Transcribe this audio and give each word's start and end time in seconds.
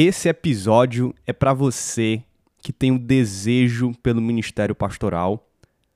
Esse 0.00 0.28
episódio 0.28 1.12
é 1.26 1.32
para 1.32 1.52
você 1.52 2.22
que 2.62 2.72
tem 2.72 2.92
o 2.92 2.94
um 2.94 2.98
desejo 2.98 3.90
pelo 4.00 4.22
ministério 4.22 4.72
pastoral, 4.72 5.50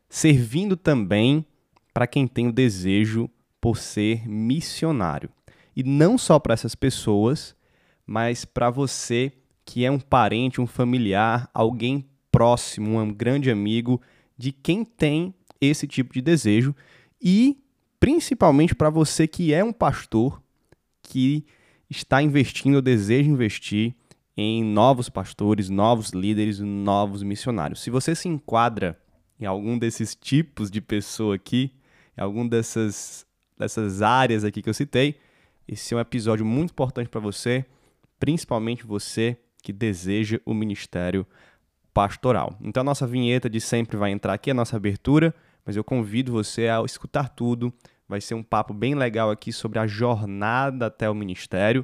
servindo 0.09 0.77
também 0.77 1.47
para 1.95 2.09
quem 2.09 2.27
tem 2.27 2.49
o 2.49 2.53
desejo 2.53 3.31
por 3.61 3.79
ser 3.79 4.29
missionário. 4.29 5.31
E 5.77 5.85
não 5.85 6.19
só 6.19 6.41
para 6.41 6.53
essas 6.53 6.75
pessoas, 6.75 7.55
mas 8.05 8.45
para 8.45 8.71
você 8.71 9.31
que 9.65 9.85
é 9.85 9.91
um 9.93 10.01
parente, 10.01 10.61
um 10.61 10.67
familiar, 10.67 11.49
alguém 11.55 12.05
próximo, 12.33 12.99
um 12.99 13.15
grande 13.15 13.53
amigo 13.53 14.03
de 14.37 14.51
quem 14.51 14.85
tem 14.85 15.33
esse 15.61 15.87
tipo 15.87 16.13
de 16.13 16.21
desejo 16.21 16.75
e 17.21 17.57
principalmente 18.01 18.75
para 18.75 18.91
você 18.91 19.29
que 19.29 19.55
é 19.55 19.63
um 19.63 19.73
pastor 19.73 20.43
que 21.05 21.47
está 21.97 22.23
investindo, 22.23 22.81
deseja 22.81 23.31
investir 23.31 23.95
em 24.37 24.65
novos 24.65 25.09
pastores, 25.09 25.69
novos 25.69 26.11
líderes, 26.11 26.59
novos 26.59 27.23
missionários. 27.23 27.83
Se 27.83 27.91
você 27.91 28.15
se 28.15 28.29
enquadra 28.29 28.99
em 29.39 29.45
algum 29.45 29.79
desses 29.79 30.15
tipos 30.15 30.71
de 30.71 30.81
pessoa 30.81 31.35
aqui, 31.35 31.73
em 32.17 32.23
algum 32.23 32.47
dessas, 32.47 33.27
dessas 33.59 34.03
áreas 34.03 34.45
aqui 34.45 34.63
que 34.63 34.69
eu 34.69 34.75
citei, 34.75 35.17
esse 35.69 35.95
é 35.95 35.97
um 35.97 36.01
episódio 36.01 36.45
muito 36.45 36.71
importante 36.71 37.09
para 37.09 37.21
você, 37.21 37.65
principalmente 38.19 38.85
você 38.85 39.37
que 39.63 39.73
deseja 39.73 40.41
o 40.45 40.55
ministério 40.55 41.27
pastoral. 41.93 42.57
Então 42.61 42.81
a 42.81 42.85
nossa 42.85 43.07
vinheta 43.07 43.49
de 43.51 43.61
sempre 43.61 43.97
vai 43.97 44.11
entrar 44.11 44.33
aqui, 44.33 44.51
a 44.51 44.55
nossa 44.55 44.77
abertura, 44.77 45.35
mas 45.65 45.77
eu 45.77 45.85
convido 45.85 46.33
você 46.33 46.69
a 46.69 46.83
escutar 46.85 47.29
tudo. 47.29 47.73
Vai 48.13 48.21
ser 48.21 48.35
um 48.35 48.43
papo 48.43 48.75
bem 48.75 48.95
legal 48.95 49.31
aqui 49.31 49.51
sobre 49.51 49.79
a 49.79 49.87
jornada 49.87 50.89
até 50.89 51.09
o 51.09 51.15
ministério, 51.15 51.83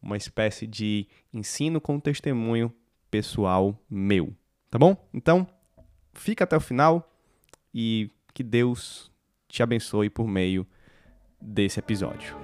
uma 0.00 0.16
espécie 0.16 0.68
de 0.68 1.08
ensino 1.32 1.80
com 1.80 1.98
testemunho 1.98 2.72
pessoal 3.10 3.76
meu. 3.90 4.32
Tá 4.70 4.78
bom? 4.78 4.96
Então, 5.12 5.44
fica 6.12 6.44
até 6.44 6.56
o 6.56 6.60
final 6.60 7.12
e 7.74 8.08
que 8.32 8.44
Deus 8.44 9.10
te 9.48 9.64
abençoe 9.64 10.08
por 10.08 10.28
meio 10.28 10.64
desse 11.40 11.80
episódio. 11.80 12.43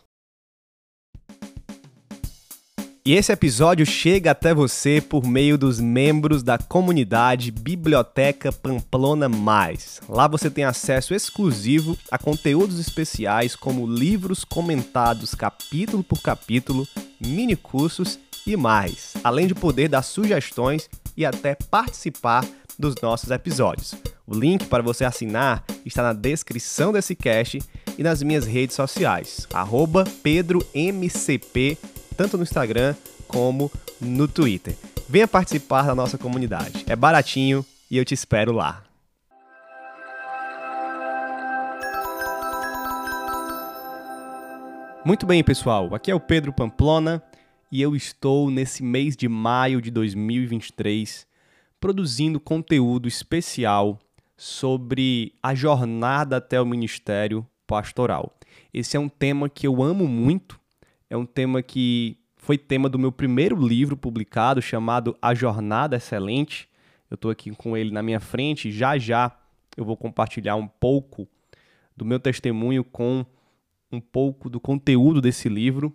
E 3.03 3.15
esse 3.15 3.31
episódio 3.31 3.83
chega 3.83 4.29
até 4.29 4.53
você 4.53 5.01
por 5.01 5.25
meio 5.25 5.57
dos 5.57 5.79
membros 5.79 6.43
da 6.43 6.59
comunidade 6.59 7.49
Biblioteca 7.49 8.51
Pamplona 8.51 9.27
Mais. 9.27 9.99
Lá 10.07 10.27
você 10.27 10.51
tem 10.51 10.65
acesso 10.65 11.15
exclusivo 11.15 11.97
a 12.11 12.19
conteúdos 12.19 12.79
especiais 12.79 13.55
como 13.55 13.87
livros 13.87 14.43
comentados 14.43 15.33
capítulo 15.33 16.03
por 16.03 16.21
capítulo, 16.21 16.87
mini 17.19 17.55
cursos 17.55 18.19
e 18.45 18.55
mais, 18.55 19.15
além 19.23 19.47
de 19.47 19.55
poder 19.55 19.87
dar 19.87 20.03
sugestões 20.03 20.87
e 21.17 21.25
até 21.25 21.55
participar 21.55 22.45
dos 22.77 22.93
nossos 23.01 23.31
episódios. 23.31 23.95
O 24.27 24.35
link 24.35 24.67
para 24.67 24.83
você 24.83 25.05
assinar 25.05 25.63
está 25.83 26.03
na 26.03 26.13
descrição 26.13 26.93
desse 26.93 27.15
cast 27.15 27.57
e 27.97 28.03
nas 28.03 28.21
minhas 28.21 28.45
redes 28.45 28.75
sociais, 28.75 29.47
PedroMCP 30.21 31.79
tanto 32.21 32.37
no 32.37 32.43
Instagram 32.43 32.93
como 33.27 33.71
no 33.99 34.27
Twitter. 34.27 34.75
Venha 35.09 35.27
participar 35.27 35.87
da 35.87 35.95
nossa 35.95 36.19
comunidade. 36.19 36.85
É 36.87 36.95
baratinho 36.95 37.65
e 37.89 37.97
eu 37.97 38.05
te 38.05 38.13
espero 38.13 38.51
lá. 38.51 38.83
Muito 45.03 45.25
bem, 45.25 45.43
pessoal. 45.43 45.95
Aqui 45.95 46.11
é 46.11 46.15
o 46.15 46.19
Pedro 46.19 46.53
Pamplona 46.53 47.23
e 47.71 47.81
eu 47.81 47.95
estou 47.95 48.51
nesse 48.51 48.83
mês 48.83 49.17
de 49.17 49.27
maio 49.27 49.81
de 49.81 49.89
2023 49.89 51.25
produzindo 51.79 52.39
conteúdo 52.39 53.07
especial 53.07 53.97
sobre 54.37 55.33
a 55.41 55.55
jornada 55.55 56.37
até 56.37 56.61
o 56.61 56.67
ministério 56.67 57.43
pastoral. 57.65 58.37
Esse 58.71 58.95
é 58.95 58.99
um 58.99 59.09
tema 59.09 59.49
que 59.49 59.65
eu 59.65 59.81
amo 59.81 60.07
muito 60.07 60.60
é 61.11 61.17
um 61.17 61.25
tema 61.25 61.61
que 61.61 62.17
foi 62.37 62.57
tema 62.57 62.87
do 62.87 62.97
meu 62.97 63.11
primeiro 63.11 63.57
livro 63.57 63.97
publicado, 63.97 64.61
chamado 64.61 65.13
A 65.21 65.33
Jornada 65.33 65.97
Excelente. 65.97 66.69
Eu 67.09 67.15
estou 67.15 67.29
aqui 67.29 67.51
com 67.51 67.75
ele 67.75 67.91
na 67.91 68.01
minha 68.01 68.21
frente. 68.21 68.71
Já 68.71 68.97
já 68.97 69.37
eu 69.75 69.83
vou 69.83 69.97
compartilhar 69.97 70.55
um 70.55 70.69
pouco 70.69 71.27
do 71.97 72.05
meu 72.05 72.17
testemunho 72.17 72.81
com 72.81 73.25
um 73.91 73.99
pouco 73.99 74.49
do 74.49 74.57
conteúdo 74.57 75.19
desse 75.19 75.49
livro. 75.49 75.93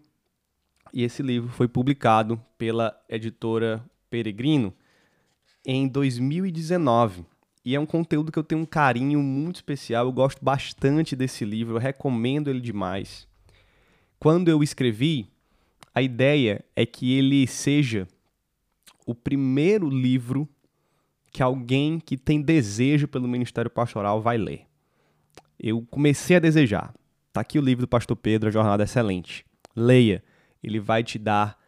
E 0.93 1.03
esse 1.03 1.22
livro 1.22 1.48
foi 1.48 1.66
publicado 1.66 2.38
pela 2.59 2.94
editora 3.09 3.83
Peregrino 4.10 4.71
em 5.65 5.88
2019. 5.88 7.25
E 7.65 7.75
é 7.75 7.81
um 7.81 7.87
conteúdo 7.87 8.31
que 8.31 8.38
eu 8.38 8.44
tenho 8.44 8.60
um 8.60 8.66
carinho 8.66 9.21
muito 9.22 9.56
especial. 9.56 10.04
Eu 10.04 10.12
gosto 10.12 10.44
bastante 10.44 11.16
desse 11.16 11.43
livro, 11.43 11.77
eu 11.77 11.81
recomendo 11.81 12.50
ele 12.50 12.60
demais. 12.60 13.27
Quando 14.19 14.49
eu 14.49 14.62
escrevi, 14.62 15.28
a 15.94 16.03
ideia 16.03 16.65
é 16.75 16.84
que 16.84 17.16
ele 17.16 17.47
seja 17.47 18.06
o 19.06 19.15
primeiro 19.15 19.88
livro 19.88 20.49
que 21.31 21.43
alguém 21.43 22.00
que 22.00 22.16
tem 22.16 22.41
desejo 22.41 23.06
pelo 23.06 23.28
ministério 23.28 23.71
pastoral 23.71 24.21
vai 24.21 24.37
ler. 24.37 24.66
Eu 25.59 25.87
comecei 25.91 26.37
a 26.37 26.41
desejar. 26.41 26.94
Tá 27.32 27.41
aqui 27.41 27.59
o 27.59 27.62
livro 27.62 27.82
do 27.82 27.88
pastor 27.88 28.16
Pedro, 28.16 28.49
A 28.49 28.53
Jornada 28.53 28.84
Excelente. 28.84 29.44
Leia, 29.75 30.25
ele 30.62 30.81
vai 30.81 31.04
te 31.04 31.19
dar 31.19 31.59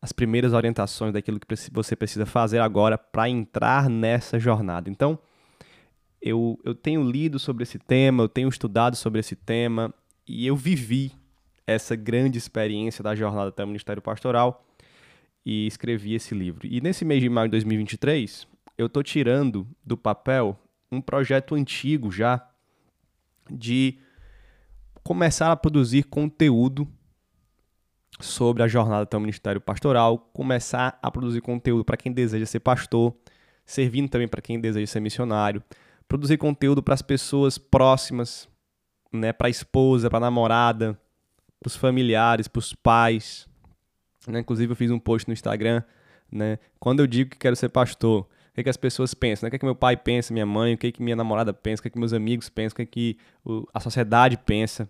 as 0.00 0.12
primeiras 0.12 0.52
orientações 0.52 1.12
daquilo 1.12 1.38
que 1.38 1.46
você 1.70 1.94
precisa 1.94 2.24
fazer 2.24 2.60
agora 2.60 2.96
para 2.96 3.28
entrar 3.28 3.90
nessa 3.90 4.38
jornada. 4.38 4.88
Então, 4.88 5.18
eu, 6.20 6.58
eu 6.64 6.74
tenho 6.74 7.02
lido 7.02 7.38
sobre 7.38 7.62
esse 7.62 7.78
tema, 7.78 8.22
eu 8.22 8.28
tenho 8.28 8.48
estudado 8.48 8.96
sobre 8.96 9.20
esse 9.20 9.36
tema 9.36 9.92
e 10.26 10.46
eu 10.46 10.56
vivi 10.56 11.12
essa 11.68 11.94
grande 11.94 12.38
experiência 12.38 13.04
da 13.04 13.14
jornada 13.14 13.50
até 13.50 13.62
o 13.62 13.66
Ministério 13.66 14.00
Pastoral 14.00 14.66
e 15.44 15.66
escrevi 15.66 16.14
esse 16.14 16.34
livro. 16.34 16.66
E 16.66 16.80
nesse 16.80 17.04
mês 17.04 17.20
de 17.20 17.28
maio 17.28 17.46
de 17.48 17.52
2023, 17.52 18.48
eu 18.78 18.86
estou 18.86 19.02
tirando 19.02 19.68
do 19.84 19.94
papel 19.94 20.58
um 20.90 20.98
projeto 20.98 21.54
antigo 21.54 22.10
já 22.10 22.48
de 23.50 23.98
começar 25.04 25.52
a 25.52 25.56
produzir 25.56 26.04
conteúdo 26.04 26.88
sobre 28.18 28.62
a 28.62 28.68
jornada 28.68 29.02
até 29.02 29.18
o 29.18 29.20
Ministério 29.20 29.60
Pastoral, 29.60 30.18
começar 30.32 30.98
a 31.02 31.10
produzir 31.10 31.42
conteúdo 31.42 31.84
para 31.84 31.98
quem 31.98 32.10
deseja 32.10 32.46
ser 32.46 32.60
pastor, 32.60 33.14
servindo 33.66 34.08
também 34.08 34.26
para 34.26 34.40
quem 34.40 34.58
deseja 34.58 34.86
ser 34.86 35.00
missionário, 35.00 35.62
produzir 36.08 36.38
conteúdo 36.38 36.82
para 36.82 36.94
as 36.94 37.02
pessoas 37.02 37.58
próximas, 37.58 38.48
né, 39.12 39.34
para 39.34 39.48
a 39.48 39.50
esposa, 39.50 40.08
para 40.08 40.16
a 40.16 40.20
namorada, 40.20 40.98
os 41.64 41.76
familiares, 41.76 42.48
para 42.48 42.60
os 42.60 42.74
pais. 42.74 43.48
Né? 44.26 44.40
Inclusive, 44.40 44.72
eu 44.72 44.76
fiz 44.76 44.90
um 44.90 44.98
post 44.98 45.28
no 45.28 45.32
Instagram. 45.32 45.82
Né? 46.30 46.58
Quando 46.78 47.00
eu 47.00 47.06
digo 47.06 47.30
que 47.30 47.38
quero 47.38 47.56
ser 47.56 47.68
pastor, 47.68 48.22
o 48.22 48.54
que, 48.54 48.60
é 48.60 48.62
que 48.64 48.70
as 48.70 48.76
pessoas 48.76 49.14
pensam? 49.14 49.46
Né? 49.46 49.48
O 49.48 49.50
que, 49.50 49.56
é 49.56 49.58
que 49.58 49.64
meu 49.64 49.74
pai 49.74 49.96
pensa, 49.96 50.32
minha 50.32 50.46
mãe, 50.46 50.74
o 50.74 50.78
que, 50.78 50.88
é 50.88 50.92
que 50.92 51.02
minha 51.02 51.16
namorada 51.16 51.52
pensa, 51.52 51.80
o 51.80 51.82
que, 51.82 51.88
é 51.88 51.90
que 51.90 51.98
meus 51.98 52.12
amigos 52.12 52.48
pensam, 52.48 52.74
o 52.74 52.76
que, 52.76 52.82
é 52.82 52.86
que 52.86 53.18
a 53.72 53.80
sociedade 53.80 54.36
pensa, 54.36 54.88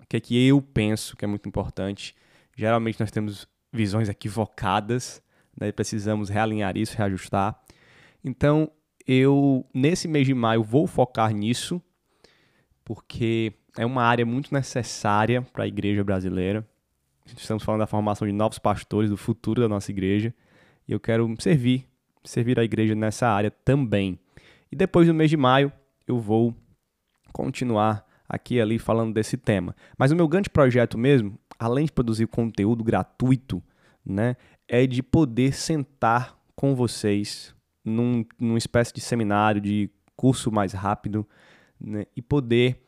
o 0.00 0.06
que 0.06 0.16
é 0.16 0.20
que 0.20 0.46
eu 0.46 0.60
penso, 0.60 1.16
que 1.16 1.24
é 1.24 1.28
muito 1.28 1.48
importante. 1.48 2.14
Geralmente 2.56 3.00
nós 3.00 3.10
temos 3.10 3.48
visões 3.72 4.08
equivocadas, 4.08 5.22
né? 5.58 5.72
precisamos 5.72 6.28
realinhar 6.28 6.76
isso, 6.76 6.96
reajustar. 6.96 7.58
Então, 8.24 8.70
eu, 9.06 9.66
nesse 9.72 10.06
mês 10.06 10.26
de 10.26 10.34
maio, 10.34 10.62
vou 10.62 10.86
focar 10.86 11.32
nisso, 11.32 11.80
porque 12.84 13.52
é 13.76 13.86
uma 13.86 14.02
área 14.02 14.26
muito 14.26 14.52
necessária 14.52 15.42
para 15.42 15.64
a 15.64 15.66
igreja 15.66 16.02
brasileira, 16.04 16.66
Estamos 17.36 17.62
falando 17.62 17.80
da 17.80 17.86
formação 17.86 18.26
de 18.26 18.32
novos 18.32 18.58
pastores, 18.58 19.10
do 19.10 19.16
futuro 19.16 19.60
da 19.60 19.68
nossa 19.68 19.90
igreja. 19.90 20.34
E 20.86 20.92
eu 20.92 21.00
quero 21.00 21.32
servir, 21.38 21.86
servir 22.24 22.58
a 22.58 22.64
igreja 22.64 22.94
nessa 22.94 23.28
área 23.28 23.50
também. 23.50 24.18
E 24.70 24.76
depois 24.76 25.06
do 25.06 25.14
mês 25.14 25.30
de 25.30 25.36
maio, 25.36 25.72
eu 26.06 26.18
vou 26.18 26.54
continuar 27.32 28.04
aqui 28.28 28.60
ali 28.60 28.78
falando 28.78 29.12
desse 29.12 29.36
tema. 29.36 29.74
Mas 29.96 30.10
o 30.10 30.16
meu 30.16 30.28
grande 30.28 30.50
projeto 30.50 30.98
mesmo, 30.98 31.38
além 31.58 31.86
de 31.86 31.92
produzir 31.92 32.26
conteúdo 32.26 32.82
gratuito, 32.82 33.62
né, 34.04 34.36
é 34.66 34.86
de 34.86 35.02
poder 35.02 35.52
sentar 35.52 36.36
com 36.54 36.74
vocês 36.74 37.54
num, 37.84 38.24
numa 38.38 38.58
espécie 38.58 38.92
de 38.92 39.00
seminário, 39.00 39.60
de 39.60 39.90
curso 40.16 40.50
mais 40.50 40.72
rápido, 40.72 41.26
né, 41.80 42.06
e 42.16 42.22
poder 42.22 42.80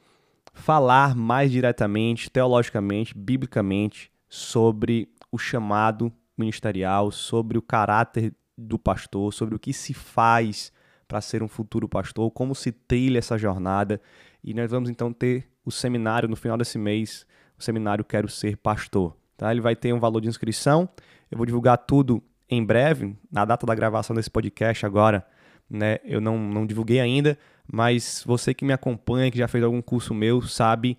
falar 0.53 1.15
mais 1.15 1.51
diretamente, 1.51 2.31
teologicamente, 2.31 3.17
biblicamente, 3.17 4.11
sobre 4.29 5.09
o 5.31 5.39
chamado 5.39 6.13
ministerial, 6.37 7.11
sobre 7.11 7.59
o 7.59 7.63
caráter 7.63 8.35
do 8.57 8.79
pastor, 8.79 9.33
sobre 9.33 9.55
o 9.55 9.59
que 9.59 9.73
se 9.73 9.95
faz 9.95 10.73
para 11.09 11.21
ser 11.21 11.43
um 11.43 11.49
futuro 11.49 11.89
pastor, 11.89 12.31
como 12.31 12.55
se 12.55 12.73
trilha 12.73 13.19
essa 13.19 13.37
jornada. 13.37 14.01
E 14.43 14.55
nós 14.55 14.71
vamos 14.71 14.89
então 14.89 15.13
ter 15.13 15.47
o 15.65 15.71
seminário 15.71 16.29
no 16.29 16.37
final 16.37 16.57
desse 16.57 16.79
mês, 16.79 17.27
o 17.59 17.63
seminário 17.63 18.05
Quero 18.05 18.29
Ser 18.29 18.57
Pastor. 18.57 19.17
Tá? 19.37 19.51
Ele 19.51 19.61
vai 19.61 19.77
ter 19.77 19.93
um 19.93 20.01
valor 20.01 20.21
de 20.21 20.29
inscrição. 20.29 20.89
Eu 21.31 21.37
vou 21.37 21.47
divulgar 21.47 21.79
tudo 21.79 22.23
em 22.49 22.65
breve, 22.65 23.17
na 23.31 23.45
data 23.45 23.67
da 23.67 23.75
gravação 23.75 24.15
desse 24.15 24.31
podcast 24.31 24.85
agora. 24.85 25.27
Né? 25.73 25.99
Eu 26.05 26.21
não, 26.21 26.37
não 26.37 26.67
divulguei 26.67 27.01
ainda, 27.01 27.39
mas 27.67 28.23
você 28.27 28.53
que 28.53 28.63
me 28.63 28.75
acompanha, 28.75 29.31
que 29.31 29.39
já 29.39 29.49
fez 29.49 29.65
algum 29.65 29.81
curso 29.81 30.13
meu, 30.13 30.43
sabe 30.43 30.99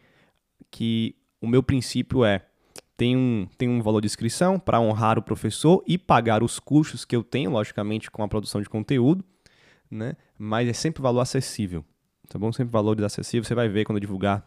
que 0.71 1.15
o 1.39 1.45
meu 1.47 1.61
princípio 1.61 2.25
é 2.25 2.43
tem 2.97 3.15
um, 3.15 3.47
tem 3.55 3.69
um 3.69 3.83
valor 3.83 4.01
de 4.01 4.07
inscrição 4.07 4.59
para 4.59 4.81
honrar 4.81 5.19
o 5.19 5.21
professor 5.21 5.83
e 5.85 5.95
pagar 5.95 6.41
os 6.41 6.59
custos 6.59 7.05
que 7.05 7.15
eu 7.15 7.23
tenho, 7.23 7.51
logicamente, 7.51 8.09
com 8.09 8.23
a 8.23 8.27
produção 8.27 8.61
de 8.61 8.69
conteúdo, 8.69 9.23
né? 9.91 10.15
mas 10.39 10.67
é 10.67 10.73
sempre 10.73 11.03
valor 11.03 11.21
acessível. 11.21 11.85
Tá 12.27 12.39
bom? 12.39 12.51
Sempre 12.51 12.71
valores 12.71 13.03
acessíveis. 13.03 13.47
Você 13.47 13.53
vai 13.53 13.69
ver 13.69 13.85
quando 13.85 13.97
eu 13.97 14.01
divulgar 14.01 14.43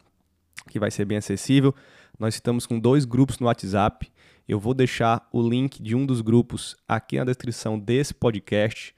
que 0.68 0.80
vai 0.80 0.90
ser 0.90 1.04
bem 1.04 1.18
acessível. 1.18 1.72
Nós 2.18 2.34
estamos 2.34 2.66
com 2.66 2.80
dois 2.80 3.04
grupos 3.04 3.38
no 3.38 3.46
WhatsApp. 3.46 4.10
Eu 4.48 4.58
vou 4.58 4.74
deixar 4.74 5.28
o 5.32 5.46
link 5.46 5.80
de 5.80 5.94
um 5.94 6.04
dos 6.04 6.20
grupos 6.20 6.74
aqui 6.88 7.16
na 7.16 7.24
descrição 7.24 7.78
desse 7.78 8.12
podcast. 8.12 8.95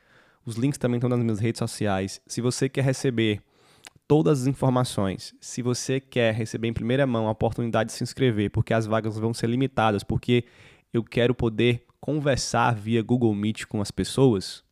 Os 0.48 0.56
links 0.56 0.78
também 0.78 0.96
estão 0.96 1.10
nas 1.10 1.18
minhas 1.18 1.40
redes 1.40 1.58
sociais. 1.58 2.22
Se 2.26 2.40
você 2.40 2.70
quer 2.70 2.82
receber 2.82 3.42
todas 4.06 4.40
as 4.40 4.46
informações, 4.46 5.34
se 5.38 5.60
você 5.60 6.00
quer 6.00 6.32
receber 6.32 6.68
em 6.68 6.72
primeira 6.72 7.06
mão 7.06 7.28
a 7.28 7.32
oportunidade 7.32 7.88
de 7.88 7.92
se 7.92 8.02
inscrever, 8.02 8.50
porque 8.50 8.72
as 8.72 8.86
vagas 8.86 9.18
vão 9.18 9.34
ser 9.34 9.46
limitadas, 9.46 10.02
porque 10.02 10.46
eu 10.90 11.04
quero 11.04 11.34
poder 11.34 11.84
conversar 12.00 12.74
via 12.74 13.02
Google 13.02 13.34
Meet 13.34 13.66
com 13.66 13.82
as 13.82 13.90
pessoas, 13.90 14.64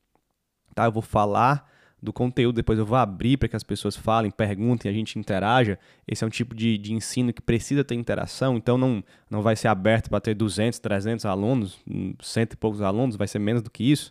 tá? 0.74 0.86
Eu 0.86 0.92
vou 0.92 1.02
falar 1.02 1.70
do 2.02 2.10
conteúdo, 2.10 2.56
depois 2.56 2.78
eu 2.78 2.86
vou 2.86 2.96
abrir 2.96 3.36
para 3.36 3.50
que 3.50 3.56
as 3.56 3.62
pessoas 3.62 3.94
falem, 3.94 4.30
perguntem, 4.30 4.90
a 4.90 4.94
gente 4.94 5.18
interaja. 5.18 5.78
Esse 6.08 6.24
é 6.24 6.26
um 6.26 6.30
tipo 6.30 6.54
de, 6.54 6.78
de 6.78 6.94
ensino 6.94 7.34
que 7.34 7.42
precisa 7.42 7.84
ter 7.84 7.96
interação, 7.96 8.56
então 8.56 8.78
não, 8.78 9.04
não 9.30 9.42
vai 9.42 9.54
ser 9.54 9.68
aberto 9.68 10.08
para 10.08 10.22
ter 10.22 10.32
200, 10.32 10.78
300 10.78 11.26
alunos, 11.26 11.78
cento 12.22 12.54
e 12.54 12.56
poucos 12.56 12.80
alunos, 12.80 13.14
vai 13.14 13.28
ser 13.28 13.40
menos 13.40 13.60
do 13.60 13.70
que 13.70 13.84
isso. 13.84 14.10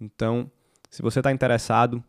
Então, 0.00 0.50
se 0.90 1.02
você 1.02 1.20
está 1.20 1.30
interessado, 1.30 2.02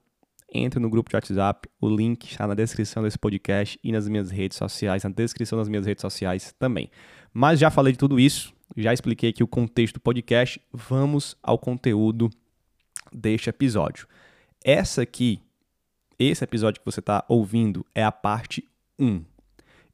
entre 0.52 0.80
no 0.80 0.90
grupo 0.90 1.10
de 1.10 1.16
WhatsApp, 1.16 1.70
o 1.80 1.88
link 1.88 2.30
está 2.30 2.48
na 2.48 2.56
descrição 2.56 3.04
desse 3.04 3.18
podcast 3.18 3.80
e 3.84 3.92
nas 3.92 4.08
minhas 4.10 4.32
redes 4.32 4.58
sociais, 4.58 5.04
na 5.04 5.10
descrição 5.12 5.58
das 5.58 5.70
minhas 5.70 5.86
redes 5.86 6.02
sociais 6.02 6.54
também. 6.58 6.90
Mas 7.32 7.60
já 7.60 7.70
falei 7.70 7.94
de 7.94 8.00
tudo 8.00 8.20
isso, 8.20 8.54
já 8.76 8.92
expliquei 8.92 9.30
aqui 9.30 9.44
o 9.44 9.48
contexto 9.48 9.96
do 9.96 10.00
podcast, 10.02 10.60
vamos 10.74 11.38
ao 11.44 11.60
conteúdo 11.60 12.30
deste 13.14 13.50
episódio. 13.50 14.08
Essa 14.64 15.04
aqui, 15.04 15.40
esse 16.18 16.44
episódio 16.44 16.82
que 16.82 16.86
você 16.86 17.00
está 17.00 17.24
ouvindo, 17.30 17.86
é 17.94 18.04
a 18.04 18.12
parte 18.12 18.68
1. 19.00 19.24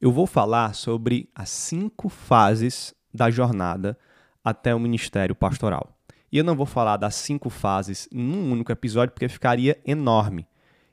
Eu 0.00 0.10
vou 0.10 0.26
falar 0.26 0.74
sobre 0.74 1.28
as 1.34 1.50
cinco 1.50 2.08
fases 2.08 2.94
da 3.12 3.30
jornada 3.30 3.98
até 4.42 4.74
o 4.74 4.80
ministério 4.80 5.34
pastoral. 5.34 5.97
E 6.30 6.38
eu 6.38 6.44
não 6.44 6.54
vou 6.54 6.66
falar 6.66 6.96
das 6.96 7.14
cinco 7.14 7.48
fases 7.48 8.08
num 8.12 8.52
único 8.52 8.70
episódio, 8.70 9.12
porque 9.12 9.28
ficaria 9.28 9.80
enorme. 9.84 10.46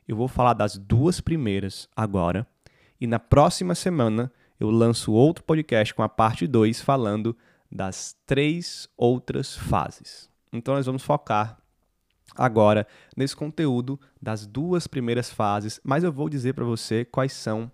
Eu 0.08 0.16
vou 0.16 0.28
falar 0.28 0.54
das 0.54 0.78
duas 0.78 1.20
primeiras 1.20 1.90
agora. 1.96 2.48
E 3.00 3.08
na 3.08 3.20
próxima 3.20 3.76
semana 3.76 4.32
eu 4.60 4.70
lanço 4.70 5.12
outro 5.12 5.44
podcast 5.44 5.94
com 5.94 6.04
a 6.04 6.10
parte 6.10 6.48
2 6.48 6.80
falando 6.82 7.36
das 7.72 8.16
três 8.26 8.88
outras 8.96 9.56
fases. 9.56 10.30
Então 10.54 10.76
nós 10.76 10.86
vamos 10.86 11.04
focar 11.04 11.58
agora 12.36 12.88
nesse 13.16 13.36
conteúdo 13.36 14.00
das 14.22 14.46
duas 14.46 14.88
primeiras 14.88 15.30
fases, 15.30 15.80
mas 15.84 16.04
eu 16.04 16.12
vou 16.12 16.30
dizer 16.30 16.54
para 16.54 16.64
você 16.64 17.04
quais 17.04 17.34
são 17.34 17.72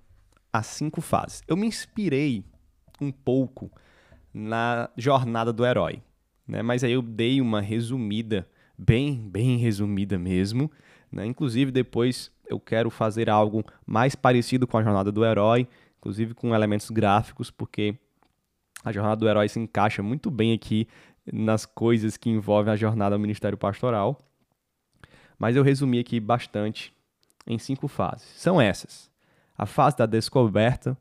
as 0.51 0.65
cinco 0.67 1.01
fases. 1.01 1.41
Eu 1.47 1.55
me 1.55 1.67
inspirei 1.67 2.43
um 2.99 3.11
pouco 3.11 3.71
na 4.33 4.89
jornada 4.97 5.51
do 5.53 5.65
herói, 5.65 6.01
né? 6.47 6.61
mas 6.61 6.83
aí 6.83 6.91
eu 6.91 7.01
dei 7.01 7.41
uma 7.41 7.61
resumida, 7.61 8.47
bem, 8.77 9.29
bem 9.29 9.57
resumida 9.57 10.17
mesmo. 10.17 10.71
Né? 11.11 11.25
Inclusive, 11.25 11.71
depois 11.71 12.31
eu 12.47 12.59
quero 12.59 12.89
fazer 12.89 13.29
algo 13.29 13.63
mais 13.85 14.15
parecido 14.15 14.67
com 14.67 14.77
a 14.77 14.83
jornada 14.83 15.11
do 15.11 15.25
herói, 15.25 15.67
inclusive 15.97 16.33
com 16.33 16.53
elementos 16.53 16.89
gráficos, 16.89 17.51
porque 17.51 17.95
a 18.83 18.91
jornada 18.91 19.17
do 19.17 19.29
herói 19.29 19.47
se 19.47 19.59
encaixa 19.59 20.01
muito 20.01 20.31
bem 20.31 20.53
aqui 20.53 20.87
nas 21.31 21.65
coisas 21.65 22.17
que 22.17 22.29
envolvem 22.29 22.73
a 22.73 22.75
jornada 22.75 23.15
do 23.15 23.19
ministério 23.19 23.57
pastoral. 23.57 24.17
Mas 25.37 25.55
eu 25.55 25.63
resumi 25.63 25.99
aqui 25.99 26.19
bastante 26.19 26.93
em 27.45 27.57
cinco 27.57 27.87
fases. 27.87 28.27
São 28.35 28.59
essas: 28.59 29.09
a 29.57 29.65
fase 29.65 29.97
da 29.97 30.05
descoberta, 30.05 30.97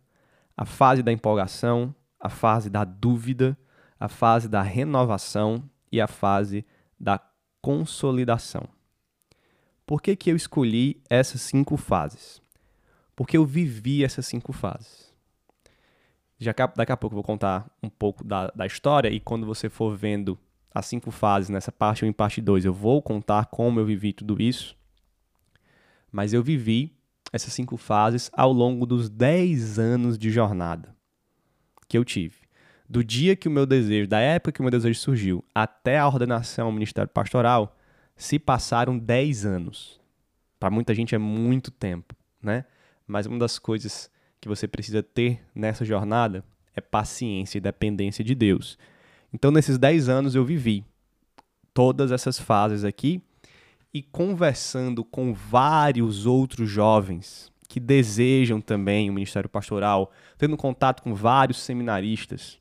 a 0.57 0.65
fase 0.65 1.03
da 1.03 1.13
empolgação, 1.13 1.95
a 2.19 2.29
fase 2.29 2.69
da 2.69 2.85
dúvida, 2.85 3.57
a 4.00 4.08
fase 4.08 4.49
da 4.49 4.62
renovação 4.62 5.62
e 5.93 6.00
a 6.00 6.08
fase 6.08 6.64
da 6.99 7.20
consolidação. 7.61 8.67
Por 9.85 10.00
que, 10.00 10.17
que 10.17 10.31
eu 10.31 10.37
escolhi 10.37 11.02
essas 11.11 11.43
cinco 11.43 11.76
fases? 11.76 12.41
Porque 13.14 13.37
eu 13.37 13.44
vivi 13.44 14.02
essas 14.02 14.26
cinco 14.26 14.52
fases. 14.52 15.14
Já 16.38 16.55
daqui 16.75 16.91
a 16.91 16.97
pouco 16.97 17.12
eu 17.12 17.19
vou 17.19 17.25
contar 17.25 17.70
um 17.82 17.91
pouco 17.91 18.25
da, 18.25 18.47
da 18.49 18.64
história 18.64 19.11
e 19.11 19.20
quando 19.20 19.44
você 19.44 19.69
for 19.69 19.94
vendo 19.94 20.38
as 20.75 20.87
cinco 20.87 21.11
fases, 21.11 21.50
nessa 21.50 21.70
parte 21.70 22.05
1 22.05 22.08
e 22.08 22.12
parte 22.12 22.41
2, 22.41 22.64
eu 22.64 22.73
vou 22.73 23.03
contar 23.03 23.46
como 23.46 23.79
eu 23.79 23.84
vivi 23.84 24.13
tudo 24.13 24.41
isso. 24.41 24.75
Mas 26.10 26.32
eu 26.32 26.43
vivi 26.43 26.96
essas 27.32 27.53
cinco 27.53 27.77
fases 27.77 28.31
ao 28.32 28.53
longo 28.53 28.86
dos 28.86 29.10
10 29.10 29.79
anos 29.79 30.17
de 30.17 30.31
jornada 30.31 30.96
que 31.86 31.98
eu 31.98 32.05
tive. 32.05 32.40
Do 32.91 33.05
dia 33.05 33.37
que 33.37 33.47
o 33.47 33.51
meu 33.53 33.67
desejo, 33.67 34.09
da 34.09 34.19
época 34.19 34.51
que 34.51 34.61
o 34.61 34.65
meu 34.65 34.70
desejo 34.73 34.99
surgiu, 34.99 35.44
até 35.55 35.97
a 35.97 36.09
ordenação 36.09 36.67
ao 36.67 36.73
ministério 36.73 37.09
pastoral, 37.09 37.79
se 38.17 38.37
passaram 38.37 38.99
10 38.99 39.47
anos. 39.47 40.01
Para 40.59 40.70
muita 40.70 40.93
gente 40.93 41.15
é 41.15 41.19
muito 41.19 41.70
tempo, 41.70 42.17
né? 42.43 42.65
Mas 43.06 43.27
uma 43.27 43.39
das 43.39 43.61
coisas 43.61 44.11
que 44.41 44.49
você 44.49 44.67
precisa 44.67 45.05
ter 45.05 45.41
nessa 45.55 45.85
jornada 45.85 46.44
é 46.75 46.81
paciência 46.81 47.59
e 47.59 47.61
dependência 47.61 48.25
de 48.25 48.35
Deus. 48.35 48.77
Então, 49.32 49.53
nesses 49.53 49.79
10 49.79 50.09
anos, 50.09 50.35
eu 50.35 50.44
vivi 50.44 50.85
todas 51.73 52.11
essas 52.11 52.41
fases 52.41 52.82
aqui 52.82 53.23
e 53.94 54.03
conversando 54.03 55.05
com 55.05 55.32
vários 55.32 56.27
outros 56.27 56.69
jovens 56.69 57.53
que 57.69 57.79
desejam 57.79 58.61
também 58.61 59.09
o 59.09 59.13
ministério 59.13 59.49
pastoral, 59.49 60.11
tendo 60.37 60.56
contato 60.56 61.05
com 61.05 61.15
vários 61.15 61.61
seminaristas, 61.61 62.59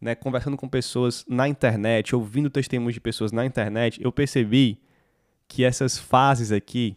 né, 0.00 0.14
conversando 0.14 0.56
com 0.56 0.68
pessoas 0.68 1.24
na 1.28 1.46
internet, 1.48 2.14
ouvindo 2.14 2.48
testemunhos 2.48 2.94
de 2.94 3.00
pessoas 3.00 3.32
na 3.32 3.44
internet, 3.44 4.02
eu 4.02 4.10
percebi 4.10 4.80
que 5.46 5.64
essas 5.64 5.98
fases 5.98 6.52
aqui 6.52 6.96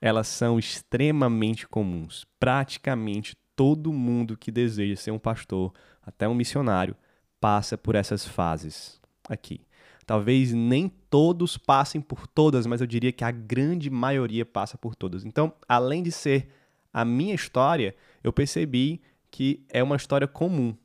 elas 0.00 0.28
são 0.28 0.58
extremamente 0.58 1.66
comuns. 1.66 2.26
Praticamente 2.38 3.36
todo 3.56 3.92
mundo 3.92 4.36
que 4.36 4.50
deseja 4.50 4.96
ser 4.96 5.10
um 5.12 5.18
pastor, 5.18 5.72
até 6.02 6.28
um 6.28 6.34
missionário, 6.34 6.94
passa 7.40 7.78
por 7.78 7.94
essas 7.94 8.26
fases 8.26 9.00
aqui. 9.28 9.62
Talvez 10.04 10.52
nem 10.52 10.88
todos 11.08 11.56
passem 11.56 12.00
por 12.00 12.26
todas, 12.26 12.66
mas 12.66 12.80
eu 12.80 12.86
diria 12.86 13.12
que 13.12 13.24
a 13.24 13.30
grande 13.30 13.88
maioria 13.88 14.44
passa 14.44 14.76
por 14.76 14.94
todas. 14.94 15.24
Então, 15.24 15.52
além 15.66 16.02
de 16.02 16.12
ser 16.12 16.48
a 16.92 17.04
minha 17.04 17.34
história, 17.34 17.94
eu 18.22 18.32
percebi 18.32 19.00
que 19.30 19.64
é 19.70 19.82
uma 19.82 19.96
história 19.96 20.28
comum. 20.28 20.76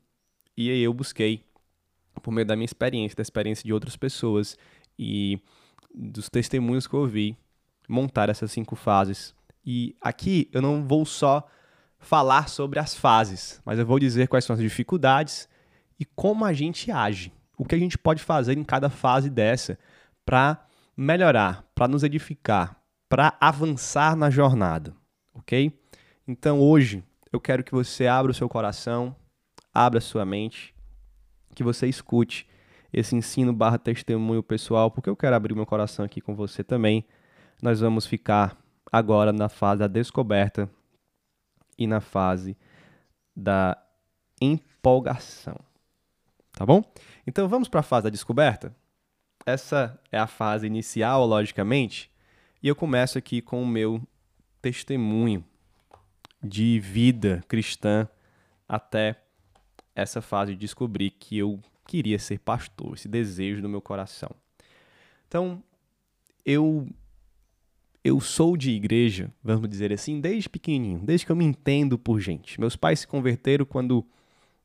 E 0.60 0.70
aí 0.70 0.82
eu 0.82 0.94
busquei, 0.94 1.42
por 2.22 2.32
meio 2.32 2.46
da 2.46 2.54
minha 2.54 2.66
experiência, 2.66 3.16
da 3.16 3.22
experiência 3.22 3.64
de 3.64 3.72
outras 3.72 3.96
pessoas 3.96 4.58
e 5.00 5.40
dos 5.96 6.30
testemunhos 6.30 6.86
que 6.86 6.94
eu 6.94 7.00
ouvi, 7.00 7.38
montar 7.88 8.28
essas 8.28 8.52
cinco 8.52 8.76
fases. 8.76 9.34
E 9.66 9.96
aqui 10.02 10.50
eu 10.52 10.62
não 10.62 10.86
vou 10.86 11.06
só 11.06 11.48
falar 11.98 12.50
sobre 12.50 12.78
as 12.78 12.94
fases, 12.94 13.62
mas 13.64 13.80
eu 13.80 13.86
vou 13.86 13.98
dizer 14.00 14.28
quais 14.28 14.44
são 14.44 14.54
as 14.54 14.60
dificuldades 14.60 15.48
e 15.98 16.04
como 16.04 16.44
a 16.44 16.52
gente 16.52 16.92
age. 16.92 17.32
O 17.58 17.64
que 17.64 17.76
a 17.76 17.80
gente 17.80 17.98
pode 17.98 18.22
fazer 18.22 18.58
em 18.58 18.64
cada 18.66 18.90
fase 18.90 19.30
dessa 19.30 19.80
para 20.26 20.68
melhorar, 20.94 21.64
para 21.74 21.88
nos 21.88 22.04
edificar, 22.04 22.78
para 23.08 23.34
avançar 23.40 24.14
na 24.14 24.30
jornada, 24.30 24.94
ok? 25.34 25.72
Então 26.28 26.60
hoje 26.60 27.02
eu 27.32 27.40
quero 27.40 27.64
que 27.64 27.72
você 27.72 28.08
abra 28.08 28.34
o 28.34 28.36
seu 28.36 28.50
coração, 28.50 29.16
abra 29.80 30.02
sua 30.02 30.26
mente, 30.26 30.76
que 31.56 31.64
você 31.64 31.88
escute 31.88 32.46
esse 32.92 33.16
ensino 33.16 33.54
barra 33.54 33.78
testemunho 33.78 34.44
pessoal, 34.44 34.92
porque 34.92 35.10
eu 35.10 35.16
quero 35.16 35.38
abrir 35.38 35.56
meu 35.56 35.66
coração 35.66 36.04
aqui 36.04 36.20
com 36.20 36.36
você 36.36 36.66
também. 36.66 37.06
Nós 37.62 37.80
vamos 37.80 38.06
ficar 38.06 38.58
agora 38.92 39.32
na 39.32 39.48
fase 39.48 39.80
da 39.80 39.88
descoberta 39.88 40.70
e 41.78 41.88
na 41.88 42.02
fase 42.02 42.58
da 43.34 43.82
empolgação. 44.42 45.56
Tá 46.52 46.66
bom? 46.66 46.84
Então 47.26 47.48
vamos 47.48 47.70
para 47.70 47.80
a 47.80 47.84
fase 47.84 48.04
da 48.04 48.10
descoberta? 48.10 48.76
Essa 49.46 49.98
é 50.12 50.20
a 50.20 50.28
fase 50.28 50.68
inicial, 50.68 51.26
logicamente, 51.26 52.12
e 52.62 52.68
eu 52.68 52.76
começo 52.76 53.18
aqui 53.18 53.42
com 53.42 53.64
o 53.64 53.68
meu 53.68 54.02
testemunho 54.62 55.46
de 56.44 56.82
vida 56.82 57.42
cristã 57.48 58.10
até 58.68 59.29
essa 60.02 60.22
fase 60.22 60.54
de 60.54 60.60
descobrir 60.60 61.12
que 61.12 61.38
eu 61.38 61.60
queria 61.88 62.20
ser 62.20 62.40
pastor, 62.40 62.94
esse 62.94 63.08
desejo 63.08 63.62
no 63.62 63.70
meu 63.70 63.82
coração. 63.82 64.32
Então, 65.28 65.64
eu 66.46 66.88
eu 68.04 68.20
sou 68.22 68.56
de 68.56 68.72
igreja, 68.72 69.30
vamos 69.44 69.70
dizer 69.70 69.92
assim, 69.92 70.22
desde 70.22 70.50
pequenininho, 70.50 71.00
desde 71.00 71.26
que 71.26 71.32
eu 71.32 71.36
me 71.36 71.44
entendo 71.44 71.98
por 71.98 72.20
gente. 72.20 72.60
Meus 72.60 72.76
pais 72.76 73.02
se 73.02 73.08
converteram 73.08 73.66
quando 73.66 74.06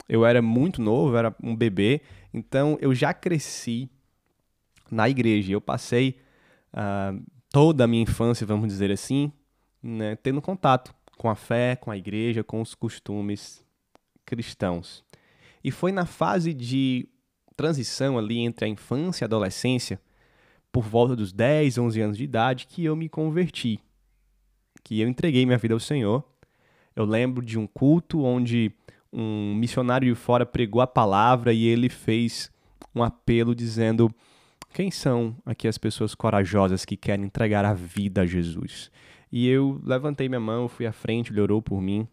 eu 0.08 0.24
era 0.24 0.40
muito 0.40 0.80
novo, 0.80 1.12
eu 1.12 1.18
era 1.18 1.36
um 1.42 1.54
bebê, 1.54 2.00
então 2.32 2.78
eu 2.80 2.94
já 2.94 3.12
cresci 3.12 3.90
na 4.90 5.08
igreja. 5.08 5.52
Eu 5.52 5.60
passei 5.60 6.20
uh, 6.72 7.20
toda 7.50 7.84
a 7.84 7.86
minha 7.86 8.02
infância, 8.02 8.46
vamos 8.46 8.68
dizer 8.68 8.90
assim, 8.90 9.32
né, 9.82 10.16
tendo 10.16 10.40
contato 10.40 10.94
com 11.18 11.28
a 11.28 11.34
fé, 11.34 11.76
com 11.76 11.90
a 11.90 11.96
igreja, 11.96 12.44
com 12.44 12.60
os 12.60 12.74
costumes 12.74 13.64
cristãos. 14.24 15.03
E 15.64 15.70
foi 15.70 15.90
na 15.90 16.04
fase 16.04 16.52
de 16.52 17.08
transição 17.56 18.18
ali 18.18 18.38
entre 18.40 18.66
a 18.66 18.68
infância 18.68 19.24
e 19.24 19.24
a 19.24 19.26
adolescência, 19.26 19.98
por 20.70 20.84
volta 20.84 21.16
dos 21.16 21.32
10, 21.32 21.78
11 21.78 22.00
anos 22.00 22.16
de 22.18 22.24
idade, 22.24 22.66
que 22.66 22.84
eu 22.84 22.94
me 22.94 23.08
converti, 23.08 23.80
que 24.82 25.00
eu 25.00 25.08
entreguei 25.08 25.46
minha 25.46 25.56
vida 25.56 25.72
ao 25.72 25.80
Senhor. 25.80 26.22
Eu 26.94 27.04
lembro 27.04 27.44
de 27.44 27.58
um 27.58 27.66
culto 27.66 28.22
onde 28.22 28.72
um 29.12 29.54
missionário 29.54 30.12
de 30.12 30.14
fora 30.14 30.44
pregou 30.44 30.82
a 30.82 30.86
palavra 30.86 31.52
e 31.52 31.64
ele 31.64 31.88
fez 31.88 32.50
um 32.94 33.02
apelo 33.02 33.54
dizendo: 33.54 34.12
Quem 34.74 34.90
são 34.90 35.36
aqui 35.46 35.66
as 35.66 35.78
pessoas 35.78 36.14
corajosas 36.14 36.84
que 36.84 36.96
querem 36.96 37.24
entregar 37.24 37.64
a 37.64 37.72
vida 37.72 38.22
a 38.22 38.26
Jesus? 38.26 38.90
E 39.32 39.48
eu 39.48 39.80
levantei 39.82 40.28
minha 40.28 40.40
mão, 40.40 40.68
fui 40.68 40.86
à 40.86 40.92
frente, 40.92 41.32
ele 41.32 41.40
orou 41.40 41.62
por 41.62 41.80
mim. 41.80 42.06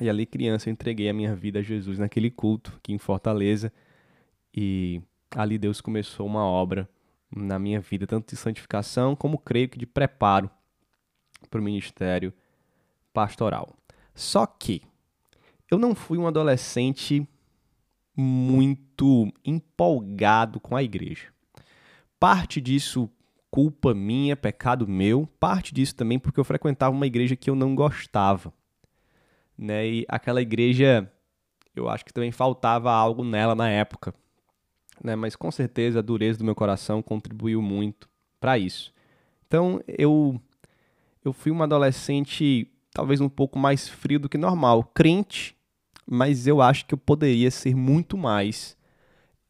E 0.00 0.08
ali, 0.08 0.24
criança, 0.24 0.68
eu 0.68 0.72
entreguei 0.72 1.10
a 1.10 1.12
minha 1.12 1.34
vida 1.34 1.58
a 1.58 1.62
Jesus 1.62 1.98
naquele 1.98 2.30
culto 2.30 2.72
aqui 2.76 2.92
em 2.92 2.98
Fortaleza. 2.98 3.72
E 4.54 5.02
ali 5.36 5.58
Deus 5.58 5.80
começou 5.80 6.26
uma 6.26 6.42
obra 6.44 6.88
na 7.30 7.58
minha 7.58 7.80
vida, 7.80 8.06
tanto 8.06 8.30
de 8.30 8.36
santificação 8.36 9.14
como 9.14 9.38
creio 9.38 9.68
que 9.68 9.78
de 9.78 9.86
preparo 9.86 10.50
para 11.50 11.60
o 11.60 11.62
ministério 11.62 12.32
pastoral. 13.12 13.76
Só 14.14 14.46
que 14.46 14.82
eu 15.70 15.78
não 15.78 15.94
fui 15.94 16.18
um 16.18 16.26
adolescente 16.26 17.26
muito 18.16 19.32
empolgado 19.44 20.58
com 20.58 20.74
a 20.74 20.82
igreja. 20.82 21.28
Parte 22.18 22.60
disso 22.60 23.08
culpa 23.50 23.94
minha, 23.94 24.36
pecado 24.36 24.86
meu, 24.86 25.26
parte 25.38 25.74
disso 25.74 25.94
também 25.94 26.18
porque 26.18 26.38
eu 26.38 26.44
frequentava 26.44 26.94
uma 26.94 27.06
igreja 27.06 27.36
que 27.36 27.50
eu 27.50 27.54
não 27.54 27.74
gostava. 27.74 28.52
Né? 29.60 29.86
E 29.86 30.06
aquela 30.08 30.40
igreja, 30.40 31.06
eu 31.76 31.86
acho 31.86 32.02
que 32.02 32.14
também 32.14 32.32
faltava 32.32 32.90
algo 32.90 33.22
nela 33.22 33.54
na 33.54 33.68
época. 33.68 34.14
Né? 35.04 35.14
Mas 35.14 35.36
com 35.36 35.50
certeza 35.50 35.98
a 35.98 36.02
dureza 36.02 36.38
do 36.38 36.44
meu 36.46 36.54
coração 36.54 37.02
contribuiu 37.02 37.60
muito 37.60 38.08
para 38.40 38.56
isso. 38.56 38.90
Então 39.46 39.82
eu 39.86 40.40
eu 41.22 41.34
fui 41.34 41.52
um 41.52 41.62
adolescente 41.62 42.66
talvez 42.94 43.20
um 43.20 43.28
pouco 43.28 43.58
mais 43.58 43.86
frio 43.86 44.18
do 44.18 44.30
que 44.30 44.38
normal, 44.38 44.82
crente, 44.94 45.54
mas 46.06 46.46
eu 46.46 46.62
acho 46.62 46.86
que 46.86 46.94
eu 46.94 46.98
poderia 46.98 47.50
ser 47.50 47.74
muito 47.74 48.16
mais 48.16 48.74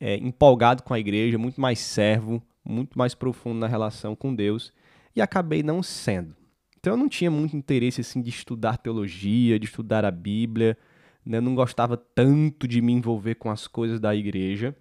é, 0.01 0.17
empolgado 0.17 0.83
com 0.83 0.93
a 0.93 0.99
igreja, 0.99 1.39
muito 1.39 1.61
mais 1.61 1.79
servo, 1.79 2.43
muito 2.65 2.99
mais 2.99 3.15
profundo 3.15 3.61
na 3.61 3.69
relação 3.69 4.17
com 4.17 4.35
Deus, 4.35 4.73
e 5.15 5.23
acabei 5.23 5.63
não 5.63 5.85
sendo. 5.85 6.35
Então 6.81 6.95
eu 6.95 6.97
não 6.97 7.09
tinha 7.09 7.31
muito 7.31 7.55
interesse 7.57 8.01
assim 8.01 8.23
de 8.23 8.31
estudar 8.31 8.79
teologia, 8.79 9.59
de 9.59 9.67
estudar 9.67 10.05
a 10.05 10.11
Bíblia, 10.11 10.77
né? 11.25 11.37
eu 11.37 11.43
não 11.43 11.55
gostava 11.55 11.97
tanto 11.97 12.67
de 12.67 12.81
me 12.81 12.93
envolver 12.93 13.35
com 13.35 13.51
as 13.51 13.67
coisas 13.67 14.01
da 14.01 14.15
igreja. 14.15 14.75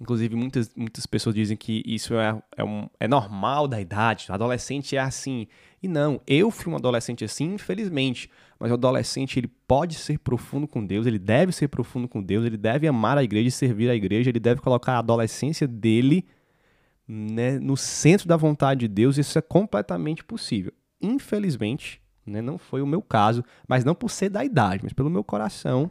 Inclusive, 0.00 0.36
muitas, 0.36 0.72
muitas 0.76 1.06
pessoas 1.06 1.34
dizem 1.34 1.56
que 1.56 1.82
isso 1.84 2.14
é, 2.14 2.40
é, 2.56 2.62
um, 2.62 2.88
é 3.00 3.08
normal 3.08 3.66
da 3.66 3.80
idade, 3.80 4.26
o 4.30 4.32
adolescente 4.32 4.94
é 4.94 5.00
assim. 5.00 5.48
E 5.82 5.88
não, 5.88 6.20
eu 6.24 6.52
fui 6.52 6.72
um 6.72 6.76
adolescente 6.76 7.24
assim, 7.24 7.54
infelizmente. 7.54 8.30
Mas 8.60 8.70
o 8.70 8.74
adolescente 8.74 9.40
ele 9.40 9.48
pode 9.66 9.96
ser 9.96 10.20
profundo 10.20 10.68
com 10.68 10.86
Deus, 10.86 11.04
ele 11.04 11.18
deve 11.18 11.50
ser 11.50 11.66
profundo 11.66 12.06
com 12.06 12.22
Deus, 12.22 12.44
ele 12.44 12.56
deve 12.56 12.86
amar 12.86 13.18
a 13.18 13.24
igreja 13.24 13.48
e 13.48 13.52
servir 13.52 13.90
a 13.90 13.94
igreja, 13.94 14.30
ele 14.30 14.38
deve 14.38 14.60
colocar 14.60 14.92
a 14.92 14.98
adolescência 14.98 15.66
dele 15.66 16.24
né, 17.08 17.58
no 17.58 17.76
centro 17.76 18.28
da 18.28 18.36
vontade 18.36 18.80
de 18.80 18.88
Deus. 18.88 19.16
Isso 19.16 19.38
é 19.38 19.42
completamente 19.42 20.22
possível. 20.22 20.72
Infelizmente, 21.00 22.02
né, 22.26 22.42
não 22.42 22.58
foi 22.58 22.82
o 22.82 22.86
meu 22.86 23.00
caso, 23.00 23.42
mas 23.66 23.84
não 23.84 23.94
por 23.94 24.10
ser 24.10 24.28
da 24.28 24.44
idade, 24.44 24.82
mas 24.84 24.92
pelo 24.92 25.08
meu 25.08 25.24
coração 25.24 25.90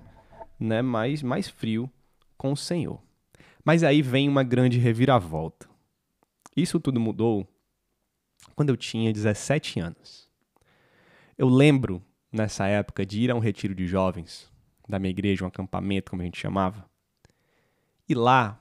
né, 0.59 0.81
mais, 0.81 1.23
mais 1.23 1.49
frio 1.49 1.89
com 2.37 2.51
o 2.51 2.57
Senhor. 2.57 3.01
Mas 3.65 3.83
aí 3.83 4.01
vem 4.01 4.29
uma 4.29 4.43
grande 4.43 4.77
reviravolta. 4.77 5.67
Isso 6.55 6.79
tudo 6.79 6.99
mudou 6.99 7.47
quando 8.55 8.69
eu 8.69 8.77
tinha 8.77 9.11
17 9.11 9.79
anos. 9.79 10.29
Eu 11.37 11.49
lembro, 11.49 12.01
nessa 12.31 12.67
época, 12.67 13.05
de 13.05 13.21
ir 13.21 13.31
a 13.31 13.35
um 13.35 13.39
retiro 13.39 13.75
de 13.75 13.85
jovens 13.85 14.51
da 14.87 14.97
minha 14.97 15.11
igreja, 15.11 15.43
um 15.43 15.47
acampamento, 15.47 16.09
como 16.09 16.21
a 16.21 16.25
gente 16.25 16.39
chamava. 16.39 16.89
E 18.07 18.15
lá, 18.15 18.59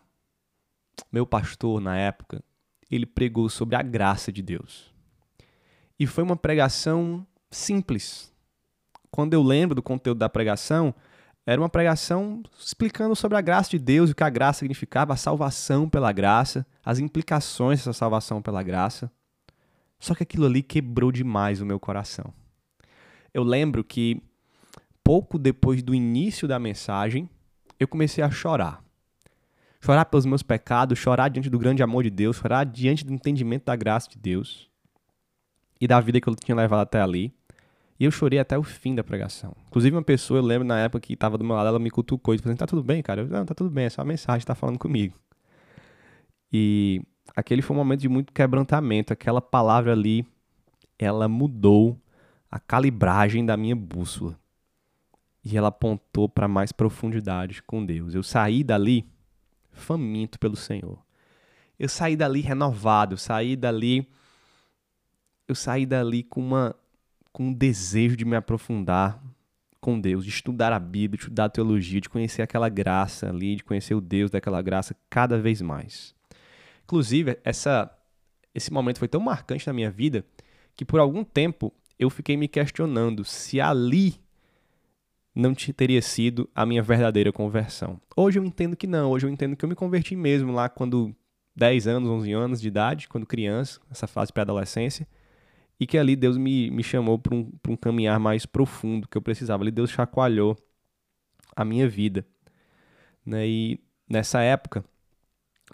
meu 1.10 1.26
pastor, 1.26 1.80
na 1.80 1.96
época, 1.96 2.42
ele 2.90 3.06
pregou 3.06 3.48
sobre 3.48 3.76
a 3.76 3.82
graça 3.82 4.32
de 4.32 4.42
Deus. 4.42 4.94
E 5.98 6.06
foi 6.06 6.22
uma 6.22 6.36
pregação 6.36 7.26
simples. 7.50 8.32
Quando 9.10 9.34
eu 9.34 9.42
lembro 9.42 9.74
do 9.74 9.82
conteúdo 9.82 10.18
da 10.18 10.28
pregação, 10.28 10.94
era 11.46 11.60
uma 11.60 11.68
pregação 11.68 12.42
explicando 12.58 13.14
sobre 13.14 13.38
a 13.38 13.40
graça 13.40 13.70
de 13.70 13.78
Deus, 13.78 14.10
o 14.10 14.14
que 14.14 14.24
a 14.24 14.30
graça 14.30 14.60
significava, 14.60 15.12
a 15.12 15.16
salvação 15.16 15.88
pela 15.88 16.12
graça, 16.12 16.66
as 16.84 16.98
implicações 16.98 17.78
dessa 17.78 17.92
salvação 17.92 18.42
pela 18.42 18.62
graça. 18.62 19.10
Só 19.98 20.14
que 20.14 20.22
aquilo 20.22 20.44
ali 20.46 20.62
quebrou 20.62 21.10
demais 21.10 21.60
o 21.60 21.66
meu 21.66 21.80
coração. 21.80 22.32
Eu 23.32 23.42
lembro 23.42 23.84
que 23.84 24.20
pouco 25.04 25.38
depois 25.38 25.82
do 25.82 25.94
início 25.94 26.48
da 26.48 26.58
mensagem, 26.58 27.30
eu 27.78 27.86
comecei 27.86 28.22
a 28.24 28.30
chorar. 28.30 28.82
Chorar 29.86 30.06
pelos 30.06 30.26
meus 30.26 30.42
pecados, 30.42 30.98
chorar 30.98 31.28
diante 31.28 31.48
do 31.48 31.60
grande 31.60 31.80
amor 31.80 32.02
de 32.02 32.10
Deus, 32.10 32.38
chorar 32.38 32.64
diante 32.64 33.06
do 33.06 33.12
entendimento 33.12 33.66
da 33.66 33.76
graça 33.76 34.10
de 34.10 34.18
Deus 34.18 34.68
e 35.80 35.86
da 35.86 36.00
vida 36.00 36.20
que 36.20 36.28
eu 36.28 36.34
tinha 36.34 36.56
levado 36.56 36.80
até 36.80 37.00
ali. 37.00 37.32
E 37.96 38.04
eu 38.04 38.10
chorei 38.10 38.40
até 38.40 38.58
o 38.58 38.64
fim 38.64 38.96
da 38.96 39.04
pregação. 39.04 39.54
Inclusive, 39.68 39.94
uma 39.94 40.02
pessoa, 40.02 40.40
eu 40.40 40.44
lembro 40.44 40.66
na 40.66 40.80
época 40.80 40.98
que 41.02 41.12
estava 41.12 41.38
do 41.38 41.44
meu 41.44 41.54
lado, 41.54 41.68
ela 41.68 41.78
me 41.78 41.88
cutucou 41.88 42.34
e 42.34 42.38
falou 42.38 42.50
assim: 42.50 42.58
tá 42.58 42.66
tudo 42.66 42.82
bem, 42.82 43.00
cara? 43.00 43.20
Eu, 43.20 43.28
não, 43.28 43.46
tá 43.46 43.54
tudo 43.54 43.70
bem, 43.70 43.84
é 43.84 43.88
só 43.88 44.02
a 44.02 44.04
mensagem 44.04 44.40
que 44.40 44.46
tá 44.46 44.56
falando 44.56 44.76
comigo. 44.76 45.14
E 46.52 47.00
aquele 47.36 47.62
foi 47.62 47.76
um 47.76 47.78
momento 47.78 48.00
de 48.00 48.08
muito 48.08 48.32
quebrantamento. 48.32 49.12
Aquela 49.12 49.40
palavra 49.40 49.92
ali, 49.92 50.26
ela 50.98 51.28
mudou 51.28 51.96
a 52.50 52.58
calibragem 52.58 53.46
da 53.46 53.56
minha 53.56 53.76
bússola. 53.76 54.36
E 55.44 55.56
ela 55.56 55.68
apontou 55.68 56.28
para 56.28 56.48
mais 56.48 56.72
profundidade 56.72 57.62
com 57.62 57.86
Deus. 57.86 58.16
Eu 58.16 58.24
saí 58.24 58.64
dali 58.64 59.06
faminto 59.76 60.38
pelo 60.38 60.56
Senhor. 60.56 60.98
Eu 61.78 61.88
saí 61.88 62.16
dali 62.16 62.40
renovado, 62.40 63.14
eu 63.14 63.18
saí 63.18 63.56
dali 63.56 64.08
eu 65.48 65.54
saí 65.54 65.86
dali 65.86 66.22
com 66.22 66.40
uma 66.40 66.74
com 67.32 67.48
um 67.48 67.52
desejo 67.52 68.16
de 68.16 68.24
me 68.24 68.34
aprofundar 68.34 69.22
com 69.78 70.00
Deus, 70.00 70.24
de 70.24 70.30
estudar 70.30 70.72
a 70.72 70.78
Bíblia, 70.78 71.18
de 71.18 71.24
estudar 71.24 71.44
a 71.44 71.48
teologia, 71.50 72.00
de 72.00 72.08
conhecer 72.08 72.42
aquela 72.42 72.68
graça 72.68 73.28
ali, 73.28 73.56
de 73.56 73.62
conhecer 73.62 73.94
o 73.94 74.00
Deus 74.00 74.30
daquela 74.30 74.60
graça 74.62 74.96
cada 75.08 75.38
vez 75.38 75.60
mais. 75.60 76.14
Inclusive, 76.84 77.38
essa, 77.44 77.94
esse 78.54 78.72
momento 78.72 78.98
foi 78.98 79.06
tão 79.06 79.20
marcante 79.20 79.66
na 79.66 79.72
minha 79.72 79.90
vida 79.90 80.24
que 80.74 80.84
por 80.84 80.98
algum 80.98 81.22
tempo 81.22 81.72
eu 81.98 82.10
fiquei 82.10 82.36
me 82.36 82.48
questionando 82.48 83.24
se 83.24 83.60
ali, 83.60 84.20
não 85.36 85.54
teria 85.54 86.00
sido 86.00 86.48
a 86.54 86.64
minha 86.64 86.82
verdadeira 86.82 87.30
conversão. 87.30 88.00
Hoje 88.16 88.38
eu 88.38 88.44
entendo 88.44 88.74
que 88.74 88.86
não, 88.86 89.10
hoje 89.10 89.26
eu 89.26 89.30
entendo 89.30 89.54
que 89.54 89.62
eu 89.62 89.68
me 89.68 89.74
converti 89.74 90.16
mesmo 90.16 90.50
lá 90.50 90.66
quando 90.66 91.14
10 91.54 91.86
anos, 91.86 92.08
11 92.08 92.32
anos 92.32 92.60
de 92.60 92.68
idade, 92.68 93.06
quando 93.06 93.26
criança, 93.26 93.78
essa 93.90 94.06
fase 94.06 94.32
pré-adolescência, 94.32 95.06
e 95.78 95.86
que 95.86 95.98
ali 95.98 96.16
Deus 96.16 96.38
me, 96.38 96.70
me 96.70 96.82
chamou 96.82 97.18
para 97.18 97.34
um, 97.34 97.52
um 97.68 97.76
caminhar 97.76 98.18
mais 98.18 98.46
profundo 98.46 99.06
que 99.06 99.18
eu 99.18 99.20
precisava. 99.20 99.62
Ali 99.62 99.70
Deus 99.70 99.90
chacoalhou 99.90 100.56
a 101.54 101.66
minha 101.66 101.86
vida. 101.86 102.26
Né? 103.24 103.46
E 103.46 103.80
nessa 104.08 104.40
época, 104.40 104.82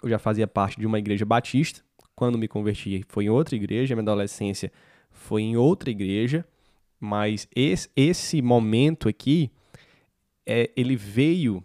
eu 0.01 0.09
já 0.09 0.19
fazia 0.19 0.45
parte 0.45 0.77
de 0.77 0.85
uma 0.85 0.99
igreja 0.99 1.25
batista. 1.25 1.81
Quando 2.13 2.37
me 2.37 2.49
converti, 2.49 3.05
foi 3.07 3.25
em 3.25 3.29
outra 3.29 3.55
igreja. 3.55 3.95
Minha 3.95 4.03
adolescência 4.03 4.73
foi 5.09 5.41
em 5.41 5.55
outra 5.55 5.89
igreja. 5.89 6.45
Mas 7.05 7.49
esse, 7.53 7.89
esse 7.97 8.41
momento 8.41 9.09
aqui, 9.09 9.51
é, 10.45 10.71
ele 10.73 10.95
veio 10.95 11.61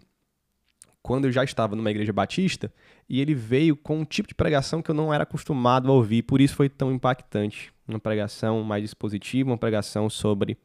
quando 1.01 1.25
eu 1.25 1.31
já 1.31 1.45
estava 1.45 1.77
numa 1.77 1.89
igreja 1.89 2.11
batista 2.11 2.69
e 3.07 3.21
ele 3.21 3.33
veio 3.33 3.77
com 3.77 3.99
um 3.99 4.03
tipo 4.03 4.27
de 4.27 4.35
pregação 4.35 4.81
que 4.81 4.91
eu 4.91 4.93
não 4.95 5.13
era 5.13 5.23
acostumado 5.23 5.89
a 5.89 5.93
ouvir, 5.93 6.23
por 6.23 6.41
isso 6.41 6.57
foi 6.57 6.67
tão 6.67 6.91
impactante. 6.91 7.73
Uma 7.87 8.01
pregação 8.01 8.61
mais 8.63 8.83
expositiva, 8.83 9.49
uma 9.49 9.57
pregação 9.57 10.09
sobre 10.09 10.57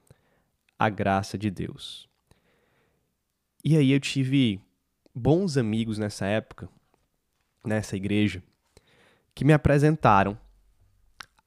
a 0.76 0.88
graça 0.88 1.38
de 1.38 1.52
Deus. 1.52 2.08
E 3.64 3.76
aí 3.76 3.92
eu 3.92 4.00
tive 4.00 4.60
bons 5.14 5.56
amigos 5.56 5.98
nessa 5.98 6.26
época, 6.26 6.68
nessa 7.64 7.94
igreja, 7.94 8.42
que 9.36 9.44
me 9.44 9.52
apresentaram 9.52 10.36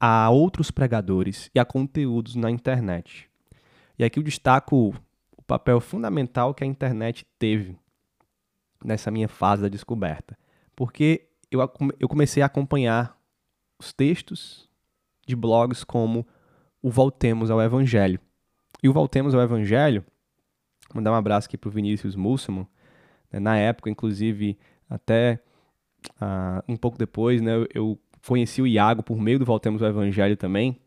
a 0.00 0.30
outros 0.30 0.70
pregadores 0.70 1.50
e 1.54 1.58
a 1.58 1.64
conteúdos 1.64 2.34
na 2.34 2.50
internet. 2.50 3.28
E 3.98 4.04
aqui 4.04 4.18
eu 4.18 4.22
destaco 4.22 4.94
o 5.36 5.42
papel 5.42 5.80
fundamental 5.80 6.54
que 6.54 6.62
a 6.62 6.66
internet 6.66 7.26
teve 7.38 7.76
nessa 8.84 9.10
minha 9.10 9.28
fase 9.28 9.62
da 9.62 9.68
descoberta. 9.68 10.38
Porque 10.76 11.28
eu, 11.50 11.60
eu 11.98 12.08
comecei 12.08 12.42
a 12.42 12.46
acompanhar 12.46 13.18
os 13.78 13.92
textos 13.92 14.68
de 15.26 15.34
blogs 15.34 15.84
como 15.84 16.26
o 16.82 16.90
Voltemos 16.90 17.50
ao 17.50 17.60
Evangelho. 17.60 18.20
E 18.82 18.88
o 18.88 18.92
Voltemos 18.92 19.34
ao 19.34 19.40
Evangelho, 19.40 20.04
vou 20.88 20.96
mandar 20.96 21.12
um 21.12 21.16
abraço 21.16 21.48
aqui 21.48 21.58
para 21.58 21.68
o 21.68 21.72
Vinícius 21.72 22.14
Musselman, 22.14 22.66
né, 23.32 23.40
na 23.40 23.56
época, 23.58 23.90
inclusive, 23.90 24.56
até 24.88 25.40
uh, 26.20 26.62
um 26.68 26.76
pouco 26.76 26.96
depois, 26.96 27.40
né, 27.42 27.52
eu 27.74 27.98
conheci 28.28 28.60
o 28.60 28.66
Iago 28.66 29.02
por 29.02 29.18
meio 29.18 29.38
do 29.38 29.46
Voltemos 29.46 29.82
ao 29.82 29.88
Evangelho 29.88 30.36
também, 30.36 30.78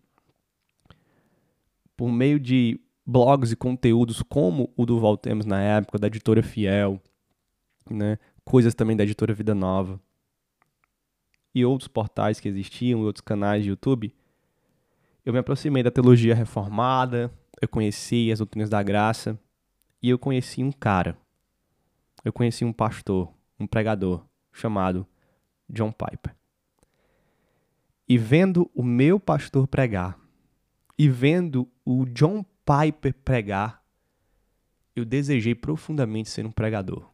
por 1.98 2.12
meio 2.12 2.40
de 2.40 2.80
blogs 3.04 3.52
e 3.52 3.56
conteúdos 3.56 4.22
como 4.22 4.72
o 4.78 4.86
do 4.86 5.00
Voltemos 5.00 5.44
na 5.44 5.60
época, 5.60 5.98
da 5.98 6.06
editora 6.06 6.44
Fiel, 6.44 7.02
né? 7.90 8.20
coisas 8.46 8.76
também 8.76 8.96
da 8.96 9.04
editora 9.04 9.34
Vida 9.34 9.56
Nova 9.56 10.00
e 11.54 11.66
outros 11.66 11.88
portais 11.88 12.40
que 12.40 12.48
existiam, 12.48 13.02
outros 13.02 13.22
canais 13.22 13.64
de 13.64 13.70
YouTube, 13.70 14.14
eu 15.26 15.34
me 15.34 15.40
aproximei 15.40 15.82
da 15.82 15.90
teologia 15.90 16.36
reformada, 16.36 17.32
eu 17.60 17.68
conheci 17.68 18.32
as 18.32 18.38
doutrinas 18.38 18.70
da 18.70 18.84
graça 18.84 19.38
e 20.00 20.12
eu 20.12 20.20
conheci 20.20 20.64
um 20.64 20.72
cara. 20.72 21.18
Eu 22.24 22.32
conheci 22.32 22.64
um 22.64 22.72
pastor, 22.72 23.34
um 23.60 23.66
pregador 23.66 24.24
chamado 24.54 25.08
John 25.68 25.92
Piper. 25.92 26.36
E 28.12 28.18
vendo 28.18 28.70
o 28.76 28.84
meu 28.84 29.18
pastor 29.18 29.66
pregar, 29.70 30.20
e 30.98 31.08
vendo 31.08 31.66
o 31.86 32.06
John 32.08 32.44
Piper 32.44 33.14
pregar, 33.24 33.82
eu 34.94 35.06
desejei 35.06 35.56
profundamente 35.56 36.30
ser 36.30 36.46
um 36.46 36.52
pregador. 36.52 37.10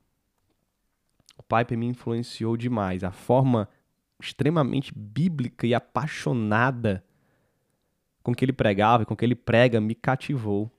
O 1.37 1.43
Piper 1.43 1.77
me 1.77 1.85
influenciou 1.85 2.57
demais. 2.57 3.03
A 3.03 3.11
forma 3.11 3.69
extremamente 4.19 4.91
bíblica 4.91 5.67
e 5.67 5.75
apaixonada 5.75 7.05
com 8.23 8.33
que 8.33 8.43
ele 8.43 8.51
pregava 8.51 9.03
e 9.03 9.05
com 9.05 9.15
que 9.15 9.23
ele 9.23 9.35
prega 9.35 9.79
me 9.79 9.93
cativou 9.93 10.71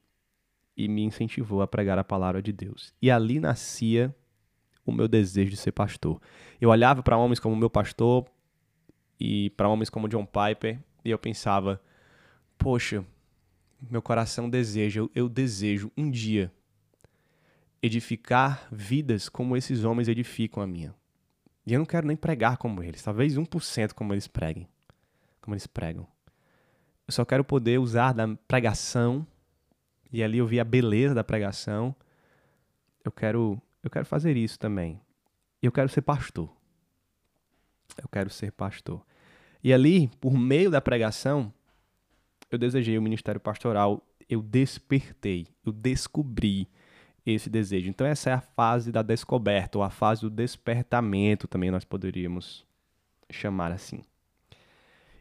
e 0.76 0.88
me 0.88 1.04
incentivou 1.04 1.62
a 1.62 1.68
pregar 1.68 1.96
a 1.96 2.02
palavra 2.02 2.42
de 2.42 2.52
Deus. 2.52 2.92
E 3.00 3.08
ali 3.08 3.38
nascia 3.38 4.12
o 4.84 4.90
meu 4.90 5.06
desejo 5.06 5.52
de 5.52 5.56
ser 5.56 5.70
pastor. 5.70 6.20
Eu 6.60 6.70
olhava 6.70 7.04
para 7.04 7.16
homens 7.16 7.38
como 7.38 7.54
meu 7.54 7.70
pastor, 7.70 8.28
e 9.18 9.50
para 9.50 9.68
homens 9.68 9.90
como 9.90 10.08
John 10.08 10.26
Piper, 10.26 10.78
e 11.04 11.10
eu 11.10 11.18
pensava, 11.18 11.80
poxa, 12.56 13.04
meu 13.80 14.02
coração 14.02 14.48
deseja, 14.48 15.00
eu, 15.00 15.10
eu 15.14 15.28
desejo 15.28 15.90
um 15.96 16.10
dia 16.10 16.52
edificar 17.82 18.66
vidas 18.70 19.28
como 19.28 19.56
esses 19.56 19.84
homens 19.84 20.08
edificam 20.08 20.62
a 20.62 20.66
minha. 20.66 20.94
E 21.64 21.72
eu 21.72 21.78
não 21.78 21.86
quero 21.86 22.06
nem 22.06 22.16
pregar 22.16 22.56
como 22.56 22.82
eles, 22.82 23.02
talvez 23.02 23.36
1% 23.36 23.92
como 23.92 24.12
eles 24.14 24.26
preguem, 24.26 24.68
como 25.40 25.54
eles 25.54 25.66
pregam. 25.66 26.06
Eu 27.06 27.12
só 27.12 27.24
quero 27.24 27.44
poder 27.44 27.78
usar 27.78 28.12
da 28.12 28.26
pregação 28.46 29.26
e 30.12 30.22
ali 30.22 30.38
eu 30.38 30.46
vi 30.46 30.58
a 30.58 30.64
beleza 30.64 31.14
da 31.14 31.24
pregação. 31.24 31.94
Eu 33.04 33.12
quero, 33.12 33.60
eu 33.82 33.90
quero 33.90 34.06
fazer 34.06 34.36
isso 34.36 34.58
também. 34.58 35.00
Eu 35.62 35.72
quero 35.72 35.88
ser 35.88 36.02
pastor. 36.02 36.50
Eu 37.96 38.08
quero 38.08 38.30
ser 38.30 38.52
pastor. 38.52 39.04
E 39.62 39.72
ali, 39.72 40.08
por 40.20 40.32
meio 40.32 40.70
da 40.70 40.80
pregação, 40.80 41.52
eu 42.50 42.58
desejei 42.58 42.96
o 42.96 43.02
ministério 43.02 43.40
pastoral, 43.40 44.02
eu 44.28 44.42
despertei, 44.42 45.46
eu 45.64 45.72
descobri 45.72 46.68
esse 47.26 47.50
desejo. 47.50 47.88
Então, 47.88 48.06
essa 48.06 48.30
é 48.30 48.32
a 48.32 48.40
fase 48.40 48.90
da 48.90 49.02
descoberta, 49.02 49.78
ou 49.78 49.84
a 49.84 49.90
fase 49.90 50.22
do 50.22 50.30
despertamento, 50.30 51.46
também 51.46 51.70
nós 51.70 51.84
poderíamos 51.84 52.64
chamar 53.30 53.72
assim. 53.72 54.02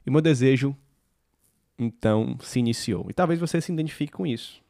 E 0.06 0.10
meu 0.10 0.22
desejo, 0.22 0.76
então, 1.78 2.38
se 2.42 2.60
iniciou. 2.60 3.08
E 3.10 3.14
talvez 3.14 3.40
você 3.40 3.60
se 3.60 3.72
identifique 3.72 4.14
com 4.14 4.26
isso. 4.26 4.62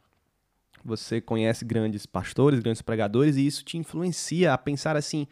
Você 0.83 1.21
conhece 1.21 1.63
grandes 1.63 2.05
pastores, 2.05 2.59
grandes 2.59 2.81
pregadores, 2.81 3.35
e 3.35 3.45
isso 3.45 3.63
te 3.63 3.77
influencia 3.77 4.53
a 4.53 4.57
pensar 4.57 4.95
assim: 4.95 5.27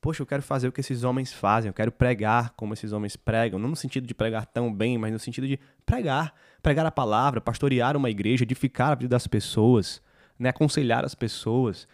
poxa, 0.00 0.22
eu 0.22 0.26
quero 0.26 0.42
fazer 0.42 0.68
o 0.68 0.72
que 0.72 0.80
esses 0.80 1.02
homens 1.02 1.32
fazem, 1.32 1.68
eu 1.68 1.74
quero 1.74 1.90
pregar 1.90 2.50
como 2.50 2.72
esses 2.72 2.92
homens 2.92 3.16
pregam, 3.16 3.58
não 3.58 3.70
no 3.70 3.76
sentido 3.76 4.06
de 4.06 4.14
pregar 4.14 4.46
tão 4.46 4.72
bem, 4.72 4.96
mas 4.96 5.12
no 5.12 5.18
sentido 5.18 5.46
de 5.46 5.58
pregar, 5.84 6.34
pregar 6.62 6.86
a 6.86 6.90
palavra, 6.90 7.40
pastorear 7.40 7.96
uma 7.96 8.08
igreja, 8.08 8.44
edificar 8.44 8.92
a 8.92 8.94
vida 8.94 9.08
das 9.08 9.26
pessoas, 9.26 10.00
né, 10.38 10.50
aconselhar 10.50 11.04
as 11.04 11.14
pessoas. 11.14 11.88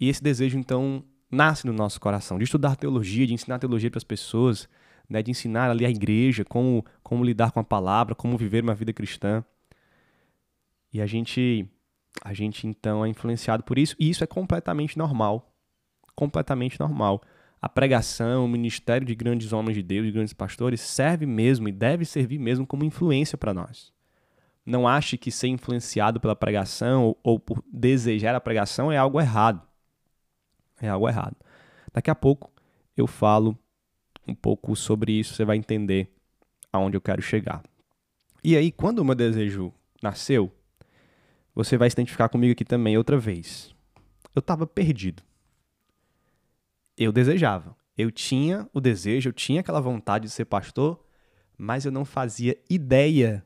E 0.00 0.08
esse 0.08 0.22
desejo 0.22 0.58
então 0.58 1.04
nasce 1.30 1.66
no 1.66 1.72
nosso 1.72 2.00
coração, 2.00 2.38
de 2.38 2.44
estudar 2.44 2.76
teologia, 2.76 3.26
de 3.26 3.34
ensinar 3.34 3.58
teologia 3.58 3.90
para 3.90 3.98
as 3.98 4.04
pessoas, 4.04 4.68
né, 5.08 5.22
de 5.22 5.30
ensinar 5.30 5.70
ali 5.70 5.84
a 5.84 5.90
igreja 5.90 6.44
como 6.44 6.84
como 7.02 7.24
lidar 7.24 7.52
com 7.52 7.60
a 7.60 7.64
palavra, 7.64 8.14
como 8.14 8.36
viver 8.36 8.62
uma 8.62 8.74
vida 8.74 8.92
cristã. 8.92 9.44
E 10.92 11.00
a 11.02 11.06
gente 11.06 11.68
a 12.24 12.32
gente 12.32 12.66
então 12.66 13.04
é 13.04 13.08
influenciado 13.08 13.62
por 13.62 13.78
isso, 13.78 13.94
e 13.98 14.08
isso 14.08 14.24
é 14.24 14.26
completamente 14.26 14.96
normal. 14.96 15.54
Completamente 16.14 16.78
normal 16.80 17.22
a 17.62 17.68
pregação, 17.68 18.44
o 18.44 18.48
ministério 18.48 19.06
de 19.06 19.14
grandes 19.14 19.52
homens 19.52 19.76
de 19.76 19.84
Deus, 19.84 20.04
de 20.04 20.10
grandes 20.10 20.32
pastores, 20.32 20.80
serve 20.80 21.24
mesmo 21.24 21.68
e 21.68 21.72
deve 21.72 22.04
servir 22.04 22.40
mesmo 22.40 22.66
como 22.66 22.82
influência 22.82 23.38
para 23.38 23.54
nós. 23.54 23.92
Não 24.66 24.88
ache 24.88 25.16
que 25.16 25.30
ser 25.30 25.46
influenciado 25.46 26.18
pela 26.18 26.34
pregação 26.34 27.04
ou, 27.04 27.20
ou 27.22 27.38
por 27.38 27.62
desejar 27.72 28.34
a 28.34 28.40
pregação 28.40 28.90
é 28.90 28.96
algo 28.96 29.20
errado. 29.20 29.62
É 30.80 30.88
algo 30.88 31.08
errado. 31.08 31.36
Daqui 31.92 32.10
a 32.10 32.16
pouco 32.16 32.50
eu 32.96 33.06
falo 33.06 33.56
um 34.26 34.34
pouco 34.34 34.74
sobre 34.74 35.12
isso, 35.12 35.34
você 35.34 35.44
vai 35.44 35.56
entender 35.56 36.12
aonde 36.72 36.96
eu 36.96 37.00
quero 37.00 37.22
chegar. 37.22 37.62
E 38.42 38.56
aí, 38.56 38.72
quando 38.72 38.98
o 38.98 39.04
meu 39.04 39.14
desejo 39.14 39.72
nasceu, 40.02 40.50
você 41.54 41.76
vai 41.76 41.88
se 41.88 41.94
identificar 41.94 42.28
comigo 42.28 42.52
aqui 42.52 42.64
também 42.64 42.98
outra 42.98 43.16
vez. 43.18 43.72
Eu 44.34 44.40
estava 44.40 44.66
perdido 44.66 45.22
eu 47.02 47.12
desejava. 47.12 47.76
Eu 47.96 48.10
tinha 48.10 48.68
o 48.72 48.80
desejo, 48.80 49.28
eu 49.28 49.32
tinha 49.32 49.60
aquela 49.60 49.80
vontade 49.80 50.26
de 50.26 50.30
ser 50.30 50.44
pastor, 50.46 51.04
mas 51.58 51.84
eu 51.84 51.92
não 51.92 52.04
fazia 52.04 52.56
ideia 52.68 53.44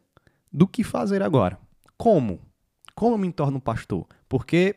do 0.53 0.67
que 0.67 0.85
fazer 0.85 1.23
agora. 1.23 1.59
Como? 1.97 2.41
Como 2.95 3.15
eu 3.15 3.19
me 3.19 3.33
torno 3.33 3.61
pastor? 3.61 4.07
Porque 4.29 4.77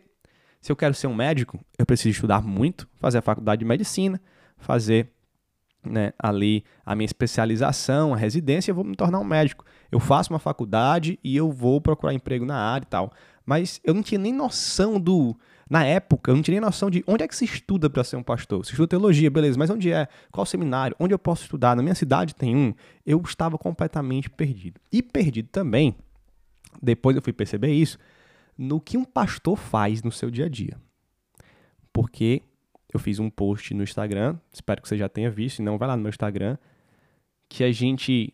se 0.59 0.71
eu 0.71 0.75
quero 0.75 0.93
ser 0.93 1.07
um 1.07 1.15
médico, 1.15 1.59
eu 1.77 1.85
preciso 1.85 2.09
estudar 2.09 2.41
muito, 2.41 2.87
fazer 2.95 3.19
a 3.19 3.21
faculdade 3.21 3.59
de 3.59 3.65
medicina, 3.65 4.19
fazer 4.57 5.11
né, 5.83 6.11
ali 6.19 6.63
a 6.85 6.95
minha 6.95 7.05
especialização, 7.05 8.13
a 8.13 8.17
residência, 8.17 8.71
eu 8.71 8.75
vou 8.75 8.83
me 8.83 8.95
tornar 8.95 9.19
um 9.19 9.23
médico. 9.23 9.63
Eu 9.91 9.99
faço 9.99 10.33
uma 10.33 10.39
faculdade 10.39 11.17
e 11.23 11.35
eu 11.35 11.51
vou 11.51 11.79
procurar 11.79 12.13
emprego 12.13 12.45
na 12.45 12.57
área 12.57 12.83
e 12.83 12.89
tal. 12.89 13.11
Mas 13.45 13.79
eu 13.83 13.93
não 13.93 14.03
tinha 14.03 14.19
nem 14.19 14.33
noção 14.33 14.99
do, 14.99 15.35
na 15.69 15.86
época, 15.86 16.32
eu 16.32 16.36
não 16.36 16.41
tinha 16.41 16.53
nem 16.53 16.62
noção 16.62 16.89
de 16.89 17.03
onde 17.05 17.23
é 17.23 17.27
que 17.27 17.36
se 17.36 17.45
estuda 17.45 17.89
para 17.89 18.03
ser 18.03 18.15
um 18.15 18.23
pastor. 18.23 18.65
Se 18.65 18.71
estuda 18.71 18.88
teologia, 18.88 19.29
beleza, 19.29 19.58
mas 19.58 19.69
onde 19.69 19.91
é? 19.91 20.08
Qual 20.32 20.43
seminário? 20.45 20.95
Onde 20.99 21.13
eu 21.13 21.19
posso 21.19 21.43
estudar? 21.43 21.75
Na 21.75 21.84
minha 21.84 21.93
cidade 21.93 22.34
tem 22.34 22.55
um. 22.55 22.73
Eu 23.05 23.21
estava 23.21 23.55
completamente 23.55 24.32
perdido. 24.32 24.82
E 24.91 25.03
perdido 25.03 25.47
também, 25.49 25.95
depois 26.82 27.15
eu 27.15 27.21
fui 27.21 27.32
perceber 27.32 27.71
isso, 27.71 27.99
no 28.58 28.82
que 28.82 28.97
um 28.97 29.05
pastor 29.05 29.55
faz 29.55 30.01
no 30.01 30.12
seu 30.12 30.32
dia 30.32 30.45
a 30.45 30.49
dia. 30.49 30.75
Porque 31.93 32.41
eu 32.91 32.99
fiz 32.99 33.19
um 33.19 33.29
post 33.29 33.71
no 33.75 33.84
Instagram, 33.84 34.38
espero 34.51 34.82
que 34.82 34.88
você 34.88 34.97
já 34.97 35.08
tenha 35.08 35.29
visto, 35.29 35.58
se 35.58 35.62
não 35.62 35.77
vai 35.77 35.88
lá 35.88 35.95
no 35.95 36.01
meu 36.01 36.10
Instagram, 36.10 36.58
que 37.47 37.63
a 37.63 37.71
gente 37.71 38.34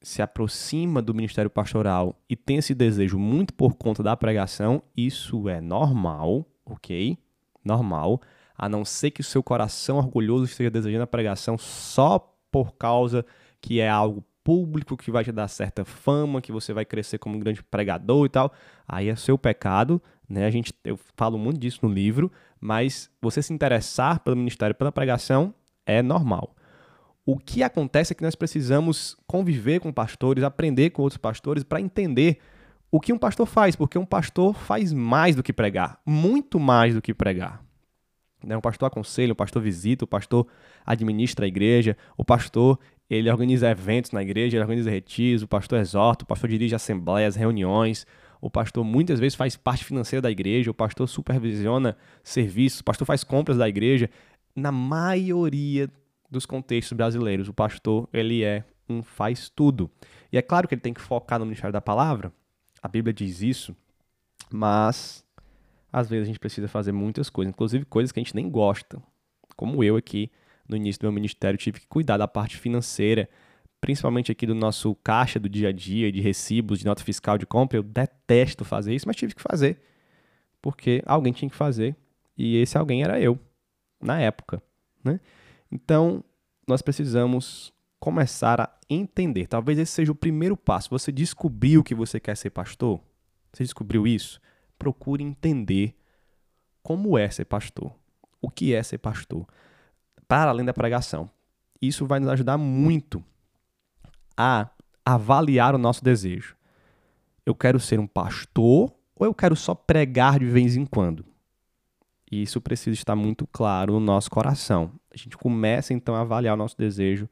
se 0.00 0.22
aproxima 0.22 1.00
do 1.02 1.14
ministério 1.14 1.50
pastoral 1.50 2.18
e 2.28 2.36
tem 2.36 2.56
esse 2.56 2.74
desejo 2.74 3.18
muito 3.18 3.52
por 3.54 3.74
conta 3.74 4.02
da 4.02 4.16
pregação, 4.16 4.82
isso 4.96 5.48
é 5.48 5.60
normal, 5.60 6.46
ok? 6.64 7.18
Normal, 7.64 8.20
a 8.56 8.68
não 8.68 8.84
ser 8.84 9.10
que 9.10 9.20
o 9.20 9.24
seu 9.24 9.42
coração 9.42 9.96
orgulhoso 9.96 10.44
esteja 10.44 10.70
desejando 10.70 11.04
a 11.04 11.06
pregação 11.06 11.58
só 11.58 12.18
por 12.50 12.74
causa 12.76 13.24
que 13.60 13.80
é 13.80 13.88
algo 13.88 14.22
público, 14.44 14.96
que 14.96 15.10
vai 15.10 15.24
te 15.24 15.32
dar 15.32 15.48
certa 15.48 15.84
fama, 15.84 16.42
que 16.42 16.52
você 16.52 16.72
vai 16.74 16.84
crescer 16.84 17.18
como 17.18 17.36
um 17.36 17.40
grande 17.40 17.62
pregador 17.62 18.26
e 18.26 18.28
tal. 18.28 18.52
Aí 18.86 19.08
é 19.08 19.16
seu 19.16 19.38
pecado, 19.38 20.00
né? 20.28 20.44
A 20.44 20.50
gente, 20.50 20.72
eu 20.84 20.98
falo 21.16 21.38
muito 21.38 21.58
disso 21.58 21.80
no 21.82 21.92
livro, 21.92 22.30
mas 22.60 23.10
você 23.22 23.42
se 23.42 23.54
interessar 23.54 24.20
pelo 24.20 24.36
ministério, 24.36 24.74
pela 24.74 24.92
pregação, 24.92 25.54
é 25.86 26.02
normal. 26.02 26.54
O 27.24 27.38
que 27.38 27.62
acontece 27.62 28.12
é 28.12 28.14
que 28.16 28.22
nós 28.22 28.34
precisamos 28.34 29.16
conviver 29.26 29.80
com 29.80 29.90
pastores, 29.90 30.44
aprender 30.44 30.90
com 30.90 31.00
outros 31.00 31.16
pastores 31.16 31.64
para 31.64 31.80
entender 31.80 32.38
o 32.94 33.00
que 33.00 33.12
um 33.12 33.18
pastor 33.18 33.44
faz, 33.44 33.74
porque 33.74 33.98
um 33.98 34.06
pastor 34.06 34.54
faz 34.54 34.92
mais 34.92 35.34
do 35.34 35.42
que 35.42 35.52
pregar, 35.52 36.00
muito 36.06 36.60
mais 36.60 36.94
do 36.94 37.02
que 37.02 37.12
pregar. 37.12 37.60
Né? 38.40 38.56
Um 38.56 38.60
pastor 38.60 38.86
aconselha, 38.86 39.32
o 39.32 39.34
pastor 39.34 39.60
visita, 39.60 40.04
o 40.04 40.06
pastor 40.06 40.46
administra 40.86 41.44
a 41.44 41.48
igreja, 41.48 41.96
o 42.16 42.24
pastor 42.24 42.78
ele 43.10 43.28
organiza 43.28 43.68
eventos 43.68 44.12
na 44.12 44.22
igreja, 44.22 44.56
ele 44.56 44.62
organiza 44.62 44.90
retiros, 44.90 45.42
o 45.42 45.48
pastor 45.48 45.80
exorta, 45.80 46.22
o 46.22 46.26
pastor 46.28 46.48
dirige 46.48 46.72
assembleias, 46.76 47.34
reuniões, 47.34 48.06
o 48.40 48.48
pastor 48.48 48.84
muitas 48.84 49.18
vezes 49.18 49.34
faz 49.34 49.56
parte 49.56 49.84
financeira 49.84 50.22
da 50.22 50.30
igreja, 50.30 50.70
o 50.70 50.74
pastor 50.74 51.08
supervisiona 51.08 51.96
serviços, 52.22 52.78
o 52.78 52.84
pastor 52.84 53.04
faz 53.04 53.24
compras 53.24 53.58
da 53.58 53.68
igreja. 53.68 54.08
Na 54.54 54.70
maioria 54.70 55.90
dos 56.30 56.46
contextos 56.46 56.96
brasileiros, 56.96 57.48
o 57.48 57.52
pastor 57.52 58.08
ele 58.12 58.44
é 58.44 58.62
um 58.88 59.02
faz 59.02 59.48
tudo. 59.48 59.90
E 60.30 60.38
é 60.38 60.42
claro 60.42 60.68
que 60.68 60.76
ele 60.76 60.80
tem 60.80 60.94
que 60.94 61.00
focar 61.00 61.40
no 61.40 61.44
ministério 61.44 61.72
da 61.72 61.80
palavra, 61.80 62.32
a 62.84 62.88
Bíblia 62.88 63.14
diz 63.14 63.40
isso, 63.40 63.74
mas 64.52 65.24
às 65.90 66.06
vezes 66.06 66.24
a 66.24 66.26
gente 66.26 66.38
precisa 66.38 66.68
fazer 66.68 66.92
muitas 66.92 67.30
coisas, 67.30 67.50
inclusive 67.50 67.86
coisas 67.86 68.12
que 68.12 68.20
a 68.20 68.22
gente 68.22 68.34
nem 68.34 68.50
gosta. 68.50 69.02
Como 69.56 69.82
eu 69.82 69.96
aqui, 69.96 70.30
no 70.68 70.76
início 70.76 71.00
do 71.00 71.04
meu 71.04 71.12
ministério, 71.12 71.56
tive 71.56 71.80
que 71.80 71.86
cuidar 71.86 72.18
da 72.18 72.28
parte 72.28 72.58
financeira, 72.58 73.26
principalmente 73.80 74.30
aqui 74.30 74.46
do 74.46 74.54
nosso 74.54 74.94
caixa 74.96 75.40
do 75.40 75.48
dia 75.48 75.70
a 75.70 75.72
dia, 75.72 76.12
de 76.12 76.20
recibos, 76.20 76.80
de 76.80 76.84
nota 76.84 77.02
fiscal 77.02 77.38
de 77.38 77.46
compra. 77.46 77.78
Eu 77.78 77.82
detesto 77.82 78.66
fazer 78.66 78.94
isso, 78.94 79.06
mas 79.08 79.16
tive 79.16 79.34
que 79.34 79.40
fazer, 79.40 79.80
porque 80.60 81.02
alguém 81.06 81.32
tinha 81.32 81.48
que 81.48 81.56
fazer, 81.56 81.96
e 82.36 82.58
esse 82.58 82.76
alguém 82.76 83.02
era 83.02 83.18
eu, 83.18 83.38
na 83.98 84.20
época. 84.20 84.62
Né? 85.02 85.18
Então, 85.72 86.22
nós 86.68 86.82
precisamos 86.82 87.72
começar 88.04 88.60
a 88.60 88.70
entender. 88.90 89.46
Talvez 89.46 89.78
esse 89.78 89.92
seja 89.92 90.12
o 90.12 90.14
primeiro 90.14 90.58
passo. 90.58 90.90
Você 90.90 91.10
descobriu 91.10 91.82
que 91.82 91.94
você 91.94 92.20
quer 92.20 92.36
ser 92.36 92.50
pastor? 92.50 93.00
Você 93.50 93.64
descobriu 93.64 94.06
isso? 94.06 94.38
Procure 94.78 95.24
entender 95.24 95.96
como 96.82 97.16
é 97.16 97.30
ser 97.30 97.46
pastor. 97.46 97.90
O 98.42 98.50
que 98.50 98.74
é 98.74 98.82
ser 98.82 98.98
pastor? 98.98 99.46
Para 100.28 100.50
além 100.50 100.66
da 100.66 100.74
pregação. 100.74 101.30
Isso 101.80 102.04
vai 102.04 102.20
nos 102.20 102.28
ajudar 102.28 102.58
muito 102.58 103.24
a 104.36 104.68
avaliar 105.02 105.74
o 105.74 105.78
nosso 105.78 106.04
desejo. 106.04 106.54
Eu 107.46 107.54
quero 107.54 107.80
ser 107.80 107.98
um 107.98 108.06
pastor 108.06 108.92
ou 109.16 109.26
eu 109.26 109.32
quero 109.32 109.56
só 109.56 109.74
pregar 109.74 110.38
de 110.38 110.44
vez 110.44 110.76
em 110.76 110.84
quando? 110.84 111.24
E 112.30 112.42
isso 112.42 112.60
precisa 112.60 112.92
estar 112.92 113.16
muito 113.16 113.46
claro 113.46 113.94
no 113.94 114.00
nosso 114.00 114.30
coração. 114.30 114.92
A 115.10 115.16
gente 115.16 115.38
começa 115.38 115.94
então 115.94 116.14
a 116.14 116.20
avaliar 116.20 116.52
o 116.52 116.58
nosso 116.58 116.76
desejo 116.76 117.30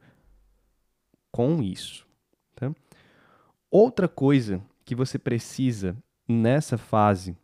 com 1.33 1.63
isso. 1.63 2.07
Tá? 2.55 2.71
Outra 3.69 4.07
coisa 4.07 4.63
que 4.85 4.93
você 4.93 5.17
precisa 5.17 5.97
nessa 6.27 6.77
fase 6.77 7.35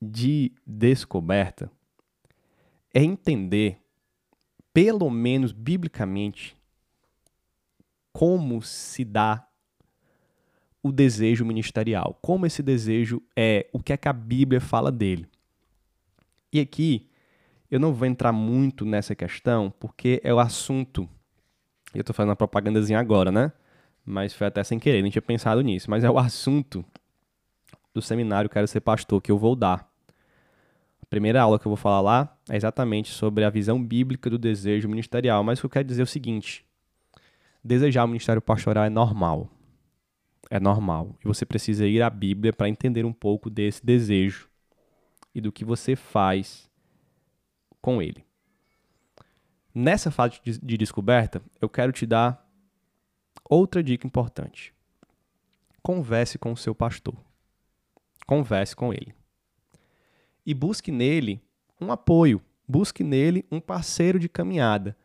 de 0.00 0.52
descoberta 0.64 1.70
é 2.92 3.02
entender, 3.02 3.80
pelo 4.74 5.08
menos 5.08 5.52
biblicamente, 5.52 6.54
como 8.12 8.60
se 8.60 9.04
dá 9.04 9.48
o 10.82 10.92
desejo 10.92 11.46
ministerial, 11.46 12.18
como 12.20 12.44
esse 12.44 12.62
desejo 12.62 13.22
é, 13.34 13.68
o 13.72 13.82
que 13.82 13.94
é 13.94 13.96
que 13.96 14.08
a 14.08 14.12
Bíblia 14.12 14.60
fala 14.60 14.92
dele. 14.92 15.26
E 16.52 16.60
aqui 16.60 17.08
eu 17.70 17.80
não 17.80 17.94
vou 17.94 18.06
entrar 18.06 18.32
muito 18.32 18.84
nessa 18.84 19.14
questão, 19.14 19.72
porque 19.80 20.20
é 20.22 20.32
o 20.32 20.38
assunto 20.38 21.08
eu 21.96 22.02
estou 22.02 22.14
fazendo 22.14 22.30
uma 22.30 22.36
propagandazinha 22.36 22.98
agora, 22.98 23.32
né? 23.32 23.52
Mas 24.04 24.32
foi 24.32 24.46
até 24.46 24.62
sem 24.62 24.78
querer, 24.78 25.02
nem 25.02 25.10
tinha 25.10 25.22
pensado 25.22 25.60
nisso. 25.62 25.90
Mas 25.90 26.04
é 26.04 26.10
o 26.10 26.18
assunto 26.18 26.84
do 27.92 28.02
seminário 28.02 28.50
Quero 28.50 28.68
Ser 28.68 28.80
Pastor 28.80 29.20
que 29.20 29.32
eu 29.32 29.38
vou 29.38 29.56
dar. 29.56 29.88
A 31.02 31.06
primeira 31.06 31.40
aula 31.40 31.58
que 31.58 31.66
eu 31.66 31.70
vou 31.70 31.76
falar 31.76 32.00
lá 32.00 32.36
é 32.48 32.56
exatamente 32.56 33.10
sobre 33.10 33.44
a 33.44 33.50
visão 33.50 33.82
bíblica 33.82 34.28
do 34.28 34.38
desejo 34.38 34.88
ministerial. 34.88 35.42
Mas 35.42 35.58
o 35.58 35.62
que 35.62 35.66
eu 35.66 35.70
quero 35.70 35.88
dizer 35.88 36.02
é 36.02 36.04
o 36.04 36.06
seguinte: 36.06 36.64
desejar 37.64 38.04
o 38.04 38.08
ministério 38.08 38.42
pastoral 38.42 38.84
é 38.84 38.90
normal. 38.90 39.48
É 40.50 40.60
normal. 40.60 41.16
E 41.24 41.26
você 41.26 41.46
precisa 41.46 41.86
ir 41.86 42.02
à 42.02 42.10
Bíblia 42.10 42.52
para 42.52 42.68
entender 42.68 43.04
um 43.04 43.12
pouco 43.12 43.48
desse 43.48 43.84
desejo 43.84 44.48
e 45.34 45.40
do 45.40 45.50
que 45.52 45.64
você 45.64 45.96
faz 45.96 46.70
com 47.80 48.02
ele. 48.02 48.25
Nessa 49.78 50.10
fase 50.10 50.40
de 50.42 50.76
descoberta, 50.78 51.42
eu 51.60 51.68
quero 51.68 51.92
te 51.92 52.06
dar 52.06 52.50
outra 53.44 53.82
dica 53.82 54.06
importante. 54.06 54.72
Converse 55.82 56.38
com 56.38 56.50
o 56.50 56.56
seu 56.56 56.74
pastor. 56.74 57.14
Converse 58.26 58.74
com 58.74 58.90
ele. 58.90 59.14
E 60.46 60.54
busque 60.54 60.90
nele 60.90 61.42
um 61.78 61.92
apoio, 61.92 62.40
busque 62.66 63.04
nele 63.04 63.44
um 63.52 63.60
parceiro 63.60 64.18
de 64.18 64.30
caminhada. 64.30 64.96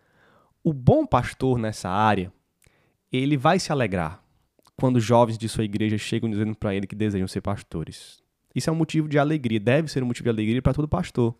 O 0.63 0.71
bom 0.71 1.05
pastor 1.05 1.59
nessa 1.59 1.89
área, 1.89 2.31
ele 3.11 3.35
vai 3.35 3.59
se 3.59 3.73
alegrar 3.73 4.23
quando 4.77 5.01
jovens 5.01 5.37
de 5.37 5.49
sua 5.49 5.65
igreja 5.65 5.97
chegam 5.97 6.29
dizendo 6.29 6.55
para 6.55 6.73
ele 6.73 6.87
que 6.87 6.95
desejam 6.95 7.27
ser 7.27 7.41
pastores. 7.41 8.23
Isso 8.55 8.69
é 8.69 8.73
um 8.73 8.77
motivo 8.77 9.09
de 9.09 9.19
alegria, 9.19 9.59
deve 9.59 9.89
ser 9.89 10.01
um 10.01 10.07
motivo 10.07 10.23
de 10.23 10.29
alegria 10.29 10.61
para 10.61 10.73
todo 10.73 10.87
pastor. 10.87 11.35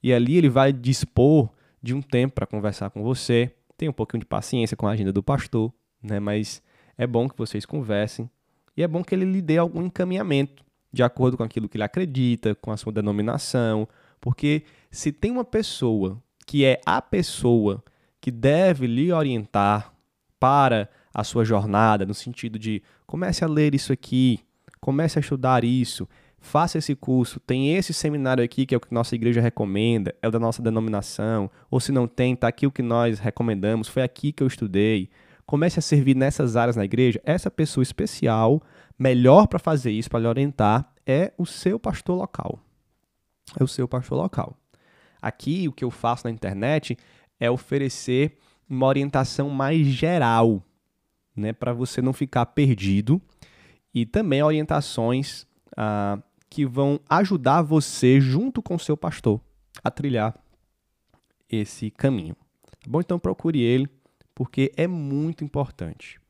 E 0.00 0.12
ali 0.12 0.36
ele 0.36 0.48
vai 0.48 0.72
dispor 0.72 1.50
de 1.82 1.94
um 1.94 2.02
tempo 2.02 2.34
para 2.34 2.46
conversar 2.46 2.90
com 2.90 3.02
você. 3.02 3.54
Tenha 3.76 3.90
um 3.90 3.94
pouquinho 3.94 4.20
de 4.20 4.26
paciência 4.26 4.76
com 4.76 4.86
a 4.86 4.92
agenda 4.92 5.12
do 5.12 5.22
pastor, 5.22 5.72
né? 6.02 6.20
Mas 6.20 6.62
é 6.96 7.06
bom 7.06 7.28
que 7.28 7.36
vocês 7.36 7.64
conversem 7.64 8.28
e 8.76 8.82
é 8.82 8.88
bom 8.88 9.02
que 9.02 9.14
ele 9.14 9.24
lhe 9.24 9.40
dê 9.40 9.58
algum 9.58 9.82
encaminhamento 9.82 10.64
de 10.92 11.02
acordo 11.02 11.36
com 11.36 11.42
aquilo 11.42 11.68
que 11.68 11.76
ele 11.76 11.84
acredita, 11.84 12.54
com 12.54 12.72
a 12.72 12.76
sua 12.76 12.92
denominação, 12.92 13.88
porque 14.20 14.64
se 14.90 15.12
tem 15.12 15.30
uma 15.30 15.44
pessoa 15.44 16.20
que 16.46 16.64
é 16.64 16.80
a 16.84 17.00
pessoa 17.00 17.82
que 18.20 18.30
deve 18.30 18.86
lhe 18.86 19.12
orientar 19.12 19.94
para 20.38 20.88
a 21.14 21.24
sua 21.24 21.44
jornada, 21.44 22.04
no 22.04 22.14
sentido 22.14 22.58
de 22.58 22.82
comece 23.06 23.44
a 23.44 23.48
ler 23.48 23.74
isso 23.74 23.92
aqui, 23.92 24.40
comece 24.80 25.18
a 25.18 25.20
estudar 25.20 25.64
isso, 25.64 26.08
faça 26.40 26.78
esse 26.78 26.94
curso, 26.94 27.38
tem 27.38 27.76
esse 27.76 27.92
seminário 27.92 28.42
aqui 28.42 28.64
que 28.64 28.74
é 28.74 28.78
o 28.78 28.80
que 28.80 28.92
nossa 28.92 29.14
igreja 29.14 29.40
recomenda, 29.40 30.14
é 30.22 30.26
o 30.26 30.30
da 30.30 30.38
nossa 30.38 30.62
denominação, 30.62 31.50
ou 31.70 31.78
se 31.78 31.92
não 31.92 32.08
tem, 32.08 32.32
está 32.32 32.48
aqui 32.48 32.66
o 32.66 32.72
que 32.72 32.82
nós 32.82 33.18
recomendamos, 33.18 33.86
foi 33.86 34.02
aqui 34.02 34.32
que 34.32 34.42
eu 34.42 34.46
estudei. 34.46 35.10
Comece 35.44 35.78
a 35.78 35.82
servir 35.82 36.16
nessas 36.16 36.56
áreas 36.56 36.76
na 36.76 36.84
igreja. 36.84 37.20
Essa 37.24 37.50
pessoa 37.50 37.82
especial, 37.82 38.62
melhor 38.98 39.48
para 39.48 39.58
fazer 39.58 39.90
isso, 39.90 40.08
para 40.08 40.20
lhe 40.20 40.26
orientar, 40.26 40.92
é 41.04 41.32
o 41.36 41.44
seu 41.44 41.78
pastor 41.78 42.16
local. 42.16 42.58
É 43.58 43.62
o 43.62 43.68
seu 43.68 43.86
pastor 43.88 44.16
local. 44.16 44.56
Aqui, 45.20 45.68
o 45.68 45.72
que 45.72 45.84
eu 45.84 45.90
faço 45.90 46.26
na 46.26 46.30
internet 46.30 46.96
é 47.38 47.50
oferecer 47.50 48.38
uma 48.68 48.86
orientação 48.86 49.50
mais 49.50 49.86
geral, 49.86 50.62
né, 51.34 51.52
para 51.52 51.72
você 51.72 52.00
não 52.00 52.12
ficar 52.12 52.46
perdido, 52.46 53.20
e 53.92 54.06
também 54.06 54.42
orientações 54.42 55.46
ah, 55.76 56.18
que 56.50 56.66
vão 56.66 57.00
ajudar 57.08 57.62
você, 57.62 58.20
junto 58.20 58.60
com 58.60 58.76
seu 58.76 58.96
pastor, 58.96 59.40
a 59.84 59.90
trilhar 59.90 60.36
esse 61.48 61.90
caminho. 61.92 62.34
Tá 62.80 62.90
bom? 62.90 63.00
Então 63.00 63.20
procure 63.20 63.60
ele, 63.60 63.88
porque 64.34 64.72
é 64.76 64.88
muito 64.88 65.44
importante. 65.44 66.20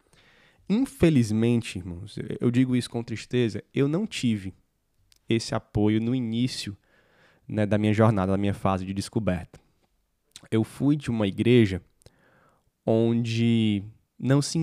Infelizmente, 0.68 1.78
irmãos, 1.78 2.16
eu 2.38 2.50
digo 2.50 2.76
isso 2.76 2.90
com 2.90 3.02
tristeza, 3.02 3.64
eu 3.74 3.88
não 3.88 4.06
tive 4.06 4.54
esse 5.28 5.54
apoio 5.54 6.00
no 6.00 6.14
início 6.14 6.76
né, 7.48 7.64
da 7.64 7.78
minha 7.78 7.94
jornada, 7.94 8.32
da 8.32 8.38
minha 8.38 8.54
fase 8.54 8.84
de 8.84 8.92
descoberta. 8.92 9.58
Eu 10.50 10.62
fui 10.62 10.96
de 10.96 11.10
uma 11.10 11.26
igreja 11.26 11.82
onde 12.84 13.82
não 14.18 14.42
se 14.42 14.58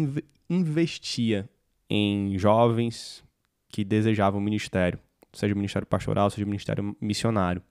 investia 0.50 1.50
em 1.90 2.38
jovens 2.38 3.24
que 3.70 3.84
desejavam 3.84 4.40
ministério 4.40 5.00
seja 5.38 5.54
o 5.54 5.58
ministério 5.58 5.88
pastoral, 5.88 6.30
seja 6.30 6.44
o 6.44 6.50
ministério 6.50 6.96
missionário. 7.00 7.62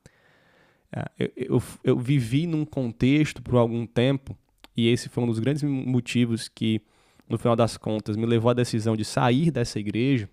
É, 0.92 1.05
eu, 1.18 1.33
eu, 1.37 1.62
eu 1.83 1.98
vivi 1.98 2.46
num 2.46 2.64
contexto 2.64 3.42
por 3.42 3.57
algum 3.57 3.87
tempo, 3.87 4.37
e 4.76 4.88
esse 4.88 5.09
foi 5.09 5.24
um 5.24 5.26
dos 5.26 5.38
grandes 5.38 5.62
motivos 5.62 6.48
que, 6.48 6.81
no 7.29 7.38
final 7.38 7.57
das 7.57 7.76
contas, 7.76 8.16
me 8.16 8.26
levou 8.26 8.50
à 8.50 8.55
decisão 8.55 8.96
de 8.96 9.05
sair 9.05 9.50
dessa 9.50 9.79
igreja, 9.79 10.29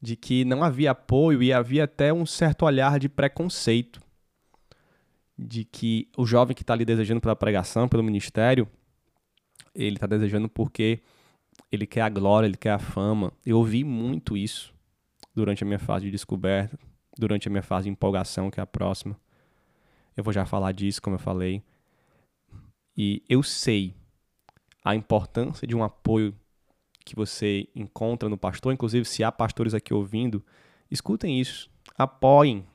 de 0.00 0.16
que 0.16 0.44
não 0.44 0.62
havia 0.62 0.92
apoio 0.92 1.42
e 1.42 1.52
havia 1.52 1.84
até 1.84 2.12
um 2.12 2.24
certo 2.24 2.64
olhar 2.64 2.98
de 2.98 3.08
preconceito, 3.08 4.00
de 5.36 5.64
que 5.64 6.08
o 6.16 6.24
jovem 6.24 6.54
que 6.54 6.62
está 6.62 6.74
ali 6.74 6.84
desejando 6.84 7.20
pela 7.20 7.34
pregação, 7.34 7.88
pelo 7.88 8.02
ministério, 8.02 8.68
ele 9.74 9.96
está 9.96 10.06
desejando 10.06 10.48
porque 10.48 11.00
ele 11.72 11.86
quer 11.86 12.02
a 12.02 12.08
glória, 12.08 12.46
ele 12.46 12.56
quer 12.56 12.72
a 12.72 12.78
fama. 12.78 13.32
Eu 13.44 13.58
ouvi 13.58 13.84
muito 13.84 14.36
isso 14.36 14.74
durante 15.34 15.62
a 15.62 15.66
minha 15.66 15.78
fase 15.78 16.06
de 16.06 16.10
descoberta, 16.10 16.78
durante 17.18 17.48
a 17.48 17.50
minha 17.50 17.62
fase 17.62 17.84
de 17.84 17.90
empolgação, 17.90 18.50
que 18.50 18.60
é 18.60 18.62
a 18.62 18.66
próxima. 18.66 19.18
Eu 20.16 20.24
vou 20.24 20.32
já 20.32 20.44
falar 20.44 20.72
disso, 20.72 21.00
como 21.00 21.16
eu 21.16 21.20
falei. 21.20 21.62
E 22.96 23.22
eu 23.28 23.42
sei 23.42 23.94
a 24.84 24.94
importância 24.94 25.66
de 25.66 25.74
um 25.74 25.82
apoio 25.82 26.34
que 27.04 27.14
você 27.14 27.68
encontra 27.74 28.28
no 28.28 28.36
pastor. 28.36 28.72
Inclusive, 28.72 29.04
se 29.04 29.24
há 29.24 29.32
pastores 29.32 29.74
aqui 29.74 29.94
ouvindo, 29.94 30.44
escutem 30.90 31.40
isso. 31.40 31.70
Apoiem. 31.96 32.66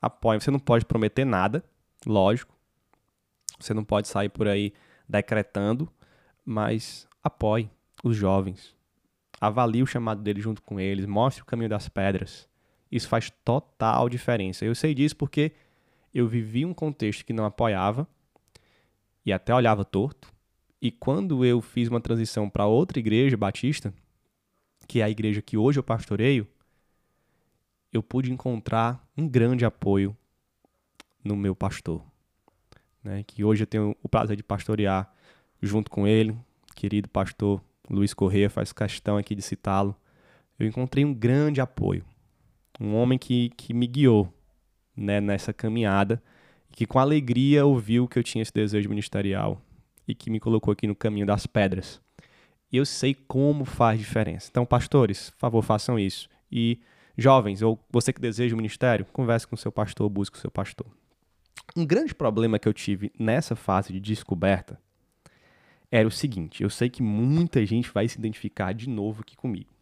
Apoiem. 0.00 0.40
Você 0.40 0.50
não 0.50 0.58
pode 0.58 0.84
prometer 0.84 1.24
nada, 1.24 1.64
lógico. 2.06 2.54
Você 3.58 3.74
não 3.74 3.84
pode 3.84 4.08
sair 4.08 4.28
por 4.28 4.48
aí 4.48 4.72
decretando, 5.08 5.90
mas 6.44 7.06
apoie 7.22 7.70
os 8.02 8.16
jovens. 8.16 8.74
Avalie 9.40 9.82
o 9.82 9.86
chamado 9.86 10.20
deles 10.20 10.42
junto 10.42 10.62
com 10.62 10.78
eles. 10.78 11.06
Mostre 11.06 11.42
o 11.42 11.46
caminho 11.46 11.70
das 11.70 11.88
pedras. 11.88 12.48
Isso 12.92 13.08
faz 13.08 13.30
total 13.44 14.08
diferença. 14.08 14.64
Eu 14.64 14.74
sei 14.74 14.94
disso 14.94 15.16
porque 15.16 15.52
eu 16.12 16.28
vivi 16.28 16.66
um 16.66 16.74
contexto 16.74 17.24
que 17.24 17.32
não 17.32 17.44
apoiava 17.44 18.06
e 19.24 19.32
até 19.32 19.54
olhava 19.54 19.84
torto. 19.84 20.30
E 20.82 20.90
quando 20.90 21.44
eu 21.44 21.60
fiz 21.60 21.88
uma 21.88 22.00
transição 22.00 22.50
para 22.50 22.66
outra 22.66 22.98
igreja 22.98 23.36
batista, 23.36 23.94
que 24.86 25.00
é 25.00 25.04
a 25.04 25.10
igreja 25.10 25.40
que 25.40 25.56
hoje 25.56 25.78
eu 25.78 25.82
pastoreio, 25.82 26.46
eu 27.92 28.02
pude 28.02 28.32
encontrar 28.32 29.08
um 29.16 29.28
grande 29.28 29.64
apoio 29.64 30.16
no 31.24 31.36
meu 31.36 31.54
pastor. 31.54 32.02
Né? 33.02 33.22
Que 33.26 33.44
hoje 33.44 33.62
eu 33.62 33.66
tenho 33.66 33.96
o 34.02 34.08
prazer 34.08 34.36
de 34.36 34.42
pastorear 34.42 35.12
junto 35.62 35.90
com 35.90 36.06
ele, 36.06 36.36
querido 36.74 37.08
pastor 37.08 37.62
Luiz 37.90 38.14
Corrêa, 38.14 38.48
faz 38.48 38.72
questão 38.72 39.16
aqui 39.16 39.34
de 39.34 39.42
citá-lo. 39.42 39.96
Eu 40.58 40.66
encontrei 40.66 41.04
um 41.04 41.12
grande 41.12 41.60
apoio 41.60 42.04
um 42.80 42.94
homem 42.96 43.18
que, 43.18 43.50
que 43.50 43.74
me 43.74 43.86
guiou 43.86 44.32
né, 44.96 45.20
nessa 45.20 45.52
caminhada, 45.52 46.22
que 46.72 46.86
com 46.86 46.98
alegria 46.98 47.66
ouviu 47.66 48.08
que 48.08 48.18
eu 48.18 48.22
tinha 48.22 48.40
esse 48.40 48.52
desejo 48.52 48.88
ministerial 48.88 49.60
e 50.08 50.14
que 50.14 50.30
me 50.30 50.40
colocou 50.40 50.72
aqui 50.72 50.86
no 50.86 50.94
caminho 50.94 51.26
das 51.26 51.46
pedras. 51.46 52.00
Eu 52.72 52.86
sei 52.86 53.14
como 53.14 53.64
faz 53.64 53.98
diferença. 53.98 54.48
Então, 54.50 54.64
pastores, 54.64 55.30
por 55.30 55.38
favor, 55.38 55.62
façam 55.62 55.98
isso. 55.98 56.28
E 56.50 56.80
jovens, 57.18 57.60
ou 57.60 57.78
você 57.90 58.12
que 58.12 58.20
deseja 58.20 58.54
o 58.54 58.56
ministério, 58.56 59.04
converse 59.12 59.46
com 59.46 59.56
o 59.56 59.58
seu 59.58 59.70
pastor, 59.70 60.08
busque 60.08 60.38
o 60.38 60.40
seu 60.40 60.50
pastor. 60.50 60.86
Um 61.76 61.84
grande 61.84 62.14
problema 62.14 62.58
que 62.58 62.68
eu 62.68 62.72
tive 62.72 63.12
nessa 63.18 63.54
fase 63.54 63.92
de 63.92 64.00
descoberta 64.00 64.80
era 65.90 66.06
o 66.06 66.10
seguinte: 66.10 66.62
eu 66.62 66.70
sei 66.70 66.88
que 66.88 67.02
muita 67.02 67.64
gente 67.66 67.90
vai 67.90 68.08
se 68.08 68.18
identificar 68.18 68.72
de 68.72 68.88
novo 68.88 69.22
aqui 69.22 69.36
comigo. 69.36 69.72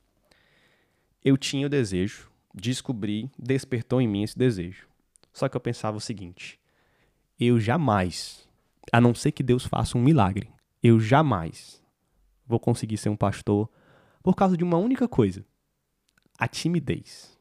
Eu 1.25 1.37
tinha 1.37 1.67
o 1.67 1.71
desejo 1.71 2.29
descobri, 2.55 3.31
despertou 3.39 4.01
em 4.01 4.09
mim 4.09 4.23
esse 4.23 4.37
desejo. 4.37 4.87
Só 5.33 5.49
que 5.49 5.57
eu 5.57 5.61
pensava 5.61 5.97
o 5.97 6.01
seguinte: 6.01 6.59
eu 7.39 7.59
jamais, 7.61 8.49
a 8.93 9.01
não 9.01 9.15
ser 9.15 9.33
que 9.33 9.43
Deus 9.43 9.65
faça 9.65 9.97
um 9.97 10.03
milagre, 10.03 10.51
eu 10.83 10.99
jamais 10.99 11.83
vou 12.47 12.59
conseguir 12.59 12.97
ser 12.97 13.09
um 13.09 13.17
pastor 13.17 13.69
por 14.23 14.35
causa 14.35 14.57
de 14.57 14.65
uma 14.65 14.77
única 14.77 15.09
coisa: 15.09 15.45
a 16.39 16.49
timidez. 16.49 17.37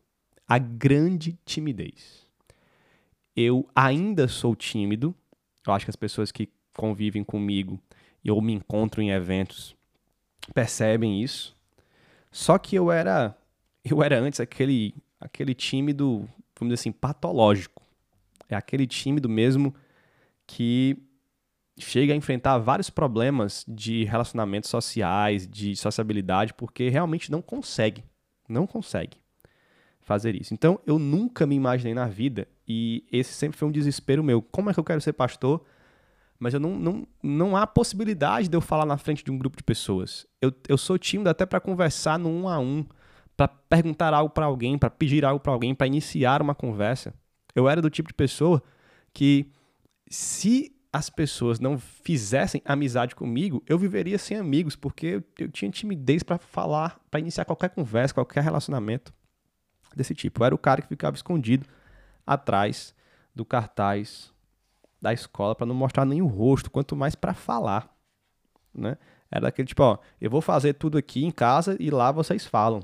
A 0.48 0.58
grande 0.58 1.38
timidez. 1.46 2.26
Eu 3.36 3.70
ainda 3.76 4.30
sou 4.30 4.56
tímido. 4.56 5.14
Eu 5.66 5.74
acho 5.74 5.86
que 5.86 5.92
as 5.92 5.96
pessoas 5.98 6.32
que 6.32 6.50
convivem 6.74 7.22
comigo 7.22 7.82
e 8.24 8.32
ou 8.32 8.42
me 8.42 8.54
encontram 8.54 9.04
em 9.04 9.12
eventos 9.12 9.78
percebem 10.54 11.22
isso. 11.22 11.56
Só 12.32 12.58
que 12.58 12.76
eu 12.76 12.92
era 12.92 13.36
eu 13.84 14.04
era 14.04 14.20
antes 14.20 14.40
aquele 14.40 14.94
aquele 15.20 15.54
tímido, 15.54 16.28
vamos 16.60 16.74
dizer 16.74 16.76
assim, 16.76 16.92
patológico. 16.92 17.82
É 18.50 18.56
aquele 18.56 18.86
tímido 18.86 19.28
mesmo 19.28 19.74
que 20.46 20.98
chega 21.78 22.14
a 22.14 22.16
enfrentar 22.16 22.58
vários 22.60 22.90
problemas 22.90 23.66
de 23.68 24.04
relacionamentos 24.06 24.70
sociais, 24.70 25.48
de 25.48 25.76
sociabilidade, 25.76 26.54
porque 26.54 26.90
realmente 26.90 27.32
não 27.32 27.42
consegue, 27.42 28.04
não 28.48 28.66
consegue 28.66 29.18
fazer 30.02 30.36
isso. 30.36 30.54
Então, 30.54 30.80
eu 30.88 30.98
nunca 30.98 31.46
me 31.46 31.56
imaginei 31.56 31.94
na 31.94 32.08
vida, 32.08 32.48
e 32.68 33.06
esse 33.12 33.34
sempre 33.34 33.58
foi 33.58 33.68
um 33.68 33.72
desespero 33.72 34.24
meu. 34.24 34.42
Como 34.42 34.70
é 34.70 34.74
que 34.74 34.80
eu 34.80 34.84
quero 34.84 35.02
ser 35.02 35.14
pastor? 35.14 35.64
Mas 36.40 36.54
eu 36.54 36.60
não, 36.60 36.78
não, 36.78 37.08
não 37.22 37.58
há 37.58 37.66
possibilidade 37.66 38.48
de 38.48 38.56
eu 38.56 38.62
falar 38.62 38.86
na 38.86 38.98
frente 38.98 39.24
de 39.24 39.32
um 39.32 39.38
grupo 39.38 39.58
de 39.58 39.64
pessoas. 39.64 40.28
Eu, 40.42 40.52
eu 40.68 40.78
sou 40.78 40.98
tímido 40.98 41.30
até 41.30 41.46
para 41.46 41.60
conversar 41.60 42.20
no 42.20 42.30
um 42.30 42.48
a 42.48 42.60
um 42.60 42.86
para 43.36 43.48
perguntar 43.48 44.14
algo 44.14 44.32
para 44.32 44.46
alguém, 44.46 44.78
para 44.78 44.90
pedir 44.90 45.24
algo 45.24 45.40
para 45.40 45.54
alguém, 45.54 45.76
para 45.76 45.86
iniciar 45.86 46.42
uma 46.42 46.56
conversa. 46.56 47.14
Eu 47.54 47.70
era 47.70 47.82
do 47.82 47.90
tipo 47.90 48.10
de 48.10 48.16
pessoa 48.16 48.62
que, 49.14 49.52
se 50.10 50.76
as 50.92 51.10
pessoas 51.10 51.60
não 51.60 51.78
fizessem 51.78 52.62
amizade 52.66 53.16
comigo, 53.16 53.64
eu 53.68 53.78
viveria 53.78 54.18
sem 54.18 54.38
amigos, 54.38 54.76
porque 54.76 55.06
eu, 55.06 55.24
eu 55.38 55.50
tinha 55.50 55.70
timidez 55.70 56.24
para 56.24 56.40
falar, 56.40 57.00
para 57.12 57.20
iniciar 57.20 57.46
qualquer 57.46 57.70
conversa, 57.70 58.14
qualquer 58.14 58.44
relacionamento 58.44 59.14
desse 59.96 60.16
tipo. 60.16 60.42
Eu 60.42 60.46
era 60.46 60.56
o 60.56 60.58
cara 60.58 60.82
que 60.82 60.88
ficava 60.88 61.16
escondido 61.16 61.68
atrás 62.26 62.96
do 63.36 63.46
cartaz 63.46 64.34
da 65.02 65.14
escola 65.14 65.56
para 65.56 65.66
não 65.66 65.76
mostrar 65.76 66.06
nem 66.06 66.22
o 66.22 66.28
rosto, 66.28 66.72
quanto 66.72 66.96
mais 66.96 67.16
para 67.16 67.34
falar, 67.34 67.96
né? 68.74 68.98
Era 69.30 69.42
daquele 69.42 69.68
tipo, 69.68 69.84
ó, 69.84 69.98
eu 70.22 70.30
vou 70.30 70.42
fazer 70.42 70.74
tudo 70.74 70.98
aqui 70.98 71.26
em 71.26 71.32
casa 71.32 71.76
e 71.80 71.90
lá 71.90 72.12
vocês 72.12 72.46
falam. 72.46 72.82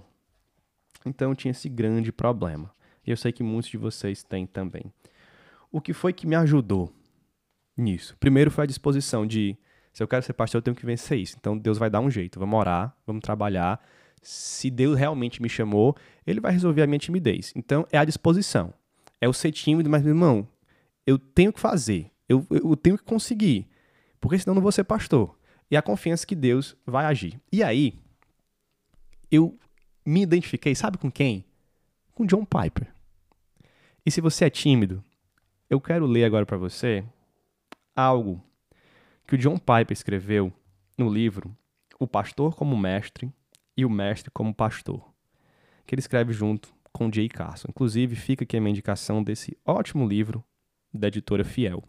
Então 1.06 1.34
tinha 1.34 1.52
esse 1.52 1.69
grande 1.69 2.12
problema. 2.12 2.71
E 3.06 3.12
eu 3.12 3.17
sei 3.17 3.32
que 3.32 3.43
muitos 3.43 3.69
de 3.69 3.78
vocês 3.78 4.23
têm 4.23 4.45
também. 4.45 4.84
O 5.71 5.82
que 5.82 5.93
foi 5.93 6.13
que 6.13 6.28
me 6.28 6.36
ajudou 6.36 6.93
nisso? 7.76 8.15
Primeiro 8.19 8.52
foi 8.52 8.65
a 8.65 8.67
disposição 8.67 9.26
de, 9.26 9.58
se 9.91 10.04
eu 10.04 10.08
quero 10.08 10.23
ser 10.23 10.34
pastor, 10.34 10.60
eu 10.60 10.63
tenho 10.63 10.76
que 10.76 10.86
vencer 10.86 11.17
isso. 11.17 11.36
Então 11.39 11.58
Deus 11.58 11.78
vai 11.78 11.89
dar 11.89 11.99
um 11.99 12.10
jeito. 12.10 12.39
Vamos 12.39 12.60
orar, 12.60 12.95
vamos 13.06 13.21
trabalhar. 13.21 13.84
Se 14.21 14.69
Deus 14.69 14.97
realmente 14.97 15.41
me 15.41 15.49
chamou, 15.49 15.95
Ele 16.26 16.39
vai 16.39 16.52
resolver 16.52 16.82
a 16.82 16.88
minha 16.88 16.99
timidez. 16.99 17.52
Então 17.56 17.86
é 17.91 17.97
a 17.97 18.06
disposição. 18.06 18.73
É 19.19 19.28
o 19.28 19.34
ser 19.34 19.52
tímido, 19.52 19.89
mas, 19.89 20.02
meu 20.02 20.12
irmão, 20.12 20.47
eu 21.06 21.18
tenho 21.18 21.54
que 21.54 21.60
fazer. 21.60 22.12
Eu, 22.28 22.46
eu 22.50 22.76
tenho 22.76 22.98
que 22.98 23.04
conseguir. 23.04 23.68
Porque 24.20 24.39
senão 24.39 24.56
não 24.56 24.62
vou 24.62 24.72
ser 24.72 24.84
pastor. 24.84 25.38
E 25.70 25.78
a 25.78 25.82
confiança 25.82 26.26
que 26.26 26.36
Deus 26.36 26.76
vai 26.86 27.06
agir. 27.06 27.39
E 27.52 27.63
aí, 27.63 28.00
eu 29.32 29.58
me 30.06 30.22
identifiquei, 30.22 30.76
sabe 30.76 30.98
com 30.98 31.12
quem? 31.12 31.46
Com 32.13 32.26
John 32.26 32.46
Piper. 32.46 32.94
E 34.06 34.12
se 34.12 34.22
você 34.22 34.46
é 34.46 34.50
tímido, 34.50 35.04
eu 35.70 35.80
quero 35.80 36.06
ler 36.06 36.26
agora 36.26 36.46
para 36.46 36.58
você 36.58 37.04
algo 37.96 38.44
que 39.26 39.36
o 39.36 39.38
John 39.38 39.58
Piper 39.58 39.92
escreveu 39.92 40.52
no 40.98 41.10
livro 41.10 41.56
O 42.00 42.08
Pastor 42.08 42.56
como 42.56 42.78
Mestre 42.78 43.32
e 43.76 43.86
o 43.86 43.89
Mestre 43.89 44.30
como 44.30 44.54
Pastor, 44.54 45.04
que 45.86 45.96
ele 45.96 46.02
escreve 46.02 46.34
junto 46.34 46.74
com 46.92 47.12
Jay 47.12 47.28
Carson. 47.28 47.68
Inclusive, 47.70 48.16
fica 48.16 48.44
aqui 48.44 48.58
a 48.58 48.62
minha 48.62 48.72
indicação 48.72 49.24
desse 49.24 49.58
ótimo 49.66 50.08
livro 50.08 50.44
da 50.93 51.08
editora 51.08 51.43
Fiel. 51.43 51.84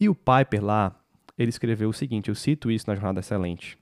E 0.00 0.08
o 0.08 0.14
Piper 0.14 0.64
lá, 0.64 1.00
ele 1.36 1.50
escreveu 1.50 1.88
o 1.88 1.92
seguinte, 1.92 2.28
eu 2.28 2.34
cito 2.34 2.70
isso 2.70 2.86
na 2.88 2.94
Jornada 2.94 3.20
Excelente. 3.20 3.78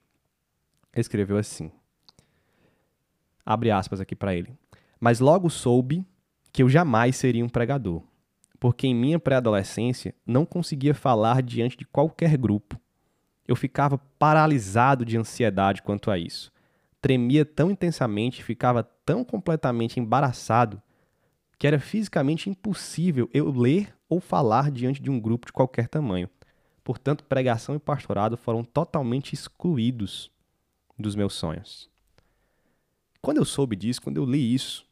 Ele 0.92 1.00
escreveu 1.00 1.37
assim: 1.37 1.70
Abre 3.44 3.70
aspas 3.70 4.00
aqui 4.00 4.16
para 4.16 4.35
ele. 4.35 4.52
Mas 4.98 5.20
logo 5.20 5.48
soube 5.48 6.04
que 6.52 6.62
eu 6.62 6.68
jamais 6.68 7.16
seria 7.16 7.44
um 7.44 7.48
pregador, 7.48 8.02
porque 8.59 8.87
em 8.87 8.94
minha 8.94 9.18
pré-adolescência 9.18 10.14
não 10.26 10.46
conseguia 10.46 10.94
falar 10.94 11.42
diante 11.42 11.76
de 11.76 11.85
qualquer 11.85 12.37
grupo. 12.37 12.80
Eu 13.46 13.54
ficava 13.54 13.98
paralisado 14.18 15.04
de 15.04 15.16
ansiedade 15.16 15.82
quanto 15.82 16.11
a 16.11 16.18
isso. 16.18 16.50
Tremia 17.00 17.44
tão 17.44 17.70
intensamente, 17.70 18.42
ficava 18.42 18.82
tão 18.82 19.22
completamente 19.22 20.00
embaraçado, 20.00 20.82
que 21.59 21.66
era 21.66 21.79
fisicamente 21.79 22.51
impossível 22.51 23.29
eu 23.33 23.51
ler 23.51 23.95
ou 24.09 24.21
falar 24.21 24.71
diante 24.71 25.01
de 25.03 25.11
um 25.11 25.19
grupo 25.19 25.47
de 25.47 25.53
qualquer 25.53 25.88
tamanho. 25.88 26.29
Portanto, 26.85 27.25
pregação 27.25 27.75
e 27.75 27.79
pastorado 27.79 28.37
foram 28.37 28.62
totalmente 28.62 29.33
excluídos 29.33 30.31
dos 30.99 31.14
meus 31.14 31.35
sonhos. 31.35 31.90
Quando 33.21 33.38
eu 33.38 33.45
soube 33.45 33.75
disso, 33.75 34.03
quando 34.03 34.19
eu 34.19 34.25
li 34.25 34.55
isso, 34.55 34.87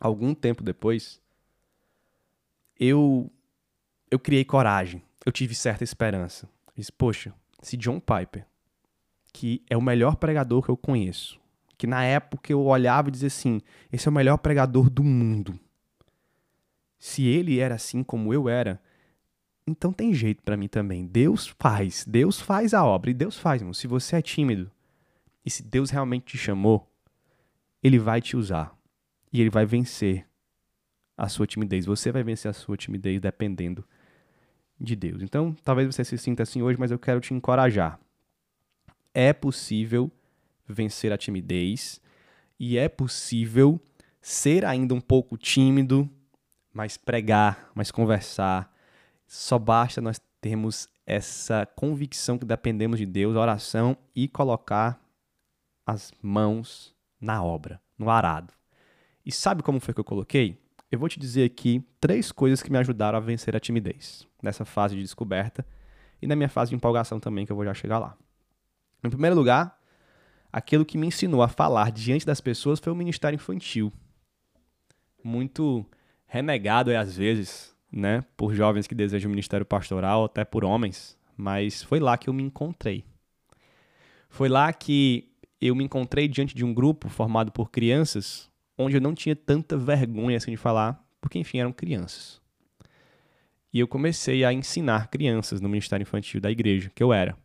algum 0.00 0.34
tempo 0.34 0.62
depois, 0.62 1.20
eu 2.78 3.30
eu 4.10 4.18
criei 4.18 4.44
coragem. 4.44 5.02
Eu 5.24 5.32
tive 5.32 5.54
certa 5.54 5.84
esperança. 5.84 6.48
disse, 6.76 6.92
poxa, 6.92 7.32
se 7.62 7.76
John 7.76 7.98
Piper, 7.98 8.46
que 9.32 9.62
é 9.68 9.76
o 9.76 9.82
melhor 9.82 10.16
pregador 10.16 10.62
que 10.62 10.68
eu 10.68 10.76
conheço, 10.76 11.40
que 11.78 11.86
na 11.86 12.04
época 12.04 12.52
eu 12.52 12.64
olhava 12.64 13.08
e 13.08 13.12
dizia 13.12 13.28
assim, 13.28 13.60
esse 13.92 14.06
é 14.06 14.10
o 14.10 14.14
melhor 14.14 14.38
pregador 14.38 14.90
do 14.90 15.02
mundo. 15.02 15.58
Se 17.04 17.26
ele 17.26 17.58
era 17.58 17.74
assim 17.74 18.02
como 18.02 18.32
eu 18.32 18.48
era, 18.48 18.80
então 19.66 19.92
tem 19.92 20.14
jeito 20.14 20.42
para 20.42 20.56
mim 20.56 20.68
também. 20.68 21.06
Deus 21.06 21.54
faz, 21.58 22.02
Deus 22.08 22.40
faz 22.40 22.72
a 22.72 22.82
obra 22.82 23.10
e 23.10 23.14
Deus 23.14 23.36
faz, 23.36 23.60
irmão. 23.60 23.74
Se 23.74 23.86
você 23.86 24.16
é 24.16 24.22
tímido 24.22 24.72
e 25.44 25.50
se 25.50 25.62
Deus 25.62 25.90
realmente 25.90 26.24
te 26.24 26.38
chamou, 26.38 26.90
ele 27.82 27.98
vai 27.98 28.22
te 28.22 28.38
usar 28.38 28.74
e 29.30 29.38
ele 29.38 29.50
vai 29.50 29.66
vencer 29.66 30.26
a 31.14 31.28
sua 31.28 31.46
timidez. 31.46 31.84
Você 31.84 32.10
vai 32.10 32.22
vencer 32.22 32.50
a 32.50 32.54
sua 32.54 32.74
timidez 32.74 33.20
dependendo 33.20 33.86
de 34.80 34.96
Deus. 34.96 35.20
Então, 35.20 35.54
talvez 35.62 35.94
você 35.94 36.06
se 36.06 36.16
sinta 36.16 36.42
assim 36.42 36.62
hoje, 36.62 36.80
mas 36.80 36.90
eu 36.90 36.98
quero 36.98 37.20
te 37.20 37.34
encorajar. 37.34 38.00
É 39.12 39.34
possível 39.34 40.10
vencer 40.66 41.12
a 41.12 41.18
timidez 41.18 42.00
e 42.58 42.78
é 42.78 42.88
possível 42.88 43.78
ser 44.22 44.64
ainda 44.64 44.94
um 44.94 45.02
pouco 45.02 45.36
tímido, 45.36 46.10
mas 46.74 46.96
pregar, 46.96 47.70
mas 47.74 47.92
conversar. 47.92 48.70
Só 49.26 49.58
basta 49.58 50.00
nós 50.00 50.20
termos 50.40 50.88
essa 51.06 51.64
convicção 51.76 52.36
que 52.36 52.44
dependemos 52.44 52.98
de 52.98 53.06
Deus, 53.06 53.36
oração 53.36 53.96
e 54.14 54.26
colocar 54.26 55.00
as 55.86 56.12
mãos 56.20 56.94
na 57.20 57.42
obra, 57.42 57.80
no 57.96 58.10
arado. 58.10 58.52
E 59.24 59.30
sabe 59.30 59.62
como 59.62 59.80
foi 59.80 59.94
que 59.94 60.00
eu 60.00 60.04
coloquei? 60.04 60.60
Eu 60.90 60.98
vou 60.98 61.08
te 61.08 61.18
dizer 61.18 61.44
aqui 61.44 61.82
três 62.00 62.32
coisas 62.32 62.62
que 62.62 62.70
me 62.70 62.78
ajudaram 62.78 63.16
a 63.16 63.20
vencer 63.20 63.56
a 63.56 63.60
timidez 63.60 64.26
nessa 64.42 64.64
fase 64.64 64.94
de 64.94 65.02
descoberta 65.02 65.64
e 66.20 66.26
na 66.26 66.36
minha 66.36 66.48
fase 66.48 66.70
de 66.70 66.76
empolgação 66.76 67.20
também, 67.20 67.46
que 67.46 67.52
eu 67.52 67.56
vou 67.56 67.64
já 67.64 67.72
chegar 67.72 67.98
lá. 67.98 68.16
Em 69.02 69.10
primeiro 69.10 69.36
lugar, 69.36 69.78
aquilo 70.52 70.84
que 70.84 70.98
me 70.98 71.06
ensinou 71.06 71.42
a 71.42 71.48
falar 71.48 71.90
diante 71.90 72.26
das 72.26 72.40
pessoas 72.40 72.80
foi 72.80 72.92
o 72.92 72.96
ministério 72.96 73.36
infantil. 73.36 73.92
Muito 75.22 75.86
renegado 76.34 76.90
é 76.90 76.96
às 76.96 77.16
vezes, 77.16 77.72
né, 77.92 78.24
por 78.36 78.52
jovens 78.52 78.88
que 78.88 78.94
desejam 78.94 79.30
ministério 79.30 79.64
pastoral, 79.64 80.24
até 80.24 80.44
por 80.44 80.64
homens, 80.64 81.16
mas 81.36 81.80
foi 81.80 82.00
lá 82.00 82.18
que 82.18 82.28
eu 82.28 82.34
me 82.34 82.42
encontrei. 82.42 83.04
Foi 84.28 84.48
lá 84.48 84.72
que 84.72 85.30
eu 85.60 85.76
me 85.76 85.84
encontrei 85.84 86.26
diante 86.26 86.52
de 86.52 86.64
um 86.64 86.74
grupo 86.74 87.08
formado 87.08 87.52
por 87.52 87.70
crianças, 87.70 88.50
onde 88.76 88.96
eu 88.96 89.00
não 89.00 89.14
tinha 89.14 89.36
tanta 89.36 89.76
vergonha 89.76 90.36
assim 90.36 90.50
de 90.50 90.56
falar, 90.56 91.00
porque 91.20 91.38
enfim, 91.38 91.58
eram 91.58 91.72
crianças. 91.72 92.42
E 93.72 93.78
eu 93.78 93.86
comecei 93.86 94.44
a 94.44 94.52
ensinar 94.52 95.06
crianças 95.10 95.60
no 95.60 95.68
ministério 95.68 96.02
infantil 96.02 96.40
da 96.40 96.50
igreja, 96.50 96.90
que 96.92 97.02
eu 97.02 97.12
era. 97.12 97.38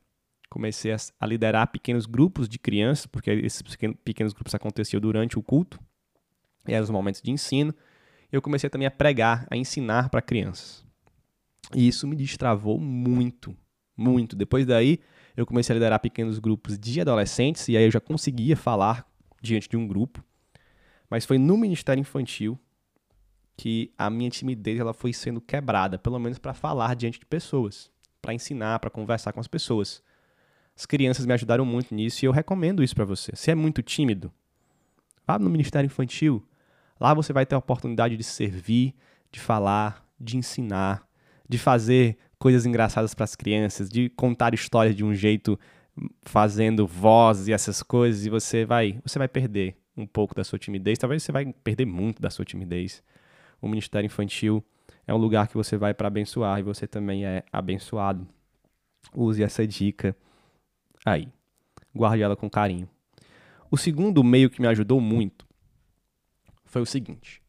Comecei 0.49 0.91
a 1.19 1.27
liderar 1.27 1.67
pequenos 1.67 2.07
grupos 2.07 2.49
de 2.49 2.57
crianças, 2.57 3.05
porque 3.05 3.29
esses 3.29 3.61
pequenos 4.03 4.33
grupos 4.33 4.55
aconteciam 4.55 4.99
durante 4.99 5.37
o 5.37 5.43
culto, 5.43 5.79
e 6.67 6.73
eram 6.73 6.83
os 6.83 6.89
momentos 6.89 7.21
de 7.21 7.29
ensino 7.29 7.71
eu 8.31 8.41
comecei 8.41 8.69
também 8.69 8.87
a 8.87 8.91
pregar, 8.91 9.47
a 9.49 9.57
ensinar 9.57 10.09
para 10.09 10.21
crianças. 10.21 10.85
E 11.73 11.87
isso 11.87 12.07
me 12.07 12.15
destravou 12.15 12.79
muito, 12.79 13.55
muito. 13.95 14.35
Depois 14.35 14.65
daí, 14.65 14.99
eu 15.35 15.45
comecei 15.45 15.73
a 15.73 15.77
liderar 15.77 15.99
pequenos 15.99 16.39
grupos 16.39 16.77
de 16.77 17.01
adolescentes 17.01 17.67
e 17.67 17.77
aí 17.77 17.83
eu 17.83 17.91
já 17.91 17.99
conseguia 17.99 18.55
falar 18.55 19.07
diante 19.41 19.69
de 19.69 19.77
um 19.77 19.87
grupo. 19.87 20.23
Mas 21.09 21.25
foi 21.25 21.37
no 21.37 21.57
ministério 21.57 22.01
infantil 22.01 22.59
que 23.57 23.91
a 23.97 24.09
minha 24.09 24.29
timidez 24.29 24.79
ela 24.79 24.93
foi 24.93 25.11
sendo 25.11 25.41
quebrada, 25.41 25.97
pelo 25.97 26.17
menos 26.19 26.39
para 26.39 26.53
falar 26.53 26.95
diante 26.95 27.19
de 27.19 27.25
pessoas, 27.25 27.91
para 28.21 28.33
ensinar, 28.33 28.79
para 28.79 28.89
conversar 28.89 29.33
com 29.33 29.39
as 29.39 29.47
pessoas. 29.47 30.01
As 30.77 30.85
crianças 30.85 31.25
me 31.25 31.33
ajudaram 31.33 31.65
muito 31.65 31.93
nisso 31.93 32.23
e 32.23 32.25
eu 32.25 32.31
recomendo 32.31 32.81
isso 32.81 32.95
para 32.95 33.03
você. 33.03 33.35
Se 33.35 33.51
é 33.51 33.55
muito 33.55 33.81
tímido, 33.81 34.31
vá 35.27 35.37
no 35.37 35.49
ministério 35.49 35.87
infantil, 35.87 36.41
Lá 36.99 37.13
você 37.13 37.31
vai 37.31 37.45
ter 37.45 37.55
a 37.55 37.59
oportunidade 37.59 38.17
de 38.17 38.23
servir, 38.23 38.93
de 39.31 39.39
falar, 39.39 40.05
de 40.19 40.37
ensinar, 40.37 41.07
de 41.47 41.57
fazer 41.57 42.17
coisas 42.37 42.65
engraçadas 42.65 43.13
para 43.13 43.23
as 43.23 43.35
crianças, 43.35 43.89
de 43.89 44.09
contar 44.09 44.53
histórias 44.53 44.95
de 44.95 45.03
um 45.03 45.13
jeito 45.13 45.59
fazendo 46.23 46.85
voz 46.85 47.47
e 47.47 47.53
essas 47.53 47.81
coisas 47.83 48.25
e 48.25 48.29
você 48.29 48.65
vai, 48.65 48.99
você 49.03 49.17
vai 49.17 49.27
perder 49.27 49.77
um 49.95 50.05
pouco 50.05 50.33
da 50.33 50.43
sua 50.43 50.57
timidez, 50.57 50.97
talvez 50.97 51.23
você 51.23 51.31
vai 51.31 51.53
perder 51.63 51.85
muito 51.85 52.21
da 52.21 52.29
sua 52.29 52.45
timidez. 52.45 53.03
O 53.61 53.67
ministério 53.67 54.05
infantil 54.05 54.63
é 55.05 55.13
um 55.13 55.17
lugar 55.17 55.47
que 55.47 55.55
você 55.55 55.75
vai 55.75 55.93
para 55.93 56.07
abençoar 56.07 56.59
e 56.59 56.63
você 56.63 56.87
também 56.87 57.25
é 57.25 57.43
abençoado. 57.51 58.27
Use 59.13 59.43
essa 59.43 59.65
dica 59.67 60.15
aí. 61.05 61.27
Guarde 61.93 62.21
ela 62.21 62.35
com 62.35 62.49
carinho. 62.49 62.87
O 63.69 63.77
segundo 63.77 64.23
meio 64.23 64.49
que 64.49 64.61
me 64.61 64.67
ajudou 64.67 65.01
muito 65.01 65.48
foi 66.69 66.81
o 66.81 66.85
seguinte: 66.85 67.41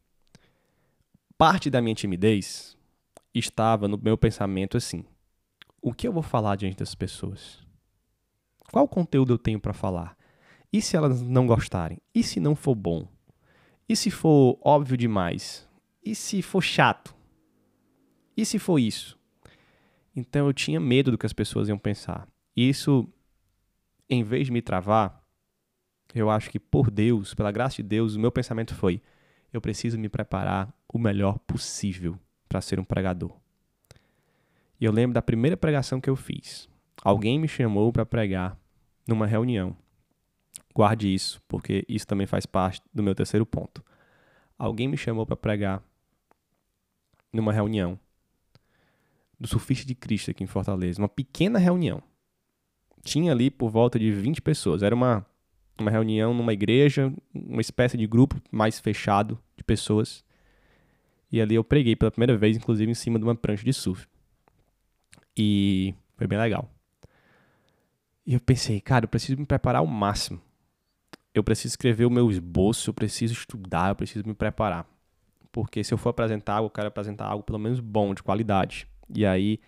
parte 1.37 1.69
da 1.69 1.81
minha 1.81 1.95
timidez 1.95 2.77
estava 3.33 3.87
no 3.87 3.97
meu 3.97 4.17
pensamento 4.17 4.75
assim: 4.75 5.05
o 5.81 5.93
que 5.93 6.07
eu 6.07 6.11
vou 6.11 6.23
falar 6.23 6.55
diante 6.57 6.77
das 6.77 6.93
pessoas? 6.93 7.59
Qual 8.71 8.87
conteúdo 8.87 9.33
eu 9.33 9.37
tenho 9.37 9.59
para 9.59 9.73
falar? 9.73 10.17
E 10.73 10.81
se 10.81 10.95
elas 10.95 11.21
não 11.21 11.45
gostarem? 11.45 11.97
E 12.13 12.23
se 12.23 12.39
não 12.39 12.55
for 12.55 12.75
bom? 12.75 13.07
E 13.87 13.95
se 13.95 14.09
for 14.09 14.57
óbvio 14.61 14.95
demais? 14.95 15.67
E 16.03 16.15
se 16.15 16.41
for 16.41 16.61
chato? 16.61 17.13
E 18.35 18.45
se 18.45 18.57
for 18.57 18.79
isso? 18.79 19.19
Então 20.15 20.47
eu 20.47 20.53
tinha 20.53 20.79
medo 20.79 21.11
do 21.11 21.17
que 21.17 21.25
as 21.25 21.33
pessoas 21.33 21.67
iam 21.67 21.77
pensar. 21.77 22.27
E 22.55 22.67
isso, 22.67 23.07
em 24.09 24.23
vez 24.23 24.45
de 24.45 24.51
me 24.51 24.61
travar, 24.61 25.21
eu 26.13 26.29
acho 26.29 26.49
que 26.49 26.59
por 26.59 26.89
Deus, 26.89 27.33
pela 27.33 27.51
graça 27.51 27.77
de 27.77 27.83
Deus, 27.83 28.15
o 28.15 28.19
meu 28.19 28.31
pensamento 28.31 28.73
foi: 28.75 29.01
eu 29.51 29.61
preciso 29.61 29.97
me 29.97 30.09
preparar 30.09 30.73
o 30.87 30.97
melhor 30.97 31.39
possível 31.39 32.17
para 32.47 32.61
ser 32.61 32.79
um 32.79 32.83
pregador. 32.83 33.31
E 34.79 34.85
eu 34.85 34.91
lembro 34.91 35.13
da 35.13 35.21
primeira 35.21 35.55
pregação 35.55 36.01
que 36.01 36.09
eu 36.09 36.15
fiz. 36.15 36.69
Alguém 37.03 37.39
me 37.39 37.47
chamou 37.47 37.91
para 37.91 38.05
pregar 38.05 38.57
numa 39.07 39.27
reunião. 39.27 39.75
Guarde 40.73 41.13
isso, 41.13 41.41
porque 41.47 41.85
isso 41.87 42.07
também 42.07 42.25
faz 42.25 42.45
parte 42.45 42.81
do 42.93 43.03
meu 43.03 43.13
terceiro 43.13 43.45
ponto. 43.45 43.83
Alguém 44.57 44.87
me 44.87 44.97
chamou 44.97 45.25
para 45.25 45.35
pregar 45.35 45.83
numa 47.33 47.51
reunião 47.51 47.99
do 49.39 49.47
Surfista 49.47 49.85
de 49.85 49.95
Cristo 49.95 50.31
aqui 50.31 50.43
em 50.43 50.47
Fortaleza, 50.47 51.01
uma 51.01 51.09
pequena 51.09 51.57
reunião. 51.57 52.01
Tinha 53.03 53.31
ali 53.31 53.49
por 53.49 53.69
volta 53.69 53.97
de 53.97 54.11
20 54.11 54.41
pessoas. 54.41 54.83
Era 54.83 54.93
uma 54.93 55.25
uma 55.81 55.91
reunião 55.91 56.33
numa 56.33 56.53
igreja, 56.53 57.13
uma 57.33 57.61
espécie 57.61 57.97
de 57.97 58.07
grupo 58.07 58.41
mais 58.51 58.79
fechado 58.79 59.39
de 59.55 59.63
pessoas. 59.63 60.23
E 61.31 61.41
ali 61.41 61.55
eu 61.55 61.63
preguei 61.63 61.95
pela 61.95 62.11
primeira 62.11 62.37
vez, 62.37 62.57
inclusive 62.57 62.91
em 62.91 62.95
cima 62.95 63.17
de 63.17 63.25
uma 63.25 63.35
prancha 63.35 63.63
de 63.63 63.73
surf. 63.73 64.07
E 65.35 65.93
foi 66.17 66.27
bem 66.27 66.37
legal. 66.37 66.69
E 68.25 68.33
eu 68.33 68.39
pensei, 68.39 68.79
cara, 68.79 69.05
eu 69.05 69.09
preciso 69.09 69.39
me 69.39 69.45
preparar 69.45 69.79
ao 69.79 69.87
máximo. 69.87 70.41
Eu 71.33 71.43
preciso 71.43 71.73
escrever 71.73 72.05
o 72.05 72.09
meu 72.09 72.29
esboço, 72.29 72.89
eu 72.89 72.93
preciso 72.93 73.33
estudar, 73.33 73.89
eu 73.89 73.95
preciso 73.95 74.27
me 74.27 74.33
preparar. 74.33 74.85
Porque 75.51 75.83
se 75.83 75.93
eu 75.93 75.97
for 75.97 76.09
apresentar 76.09 76.55
algo, 76.55 76.67
eu 76.67 76.71
quero 76.71 76.87
apresentar 76.87 77.25
algo 77.25 77.43
pelo 77.43 77.59
menos 77.59 77.79
bom, 77.79 78.13
de 78.13 78.21
qualidade. 78.21 78.87
E 79.13 79.25
aí 79.25 79.59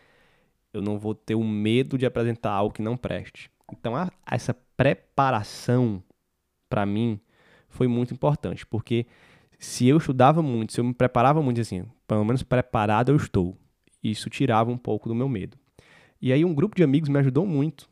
eu 0.74 0.82
não 0.82 0.98
vou 0.98 1.16
ter 1.16 1.36
o 1.36 1.44
medo 1.44 1.98
de 1.98 2.06
apresentar 2.06 2.52
algo 2.52 2.74
que 2.74 2.82
não 2.82 2.98
preste. 2.98 3.50
Então, 3.80 3.96
a, 3.96 4.12
essa 4.30 4.54
preparação, 4.78 6.04
para 6.70 6.86
mim, 6.86 7.20
foi 7.70 7.88
muito 7.88 8.14
importante, 8.14 8.66
porque 8.66 9.06
se 9.60 9.88
eu 9.88 9.98
estudava 9.98 10.42
muito, 10.42 10.74
se 10.74 10.80
eu 10.80 10.86
me 10.86 10.94
preparava 10.94 11.42
muito, 11.42 11.60
assim, 11.60 11.86
pelo 12.08 12.24
menos 12.24 12.44
preparado 12.44 13.12
eu 13.12 13.16
estou, 13.16 13.58
isso 14.04 14.30
tirava 14.30 14.72
um 14.72 14.78
pouco 14.78 15.10
do 15.10 15.16
meu 15.16 15.28
medo. 15.28 15.58
E 16.22 16.32
aí, 16.32 16.46
um 16.46 16.54
grupo 16.54 16.76
de 16.76 16.84
amigos 16.84 17.10
me 17.10 17.20
ajudou 17.20 17.46
muito. 17.46 17.90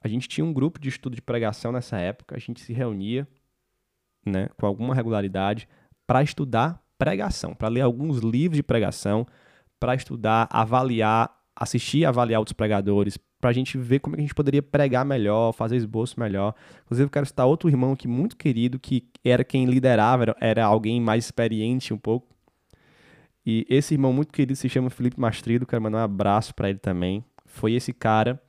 A 0.00 0.08
gente 0.08 0.28
tinha 0.28 0.44
um 0.44 0.52
grupo 0.52 0.80
de 0.80 0.88
estudo 0.88 1.14
de 1.14 1.22
pregação 1.22 1.72
nessa 1.72 1.96
época, 1.98 2.36
a 2.36 2.38
gente 2.38 2.60
se 2.60 2.72
reunia 2.72 3.26
né, 4.24 4.48
com 4.56 4.66
alguma 4.66 4.94
regularidade 4.94 5.68
para 6.06 6.22
estudar 6.22 6.82
pregação, 6.98 7.54
para 7.54 7.68
ler 7.68 7.80
alguns 7.80 8.18
livros 8.18 8.56
de 8.56 8.62
pregação, 8.62 9.26
para 9.80 9.94
estudar, 9.94 10.48
avaliar, 10.50 11.30
assistir 11.56 12.04
avaliar 12.04 12.38
outros 12.40 12.52
pregadores, 12.52 13.18
para 13.42 13.50
a 13.50 13.52
gente 13.52 13.76
ver 13.76 13.98
como 13.98 14.14
é 14.14 14.16
que 14.16 14.20
a 14.20 14.24
gente 14.24 14.34
poderia 14.36 14.62
pregar 14.62 15.04
melhor, 15.04 15.52
fazer 15.52 15.74
esboço 15.74 16.18
melhor. 16.18 16.54
Inclusive, 16.84 17.06
eu 17.06 17.10
quero 17.10 17.26
citar 17.26 17.44
outro 17.44 17.68
irmão 17.68 17.90
aqui 17.90 18.06
muito 18.06 18.36
querido, 18.36 18.78
que 18.78 19.08
era 19.24 19.42
quem 19.42 19.66
liderava, 19.66 20.22
era, 20.22 20.36
era 20.40 20.64
alguém 20.64 21.00
mais 21.00 21.24
experiente 21.24 21.92
um 21.92 21.98
pouco. 21.98 22.28
E 23.44 23.66
esse 23.68 23.94
irmão 23.94 24.12
muito 24.12 24.32
querido 24.32 24.54
se 24.54 24.68
chama 24.68 24.90
Felipe 24.90 25.20
Mastrido, 25.20 25.66
quero 25.66 25.82
mandar 25.82 25.98
um 25.98 26.02
abraço 26.02 26.54
para 26.54 26.70
ele 26.70 26.78
também. 26.78 27.24
Foi 27.44 27.72
esse 27.72 27.92
cara 27.92 28.40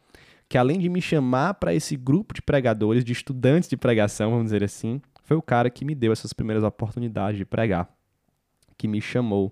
que, 0.48 0.60
além 0.60 0.78
de 0.78 0.88
me 0.88 1.02
chamar 1.02 1.56
para 1.56 1.74
esse 1.74 1.96
grupo 1.96 2.32
de 2.32 2.44
pregadores, 2.44 3.04
de 3.04 3.14
estudantes 3.14 3.68
de 3.68 3.76
pregação, 3.76 4.30
vamos 4.30 4.46
dizer 4.46 4.64
assim, 4.64 5.02
foi 5.24 5.36
o 5.36 5.42
cara 5.42 5.72
que 5.72 5.84
me 5.84 5.96
deu 5.96 6.14
essas 6.14 6.34
primeiras 6.34 6.64
oportunidades 6.64 7.40
de 7.40 7.46
pregar. 7.46 7.90
que 8.78 8.88
me 8.88 9.02
chamou 9.02 9.52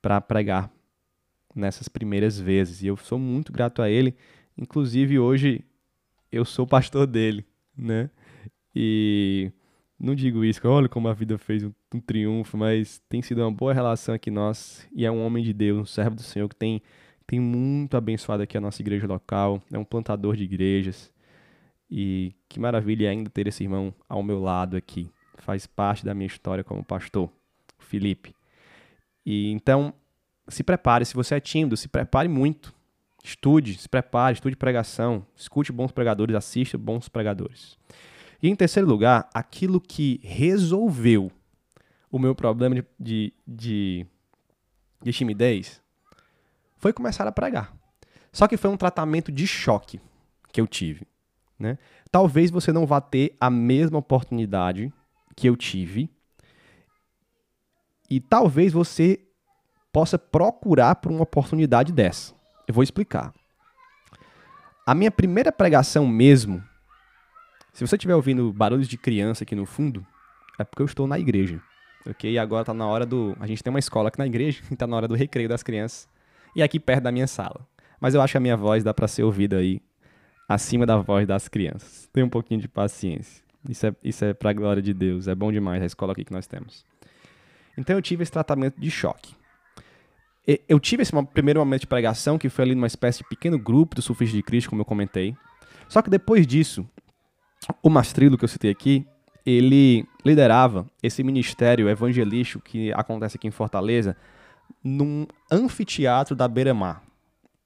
para 0.00 0.22
pregar 0.22 0.70
nessas 1.54 1.88
primeiras 1.88 2.38
vezes. 2.38 2.82
E 2.82 2.86
eu 2.86 2.96
sou 2.96 3.18
muito 3.18 3.52
grato 3.52 3.82
a 3.82 3.90
ele. 3.90 4.14
Inclusive, 4.56 5.18
hoje 5.18 5.64
eu 6.30 6.44
sou 6.44 6.66
pastor 6.66 7.06
dele, 7.06 7.44
né? 7.76 8.10
E 8.74 9.52
não 9.98 10.14
digo 10.14 10.44
isso, 10.44 10.66
olha 10.66 10.88
como 10.88 11.08
a 11.08 11.12
vida 11.12 11.38
fez 11.38 11.62
um, 11.62 11.72
um, 11.94 12.00
triunfo, 12.00 12.56
mas 12.56 13.00
tem 13.08 13.22
sido 13.22 13.40
uma 13.40 13.52
boa 13.52 13.72
relação 13.72 14.14
aqui 14.14 14.30
nós. 14.30 14.88
E 14.92 15.06
é 15.06 15.10
um 15.10 15.24
homem 15.24 15.44
de 15.44 15.52
Deus, 15.52 15.78
um 15.78 15.84
servo 15.86 16.16
do 16.16 16.22
Senhor 16.22 16.48
que 16.48 16.56
tem, 16.56 16.82
tem 17.26 17.38
muito 17.38 17.96
abençoado 17.96 18.42
aqui 18.42 18.56
a 18.56 18.60
nossa 18.60 18.82
igreja 18.82 19.06
local. 19.06 19.62
É 19.72 19.78
um 19.78 19.84
plantador 19.84 20.34
de 20.34 20.44
igrejas. 20.44 21.12
E 21.90 22.34
que 22.48 22.58
maravilha 22.58 23.10
ainda 23.10 23.28
ter 23.28 23.46
esse 23.46 23.62
irmão 23.62 23.94
ao 24.08 24.22
meu 24.22 24.40
lado 24.40 24.76
aqui. 24.76 25.10
Faz 25.38 25.66
parte 25.66 26.04
da 26.04 26.14
minha 26.14 26.26
história 26.26 26.64
como 26.64 26.82
pastor, 26.84 27.30
Felipe. 27.78 28.34
E 29.24 29.50
então, 29.52 29.94
se 30.48 30.62
prepare, 30.62 31.04
se 31.04 31.14
você 31.14 31.36
é 31.36 31.40
tímido, 31.40 31.76
se 31.76 31.88
prepare 31.88 32.28
muito. 32.28 32.74
Estude, 33.24 33.74
se 33.74 33.88
prepare, 33.88 34.34
estude 34.34 34.56
pregação, 34.56 35.24
escute 35.36 35.70
bons 35.70 35.92
pregadores, 35.92 36.34
assista 36.34 36.76
bons 36.76 37.08
pregadores. 37.08 37.78
E 38.42 38.48
em 38.48 38.56
terceiro 38.56 38.88
lugar, 38.88 39.30
aquilo 39.32 39.80
que 39.80 40.20
resolveu 40.24 41.30
o 42.10 42.18
meu 42.18 42.34
problema 42.34 42.74
de, 42.74 42.84
de, 42.98 43.32
de, 43.46 44.06
de 45.00 45.12
timidez 45.12 45.80
foi 46.76 46.92
começar 46.92 47.26
a 47.28 47.32
pregar. 47.32 47.72
Só 48.32 48.48
que 48.48 48.56
foi 48.56 48.70
um 48.70 48.76
tratamento 48.76 49.30
de 49.30 49.46
choque 49.46 50.00
que 50.52 50.60
eu 50.60 50.66
tive. 50.66 51.06
Né? 51.58 51.78
Talvez 52.10 52.50
você 52.50 52.72
não 52.72 52.84
vá 52.84 53.00
ter 53.00 53.36
a 53.38 53.48
mesma 53.48 53.98
oportunidade 53.98 54.92
que 55.36 55.48
eu 55.48 55.56
tive. 55.56 56.10
E 58.10 58.18
talvez 58.18 58.72
você 58.72 59.20
possa 59.92 60.18
procurar 60.18 60.96
por 60.96 61.12
uma 61.12 61.22
oportunidade 61.22 61.92
dessa. 61.92 62.34
Eu 62.66 62.74
vou 62.74 62.82
explicar. 62.82 63.32
A 64.86 64.94
minha 64.94 65.10
primeira 65.10 65.52
pregação 65.52 66.06
mesmo, 66.06 66.62
se 67.72 67.86
você 67.86 67.96
estiver 67.96 68.14
ouvindo 68.14 68.52
barulhos 68.52 68.88
de 68.88 68.96
criança 68.96 69.44
aqui 69.44 69.54
no 69.54 69.66
fundo, 69.66 70.04
é 70.58 70.64
porque 70.64 70.82
eu 70.82 70.86
estou 70.86 71.06
na 71.06 71.18
igreja. 71.18 71.60
Ok? 72.06 72.30
E 72.30 72.38
agora 72.38 72.62
está 72.62 72.74
na 72.74 72.86
hora 72.86 73.06
do. 73.06 73.36
A 73.38 73.46
gente 73.46 73.62
tem 73.62 73.70
uma 73.70 73.78
escola 73.78 74.08
aqui 74.08 74.18
na 74.18 74.26
igreja, 74.26 74.60
está 74.70 74.86
na 74.88 74.96
hora 74.96 75.06
do 75.06 75.14
recreio 75.14 75.48
das 75.48 75.62
crianças. 75.62 76.08
E 76.56 76.62
aqui 76.62 76.80
perto 76.80 77.04
da 77.04 77.12
minha 77.12 77.26
sala. 77.26 77.66
Mas 78.00 78.14
eu 78.14 78.20
acho 78.20 78.32
que 78.32 78.38
a 78.38 78.40
minha 78.40 78.56
voz 78.56 78.82
dá 78.82 78.92
para 78.92 79.06
ser 79.06 79.22
ouvida 79.22 79.58
aí 79.58 79.80
acima 80.48 80.84
da 80.84 80.96
voz 80.96 81.26
das 81.26 81.48
crianças. 81.48 82.08
Tenha 82.12 82.26
um 82.26 82.28
pouquinho 82.28 82.60
de 82.60 82.68
paciência. 82.68 83.42
Isso 83.68 83.86
é, 83.86 83.94
isso 84.02 84.24
é 84.24 84.34
pra 84.34 84.52
glória 84.52 84.82
de 84.82 84.92
Deus. 84.92 85.28
É 85.28 85.34
bom 85.34 85.52
demais 85.52 85.80
a 85.82 85.86
escola 85.86 86.12
aqui 86.12 86.24
que 86.24 86.32
nós 86.32 86.46
temos. 86.46 86.84
Então 87.78 87.94
eu 87.96 88.02
tive 88.02 88.22
esse 88.24 88.32
tratamento 88.32 88.80
de 88.80 88.90
choque. 88.90 89.34
Eu 90.68 90.80
tive 90.80 91.02
esse 91.02 91.12
primeiro 91.32 91.60
momento 91.60 91.82
de 91.82 91.86
pregação, 91.86 92.36
que 92.36 92.48
foi 92.48 92.64
ali 92.64 92.74
numa 92.74 92.86
espécie 92.86 93.18
de 93.18 93.28
pequeno 93.28 93.58
grupo 93.58 93.94
do 93.94 94.02
Sufis 94.02 94.30
de 94.30 94.42
Cristo, 94.42 94.70
como 94.70 94.82
eu 94.82 94.86
comentei. 94.86 95.36
Só 95.88 96.02
que 96.02 96.10
depois 96.10 96.46
disso, 96.46 96.84
o 97.82 97.88
Mastrilo, 97.88 98.36
que 98.36 98.44
eu 98.44 98.48
citei 98.48 98.70
aqui, 98.70 99.06
ele 99.46 100.06
liderava 100.24 100.86
esse 101.02 101.22
ministério 101.22 101.88
evangelístico 101.88 102.62
que 102.62 102.92
acontece 102.92 103.36
aqui 103.36 103.46
em 103.46 103.52
Fortaleza, 103.52 104.16
num 104.82 105.26
anfiteatro 105.50 106.34
da 106.34 106.48
Beira-Mar. 106.48 107.02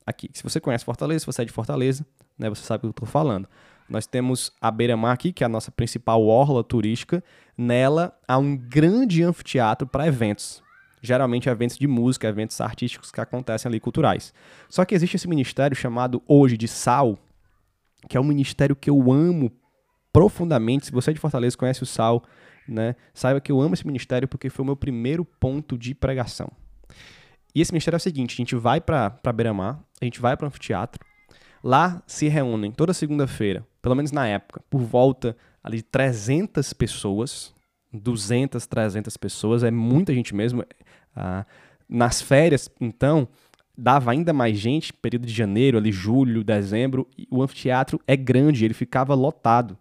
Aqui, 0.07 0.31
se 0.33 0.43
você 0.43 0.61
conhece 0.61 0.85
Fortaleza, 0.85 1.21
se 1.21 1.27
você 1.27 1.43
é 1.43 1.45
de 1.45 1.53
Fortaleza, 1.53 2.07
né, 2.39 2.49
você 2.49 2.63
sabe 2.63 2.79
o 2.79 2.81
que 2.81 2.87
eu 2.87 2.91
estou 2.91 3.09
falando. 3.09 3.49
Nós 3.89 4.07
temos 4.07 4.53
a 4.61 4.71
Beira-Mar 4.71 5.13
aqui, 5.13 5.33
que 5.33 5.45
é 5.45 5.47
a 5.47 5.49
nossa 5.49 5.71
principal 5.71 6.23
orla 6.25 6.63
turística. 6.63 7.23
Nela 7.57 8.17
há 8.27 8.37
um 8.37 8.57
grande 8.57 9.23
anfiteatro 9.23 9.87
para 9.87 10.07
eventos. 10.07 10.63
Geralmente 11.07 11.49
eventos 11.49 11.79
de 11.79 11.87
música, 11.87 12.29
eventos 12.29 12.61
artísticos 12.61 13.11
que 13.11 13.21
acontecem 13.21 13.69
ali, 13.69 13.81
culturais. 13.81 14.35
Só 14.69 14.85
que 14.85 14.95
existe 14.95 15.17
esse 15.17 15.29
ministério 15.29 15.77
chamado 15.77 16.23
hoje 16.27 16.57
de 16.57 16.67
Sal, 16.67 17.19
que 18.09 18.17
é 18.17 18.21
um 18.21 18.25
ministério 18.25 18.75
que 18.75 18.91
eu 18.91 19.13
amo 19.13 19.51
profundamente. 20.13 20.87
Se 20.87 20.93
você 20.93 21.11
é 21.11 21.15
de 21.15 21.21
Fortaleza 21.21 21.57
conhece 21.57 21.83
o 21.83 21.87
Sal, 21.87 22.23
né, 22.69 22.97
saiba 23.15 23.41
que 23.41 23.53
eu 23.53 23.61
amo 23.61 23.75
esse 23.75 23.87
ministério 23.87 24.27
porque 24.27 24.51
foi 24.51 24.63
o 24.63 24.67
meu 24.67 24.77
primeiro 24.77 25.25
ponto 25.25 25.79
de 25.79 25.95
pregação. 25.95 26.51
E 27.55 27.61
esse 27.61 27.73
ministério 27.73 27.97
é 27.97 27.99
o 27.99 28.01
seguinte: 28.01 28.35
a 28.35 28.37
gente 28.37 28.57
vai 28.57 28.81
para 28.81 29.19
Beira-Mar, 29.35 29.81
a 30.01 30.05
gente 30.05 30.21
vai 30.21 30.37
para 30.37 30.45
o 30.45 30.49
anfiteatro, 30.49 31.05
Lá 31.67 32.01
se 32.07 32.29
reúnem 32.29 32.71
toda 32.71 32.95
segunda-feira, 32.95 33.67
pelo 33.83 33.97
menos 33.97 34.13
na 34.13 34.25
época, 34.29 34.63
por 34.71 34.81
volta 34.81 35.37
ali 35.65 35.79
de 35.79 35.83
300 35.83 36.73
pessoas, 36.73 37.53
200, 37.93 38.65
300 38.69 39.17
pessoas, 39.17 39.65
é 39.65 39.71
muita 39.73 40.15
gente 40.15 40.33
mesmo. 40.33 40.63
Ah, 41.17 41.47
nas 41.89 42.21
férias, 42.21 42.69
então, 42.81 43.27
dava 43.77 44.11
ainda 44.11 44.33
mais 44.33 44.59
gente, 44.59 44.93
período 44.93 45.27
de 45.27 45.33
janeiro, 45.33 45.79
ali 45.79 45.91
julho, 45.91 46.45
dezembro, 46.45 47.09
o 47.31 47.43
anfiteatro 47.43 48.01
é 48.07 48.17
grande, 48.17 48.65
ele 48.65 48.75
ficava 48.75 49.15
lotado. 49.15 49.79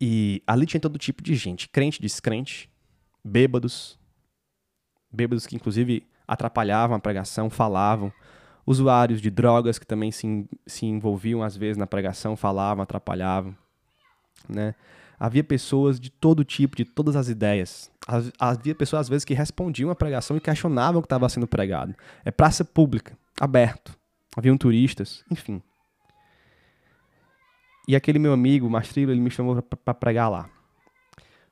E 0.00 0.42
ali 0.46 0.66
tinha 0.66 0.80
todo 0.80 0.98
tipo 0.98 1.22
de 1.22 1.34
gente, 1.34 1.68
crente, 1.68 2.00
descrente, 2.00 2.70
bêbados, 3.22 3.98
bêbados 5.12 5.46
que 5.46 5.54
inclusive 5.54 6.06
atrapalhavam 6.26 6.96
a 6.96 7.00
pregação, 7.00 7.50
falavam, 7.50 8.12
usuários 8.64 9.20
de 9.20 9.30
drogas 9.30 9.78
que 9.78 9.86
também 9.86 10.10
se, 10.10 10.48
se 10.66 10.86
envolviam 10.86 11.42
às 11.42 11.56
vezes 11.56 11.76
na 11.76 11.86
pregação, 11.86 12.36
falavam, 12.36 12.82
atrapalhavam, 12.82 13.54
né? 14.48 14.74
Havia 15.22 15.44
pessoas 15.44 16.00
de 16.00 16.08
todo 16.08 16.42
tipo, 16.42 16.74
de 16.74 16.84
todas 16.86 17.14
as 17.14 17.28
ideias. 17.28 17.92
Havia 18.38 18.74
pessoas 18.74 19.02
às 19.02 19.08
vezes 19.10 19.22
que 19.22 19.34
respondiam 19.34 19.90
à 19.90 19.94
pregação 19.94 20.34
e 20.34 20.40
questionavam 20.40 21.00
o 21.00 21.02
que 21.02 21.06
estava 21.06 21.28
sendo 21.28 21.46
pregado. 21.46 21.94
É 22.24 22.30
praça 22.30 22.64
pública, 22.64 23.18
aberto. 23.38 23.94
Haviam 24.34 24.56
turistas, 24.56 25.22
enfim. 25.30 25.62
E 27.86 27.94
aquele 27.94 28.18
meu 28.18 28.32
amigo, 28.32 28.70
Mastrilo, 28.70 29.12
ele 29.12 29.20
me 29.20 29.30
chamou 29.30 29.60
para 29.60 29.92
pregar 29.92 30.30
lá. 30.30 30.48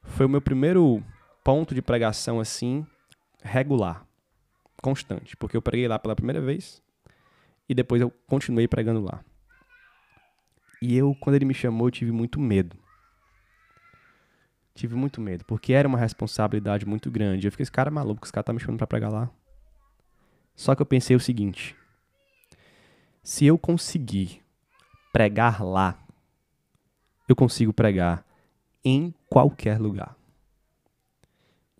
Foi 0.02 0.24
o 0.24 0.30
meu 0.30 0.40
primeiro 0.40 1.04
ponto 1.44 1.74
de 1.74 1.82
pregação 1.82 2.40
assim, 2.40 2.86
regular, 3.42 4.06
constante, 4.80 5.36
porque 5.36 5.56
eu 5.56 5.62
preguei 5.62 5.86
lá 5.86 5.98
pela 5.98 6.16
primeira 6.16 6.40
vez 6.40 6.80
e 7.68 7.74
depois 7.74 8.00
eu 8.00 8.10
continuei 8.26 8.66
pregando 8.66 9.02
lá. 9.02 9.22
E 10.80 10.96
eu, 10.96 11.14
quando 11.20 11.36
ele 11.36 11.44
me 11.44 11.52
chamou, 11.52 11.88
eu 11.88 11.92
tive 11.92 12.12
muito 12.12 12.40
medo. 12.40 12.74
Tive 14.78 14.94
muito 14.94 15.20
medo, 15.20 15.44
porque 15.44 15.72
era 15.72 15.88
uma 15.88 15.98
responsabilidade 15.98 16.86
muito 16.86 17.10
grande. 17.10 17.48
Eu 17.48 17.50
fiquei, 17.50 17.64
esse 17.64 17.72
cara 17.72 17.88
é 17.88 17.90
maluco, 17.90 18.24
esse 18.24 18.32
cara 18.32 18.44
tá 18.44 18.52
me 18.52 18.60
chamando 18.60 18.78
pra 18.78 18.86
pregar 18.86 19.10
lá. 19.10 19.28
Só 20.54 20.72
que 20.72 20.80
eu 20.80 20.86
pensei 20.86 21.16
o 21.16 21.20
seguinte: 21.20 21.74
se 23.20 23.44
eu 23.44 23.58
conseguir 23.58 24.40
pregar 25.12 25.64
lá, 25.64 25.98
eu 27.28 27.34
consigo 27.34 27.72
pregar 27.72 28.24
em 28.84 29.12
qualquer 29.28 29.80
lugar. 29.80 30.16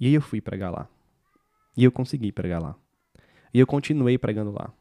E 0.01 0.09
aí 0.09 0.15
eu 0.15 0.21
fui 0.21 0.41
pregar 0.41 0.73
lá. 0.73 0.89
E 1.77 1.85
eu 1.85 1.93
consegui 1.93 2.33
pregar 2.33 2.61
lá. 2.61 2.75
E 3.55 3.61
eu 3.61 3.67
continuei 3.69 4.19
pregando 4.19 4.51
lá. 4.51 4.73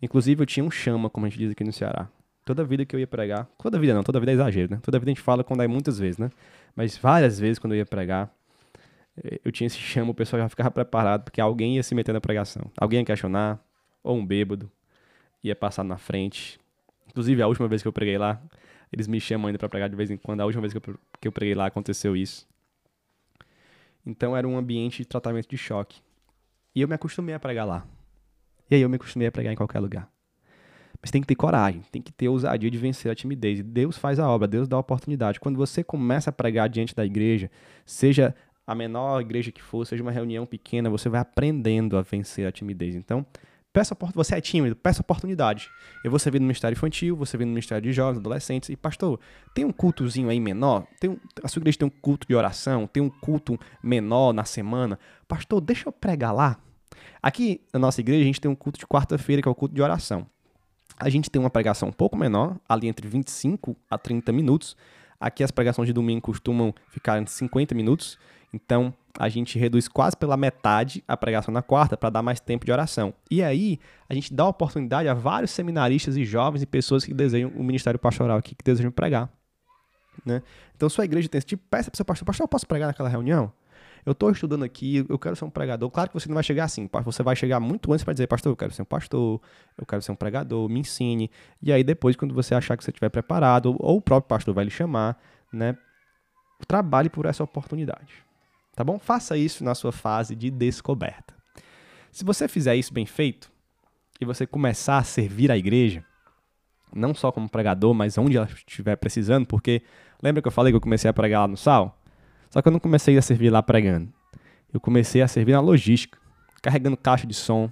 Inclusive, 0.00 0.40
eu 0.40 0.46
tinha 0.46 0.62
um 0.62 0.70
chama, 0.70 1.10
como 1.10 1.26
a 1.26 1.28
gente 1.28 1.40
diz 1.40 1.50
aqui 1.50 1.64
no 1.64 1.72
Ceará. 1.72 2.08
Toda 2.46 2.64
vida 2.64 2.86
que 2.86 2.94
eu 2.94 3.00
ia 3.00 3.08
pregar, 3.08 3.44
toda 3.58 3.76
vida 3.76 3.92
não, 3.92 4.04
toda 4.04 4.20
vida 4.20 4.30
é 4.30 4.34
exagero, 4.34 4.70
né? 4.70 4.80
Toda 4.80 5.00
vida 5.00 5.10
a 5.10 5.14
gente 5.14 5.20
fala 5.20 5.42
quando 5.42 5.64
é 5.64 5.66
muitas 5.66 5.98
vezes, 5.98 6.16
né? 6.16 6.30
Mas 6.76 6.96
várias 6.96 7.40
vezes 7.40 7.58
quando 7.58 7.72
eu 7.72 7.78
ia 7.78 7.84
pregar, 7.84 8.32
eh, 9.20 9.40
eu 9.44 9.50
tinha 9.50 9.66
esse 9.66 9.76
chama, 9.76 10.12
o 10.12 10.14
pessoal 10.14 10.40
já 10.40 10.48
ficava 10.48 10.70
preparado, 10.70 11.24
porque 11.24 11.40
alguém 11.40 11.74
ia 11.74 11.82
se 11.82 11.92
meter 11.92 12.12
na 12.12 12.20
pregação. 12.20 12.70
Alguém 12.78 13.00
ia 13.00 13.04
questionar, 13.04 13.58
ou 14.00 14.16
um 14.16 14.24
bêbado, 14.24 14.70
ia 15.42 15.56
passar 15.56 15.82
na 15.82 15.98
frente. 15.98 16.60
Inclusive, 17.08 17.42
a 17.42 17.48
última 17.48 17.66
vez 17.66 17.82
que 17.82 17.88
eu 17.88 17.92
preguei 17.92 18.16
lá, 18.16 18.40
eles 18.92 19.08
me 19.08 19.20
chamam 19.20 19.48
ainda 19.48 19.58
para 19.58 19.68
pregar 19.68 19.88
de 19.88 19.96
vez 19.96 20.08
em 20.12 20.16
quando. 20.16 20.40
A 20.40 20.44
última 20.44 20.60
vez 20.60 20.72
que 20.72 20.78
eu, 20.78 20.98
que 21.20 21.26
eu 21.26 21.32
preguei 21.32 21.56
lá 21.56 21.66
aconteceu 21.66 22.16
isso. 22.16 22.46
Então 24.06 24.36
era 24.36 24.46
um 24.46 24.56
ambiente 24.56 24.98
de 24.98 25.06
tratamento 25.06 25.48
de 25.48 25.58
choque. 25.58 26.00
E 26.72 26.80
eu 26.80 26.86
me 26.86 26.94
acostumei 26.94 27.34
a 27.34 27.40
pregar 27.40 27.66
lá. 27.66 27.84
E 28.70 28.76
aí 28.76 28.82
eu 28.82 28.88
me 28.88 28.94
acostumei 28.94 29.26
a 29.26 29.32
pregar 29.32 29.52
em 29.52 29.56
qualquer 29.56 29.80
lugar. 29.80 30.08
Mas 31.00 31.10
tem 31.10 31.20
que 31.20 31.26
ter 31.26 31.34
coragem, 31.34 31.82
tem 31.92 32.02
que 32.02 32.12
ter 32.12 32.28
ousadia 32.28 32.70
de 32.70 32.78
vencer 32.78 33.10
a 33.10 33.14
timidez. 33.14 33.62
Deus 33.62 33.96
faz 33.96 34.18
a 34.18 34.28
obra, 34.28 34.48
Deus 34.48 34.66
dá 34.66 34.76
a 34.76 34.80
oportunidade. 34.80 35.40
Quando 35.40 35.56
você 35.56 35.84
começa 35.84 36.30
a 36.30 36.32
pregar 36.32 36.68
diante 36.68 36.94
da 36.94 37.04
igreja, 37.04 37.50
seja 37.84 38.34
a 38.66 38.74
menor 38.74 39.20
igreja 39.20 39.52
que 39.52 39.62
for, 39.62 39.86
seja 39.86 40.02
uma 40.02 40.10
reunião 40.10 40.44
pequena, 40.44 40.90
você 40.90 41.08
vai 41.08 41.20
aprendendo 41.20 41.96
a 41.96 42.02
vencer 42.02 42.46
a 42.46 42.52
timidez. 42.52 42.96
Então, 42.96 43.24
peça 43.72 43.96
você 44.14 44.34
é 44.34 44.40
tímido, 44.40 44.74
peça 44.74 45.02
oportunidade. 45.02 45.68
Eu 46.02 46.10
vou 46.10 46.18
servir 46.18 46.40
no 46.40 46.46
Ministério 46.46 46.74
Infantil, 46.74 47.14
vou 47.14 47.26
servir 47.26 47.44
no 47.44 47.52
Ministério 47.52 47.82
de 47.82 47.92
Jovens, 47.92 48.18
Adolescentes. 48.18 48.70
E, 48.70 48.76
pastor, 48.76 49.20
tem 49.54 49.64
um 49.64 49.70
cultozinho 49.70 50.30
aí 50.30 50.40
menor? 50.40 50.86
Tem 50.98 51.10
um, 51.10 51.18
a 51.44 51.48
sua 51.48 51.60
igreja 51.60 51.78
tem 51.78 51.86
um 51.86 51.90
culto 51.90 52.26
de 52.26 52.34
oração? 52.34 52.86
Tem 52.86 53.02
um 53.02 53.10
culto 53.10 53.58
menor 53.82 54.32
na 54.32 54.44
semana? 54.44 54.98
Pastor, 55.28 55.60
deixa 55.60 55.88
eu 55.88 55.92
pregar 55.92 56.34
lá. 56.34 56.58
Aqui 57.22 57.60
na 57.72 57.78
nossa 57.78 58.00
igreja, 58.00 58.22
a 58.22 58.24
gente 58.24 58.40
tem 58.40 58.50
um 58.50 58.54
culto 58.54 58.78
de 58.78 58.86
quarta-feira, 58.86 59.42
que 59.42 59.48
é 59.48 59.50
o 59.50 59.54
culto 59.54 59.74
de 59.74 59.82
oração. 59.82 60.26
A 60.98 61.08
gente 61.10 61.30
tem 61.30 61.40
uma 61.40 61.50
pregação 61.50 61.88
um 61.88 61.92
pouco 61.92 62.16
menor, 62.16 62.56
ali 62.68 62.88
entre 62.88 63.06
25 63.06 63.76
a 63.90 63.98
30 63.98 64.32
minutos. 64.32 64.76
Aqui 65.20 65.42
as 65.42 65.50
pregações 65.50 65.86
de 65.86 65.92
domingo 65.92 66.22
costumam 66.22 66.74
ficar 66.88 67.20
em 67.20 67.26
50 67.26 67.74
minutos. 67.74 68.18
Então, 68.52 68.92
a 69.18 69.28
gente 69.28 69.58
reduz 69.58 69.88
quase 69.88 70.16
pela 70.16 70.36
metade 70.36 71.02
a 71.06 71.16
pregação 71.16 71.52
na 71.52 71.62
quarta 71.62 71.96
para 71.96 72.10
dar 72.10 72.22
mais 72.22 72.40
tempo 72.40 72.64
de 72.64 72.72
oração. 72.72 73.12
E 73.30 73.42
aí, 73.42 73.78
a 74.08 74.14
gente 74.14 74.32
dá 74.32 74.46
oportunidade 74.46 75.08
a 75.08 75.14
vários 75.14 75.50
seminaristas 75.50 76.16
e 76.16 76.24
jovens 76.24 76.62
e 76.62 76.66
pessoas 76.66 77.04
que 77.04 77.12
desejam 77.12 77.50
o 77.50 77.62
ministério 77.62 77.98
pastoral 77.98 78.38
aqui, 78.38 78.54
que 78.54 78.64
desejam 78.64 78.90
pregar. 78.90 79.30
Né? 80.24 80.42
Então, 80.74 80.88
sua 80.88 81.04
igreja 81.04 81.28
tem 81.28 81.38
esse 81.38 81.46
tipo, 81.46 81.62
peça 81.70 81.90
para 81.90 81.96
seu 81.96 82.04
pastor, 82.04 82.26
pastor, 82.26 82.44
eu 82.44 82.48
posso 82.48 82.66
pregar 82.66 82.86
naquela 82.86 83.08
reunião? 83.08 83.52
Eu 84.06 84.12
estou 84.12 84.30
estudando 84.30 84.64
aqui, 84.64 85.04
eu 85.08 85.18
quero 85.18 85.34
ser 85.34 85.44
um 85.44 85.50
pregador. 85.50 85.90
Claro 85.90 86.08
que 86.08 86.14
você 86.14 86.28
não 86.28 86.34
vai 86.34 86.44
chegar 86.44 86.64
assim, 86.64 86.88
você 87.04 87.22
vai 87.24 87.34
chegar 87.34 87.58
muito 87.58 87.92
antes 87.92 88.04
para 88.04 88.14
dizer, 88.14 88.28
pastor, 88.28 88.52
eu 88.52 88.56
quero 88.56 88.72
ser 88.72 88.82
um 88.82 88.86
pastor, 88.86 89.40
eu 89.76 89.84
quero 89.84 90.00
ser 90.00 90.12
um 90.12 90.14
pregador, 90.14 90.68
me 90.68 90.78
ensine. 90.78 91.28
E 91.60 91.72
aí 91.72 91.82
depois, 91.82 92.14
quando 92.14 92.32
você 92.32 92.54
achar 92.54 92.76
que 92.76 92.84
você 92.84 92.90
estiver 92.90 93.08
preparado, 93.08 93.74
ou 93.80 93.96
o 93.96 94.00
próprio 94.00 94.28
pastor 94.28 94.54
vai 94.54 94.64
lhe 94.64 94.70
chamar, 94.70 95.20
né? 95.52 95.76
Trabalhe 96.68 97.10
por 97.10 97.26
essa 97.26 97.42
oportunidade. 97.42 98.24
Tá 98.76 98.84
bom? 98.84 98.98
Faça 98.98 99.36
isso 99.36 99.64
na 99.64 99.74
sua 99.74 99.90
fase 99.90 100.36
de 100.36 100.50
descoberta. 100.50 101.34
Se 102.12 102.24
você 102.24 102.46
fizer 102.46 102.76
isso 102.76 102.94
bem 102.94 103.06
feito, 103.06 103.50
e 104.20 104.24
você 104.24 104.46
começar 104.46 104.98
a 104.98 105.04
servir 105.04 105.50
a 105.50 105.56
igreja, 105.56 106.04
não 106.94 107.14
só 107.14 107.30
como 107.30 107.48
pregador, 107.48 107.92
mas 107.92 108.16
onde 108.16 108.36
ela 108.36 108.46
estiver 108.46 108.96
precisando, 108.96 109.46
porque 109.46 109.82
lembra 110.22 110.40
que 110.40 110.48
eu 110.48 110.52
falei 110.52 110.72
que 110.72 110.76
eu 110.76 110.80
comecei 110.80 111.10
a 111.10 111.12
pregar 111.12 111.42
lá 111.42 111.48
no 111.48 111.56
Sal? 111.56 111.98
Só 112.50 112.62
que 112.62 112.68
eu 112.68 112.72
não 112.72 112.80
comecei 112.80 113.16
a 113.18 113.22
servir 113.22 113.50
lá 113.50 113.62
pregando. 113.62 114.12
Eu 114.72 114.80
comecei 114.80 115.22
a 115.22 115.28
servir 115.28 115.52
na 115.52 115.60
logística, 115.60 116.18
carregando 116.62 116.96
caixa 116.96 117.26
de 117.26 117.34
som, 117.34 117.70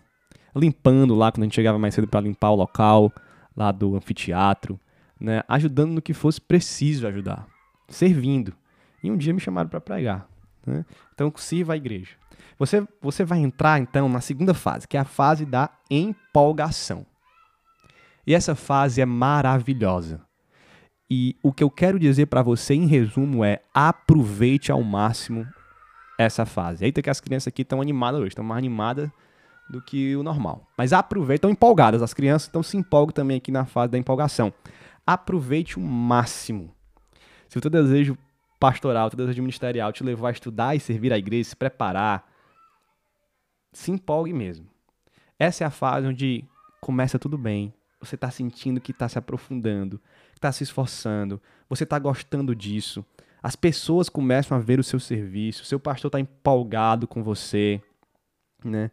limpando 0.55 1.15
lá 1.15 1.31
quando 1.33 1.43
a 1.43 1.47
gente 1.47 1.55
chegava 1.55 1.79
mais 1.79 1.95
cedo 1.95 2.07
para 2.07 2.21
limpar 2.21 2.51
o 2.51 2.55
local 2.55 3.13
lá 3.57 3.73
do 3.73 3.97
anfiteatro, 3.97 4.79
né? 5.21 5.43
ajudando 5.49 5.93
no 5.93 6.03
que 6.03 6.13
fosse 6.13 6.41
preciso 6.41 7.07
ajudar, 7.07 7.47
servindo. 7.89 8.55
E 9.03 9.11
um 9.11 9.17
dia 9.17 9.35
me 9.35 9.41
chamaram 9.41 9.69
para 9.69 9.81
pregar. 9.81 10.27
Né? 10.67 10.85
Então 11.13 11.33
sirva 11.37 11.75
a 11.75 11.77
igreja. 11.77 12.17
Você, 12.59 12.87
você 13.01 13.25
vai 13.25 13.39
entrar 13.39 13.81
então 13.81 14.09
na 14.09 14.21
segunda 14.21 14.55
fase, 14.55 14.87
que 14.87 14.97
é 14.97 15.01
a 15.01 15.05
fase 15.05 15.45
da 15.45 15.71
empolgação. 15.91 17.05
E 18.27 18.35
essa 18.35 18.55
fase 18.55 19.01
é 19.01 19.05
maravilhosa. 19.05 20.21
E 21.11 21.37
o 21.43 21.53
que 21.53 21.63
eu 21.63 21.71
quero 21.71 21.99
dizer 21.99 22.27
para 22.27 22.43
você, 22.43 22.75
em 22.75 22.87
resumo, 22.87 23.45
é 23.45 23.61
aproveite 23.73 24.73
ao 24.73 24.83
máximo 24.83 25.47
essa 26.19 26.47
fase. 26.47 26.85
Eita, 26.85 27.03
que 27.03 27.11
as 27.11 27.21
crianças 27.21 27.49
aqui 27.49 27.63
estão 27.63 27.81
animadas 27.81 28.21
hoje, 28.21 28.29
estão 28.29 28.45
mais 28.45 28.59
animadas 28.59 29.11
do 29.69 29.81
que 29.83 30.17
o 30.17 30.23
normal. 30.23 30.67
Mas 30.77 30.93
aproveite, 30.93 31.39
estão 31.39 31.51
empolgadas, 31.51 32.03
as 32.03 32.15
crianças 32.15 32.49
então 32.49 32.63
se 32.63 32.77
empolgam 32.77 33.13
também 33.13 33.37
aqui 33.37 33.51
na 33.51 33.65
fase 33.65 33.93
da 33.93 33.99
empolgação. 33.99 34.53
Aproveite 35.07 35.79
o 35.79 35.83
máximo. 35.83 36.75
Se 37.49 37.59
o 37.59 37.61
teu 37.61 37.71
desejo 37.71 38.17
pastoral, 38.59 39.07
o 39.07 39.11
teu 39.11 39.19
desejo 39.19 39.43
ministerial 39.43 39.93
te 39.93 40.03
levou 40.03 40.27
a 40.27 40.31
estudar 40.31 40.75
e 40.75 40.81
servir 40.81 41.13
a 41.13 41.19
igreja, 41.19 41.51
se 41.51 41.57
preparar, 41.57 42.27
se 43.73 43.91
empolgue 43.91 44.33
mesmo. 44.33 44.67
Essa 45.39 45.65
é 45.65 45.67
a 45.67 45.71
fase 45.71 46.07
onde 46.07 46.45
começa 46.81 47.19
tudo 47.19 47.37
bem, 47.37 47.75
você 48.01 48.15
está 48.15 48.31
sentindo 48.31 48.81
que 48.81 48.93
está 48.93 49.09
se 49.09 49.19
aprofundando, 49.19 50.01
está 50.45 50.53
se 50.53 50.63
esforçando, 50.63 51.41
você 51.69 51.85
está 51.85 51.99
gostando 51.99 52.55
disso. 52.55 53.05
As 53.43 53.57
pessoas 53.57 54.09
começam 54.09 54.57
a 54.57 54.61
ver 54.61 54.79
o 54.79 54.85
seu 54.85 55.01
serviço, 55.01 55.63
o 55.63 55.67
seu 55.67 55.81
pastor 55.81 56.09
está 56.09 56.21
empolgado 56.21 57.07
com 57.07 57.23
você, 57.23 57.81
né? 58.65 58.91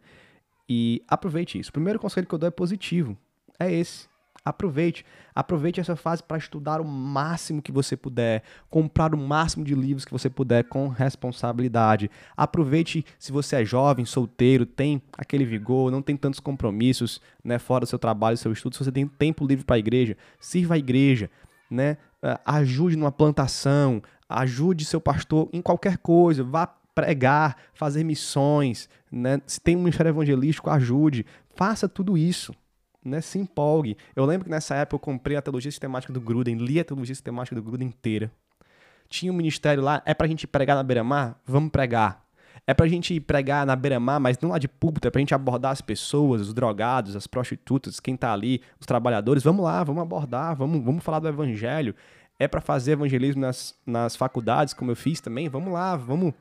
E 0.68 1.02
aproveite 1.08 1.58
isso. 1.58 1.70
O 1.70 1.72
primeiro 1.72 1.98
conselho 1.98 2.26
que 2.26 2.34
eu 2.34 2.38
dou 2.38 2.48
é 2.48 2.50
positivo. 2.50 3.16
É 3.58 3.70
esse. 3.70 4.08
Aproveite. 4.44 5.06
Aproveite 5.32 5.80
essa 5.80 5.94
fase 5.94 6.20
para 6.20 6.36
estudar 6.36 6.80
o 6.80 6.84
máximo 6.84 7.62
que 7.62 7.70
você 7.70 7.96
puder, 7.96 8.42
comprar 8.68 9.14
o 9.14 9.18
máximo 9.18 9.64
de 9.64 9.72
livros 9.72 10.04
que 10.04 10.10
você 10.10 10.28
puder 10.28 10.64
com 10.64 10.88
responsabilidade. 10.88 12.10
Aproveite 12.36 13.04
se 13.20 13.30
você 13.30 13.62
é 13.62 13.64
jovem, 13.64 14.04
solteiro, 14.04 14.66
tem 14.66 15.00
aquele 15.16 15.44
vigor, 15.44 15.92
não 15.92 16.02
tem 16.02 16.16
tantos 16.16 16.40
compromissos, 16.40 17.20
né, 17.44 17.58
fora 17.58 17.84
do 17.84 17.88
seu 17.88 18.00
trabalho, 18.00 18.36
do 18.36 18.40
seu 18.40 18.52
estudo, 18.52 18.74
se 18.74 18.84
você 18.84 18.90
tem 18.90 19.06
tempo 19.06 19.46
livre 19.46 19.64
para 19.64 19.76
a 19.76 19.78
igreja, 19.78 20.16
sirva 20.40 20.74
a 20.74 20.78
igreja, 20.78 21.30
né? 21.70 21.96
Eh, 22.20 22.38
ajude 22.44 22.96
numa 22.96 23.12
plantação, 23.12 24.02
ajude 24.28 24.84
seu 24.84 25.00
pastor 25.00 25.48
em 25.52 25.62
qualquer 25.62 25.98
coisa, 25.98 26.42
vá 26.42 26.66
pregar, 26.66 27.56
fazer 27.72 28.02
missões, 28.02 28.88
né? 29.10 29.40
Se 29.46 29.60
tem 29.60 29.76
um 29.76 29.80
ministério 29.80 30.10
evangelístico, 30.10 30.68
ajude, 30.68 31.24
faça 31.54 31.88
tudo 31.88 32.18
isso 32.18 32.52
né, 33.04 33.20
se 33.20 33.38
empolgue. 33.38 33.96
Eu 34.14 34.24
lembro 34.24 34.44
que 34.44 34.50
nessa 34.50 34.74
época 34.76 34.96
eu 34.96 35.00
comprei 35.00 35.36
a 35.36 35.42
teologia 35.42 35.70
sistemática 35.70 36.12
do 36.12 36.20
Gruden, 36.20 36.56
li 36.56 36.78
a 36.78 36.84
teologia 36.84 37.14
sistemática 37.14 37.56
do 37.56 37.62
Gruden 37.62 37.88
inteira. 37.88 38.30
Tinha 39.08 39.32
um 39.32 39.36
ministério 39.36 39.82
lá, 39.82 40.02
é 40.06 40.14
pra 40.14 40.26
gente 40.26 40.46
pregar 40.46 40.76
na 40.76 40.82
beira-mar? 40.82 41.38
Vamos 41.46 41.70
pregar. 41.70 42.22
É 42.66 42.72
pra 42.72 42.86
gente 42.86 43.18
pregar 43.18 43.66
na 43.66 43.74
beira-mar, 43.74 44.20
mas 44.20 44.38
não 44.38 44.50
lá 44.50 44.58
de 44.58 44.68
púlpito, 44.68 45.08
é 45.08 45.10
pra 45.10 45.18
gente 45.18 45.34
abordar 45.34 45.72
as 45.72 45.80
pessoas, 45.80 46.42
os 46.42 46.54
drogados, 46.54 47.16
as 47.16 47.26
prostitutas, 47.26 47.98
quem 47.98 48.16
tá 48.16 48.32
ali, 48.32 48.62
os 48.78 48.86
trabalhadores. 48.86 49.42
Vamos 49.42 49.64
lá, 49.64 49.82
vamos 49.82 50.00
abordar, 50.00 50.54
vamos, 50.54 50.82
vamos 50.82 51.02
falar 51.02 51.18
do 51.18 51.28
evangelho. 51.28 51.94
É 52.38 52.46
para 52.46 52.60
fazer 52.60 52.92
evangelismo 52.92 53.40
nas, 53.40 53.74
nas 53.84 54.14
faculdades, 54.14 54.74
como 54.74 54.92
eu 54.92 54.96
fiz 54.96 55.20
também. 55.20 55.48
Vamos 55.48 55.72
lá, 55.72 55.96
vamos, 55.96 56.32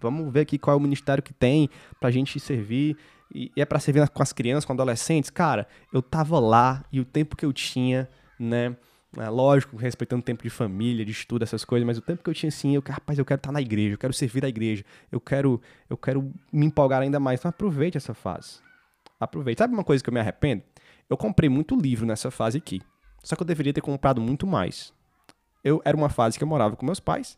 vamos 0.00 0.32
ver 0.32 0.40
aqui 0.40 0.56
qual 0.56 0.74
é 0.74 0.78
o 0.78 0.82
ministério 0.82 1.22
que 1.22 1.32
tem 1.32 1.68
pra 1.98 2.10
gente 2.10 2.38
servir 2.38 2.96
e, 3.34 3.52
é 3.56 3.64
para 3.64 3.78
servir 3.78 4.08
com 4.08 4.22
as 4.22 4.32
crianças, 4.32 4.64
com 4.64 4.72
adolescentes, 4.72 5.30
cara, 5.30 5.66
eu 5.92 6.02
tava 6.02 6.38
lá 6.38 6.84
e 6.90 7.00
o 7.00 7.04
tempo 7.04 7.36
que 7.36 7.44
eu 7.44 7.52
tinha, 7.52 8.08
né? 8.38 8.76
É, 9.16 9.28
lógico, 9.28 9.76
respeitando 9.76 10.20
o 10.20 10.24
tempo 10.24 10.42
de 10.42 10.50
família, 10.50 11.04
de 11.04 11.10
estudo, 11.10 11.42
essas 11.42 11.64
coisas, 11.64 11.84
mas 11.84 11.98
o 11.98 12.00
tempo 12.00 12.22
que 12.22 12.30
eu 12.30 12.34
tinha 12.34 12.48
assim, 12.48 12.76
eu, 12.76 12.82
rapaz, 12.86 13.18
eu 13.18 13.24
quero 13.24 13.38
estar 13.38 13.50
na 13.50 13.60
igreja, 13.60 13.94
eu 13.94 13.98
quero 13.98 14.12
servir 14.12 14.44
a 14.44 14.48
igreja, 14.48 14.84
eu 15.10 15.20
quero, 15.20 15.60
eu 15.88 15.96
quero 15.96 16.32
me 16.52 16.66
empolgar 16.66 17.02
ainda 17.02 17.18
mais. 17.18 17.40
Então 17.40 17.48
aproveite 17.48 17.96
essa 17.96 18.14
fase. 18.14 18.60
Aproveite. 19.18 19.58
Sabe 19.58 19.74
uma 19.74 19.82
coisa 19.82 20.02
que 20.02 20.08
eu 20.08 20.14
me 20.14 20.20
arrependo? 20.20 20.62
Eu 21.08 21.16
comprei 21.16 21.50
muito 21.50 21.74
livro 21.74 22.06
nessa 22.06 22.30
fase 22.30 22.58
aqui. 22.58 22.80
Só 23.22 23.34
que 23.34 23.42
eu 23.42 23.46
deveria 23.46 23.72
ter 23.72 23.80
comprado 23.80 24.20
muito 24.20 24.46
mais. 24.46 24.92
Eu 25.62 25.82
era 25.84 25.96
uma 25.96 26.08
fase 26.08 26.38
que 26.38 26.44
eu 26.44 26.48
morava 26.48 26.76
com 26.76 26.86
meus 26.86 27.00
pais. 27.00 27.36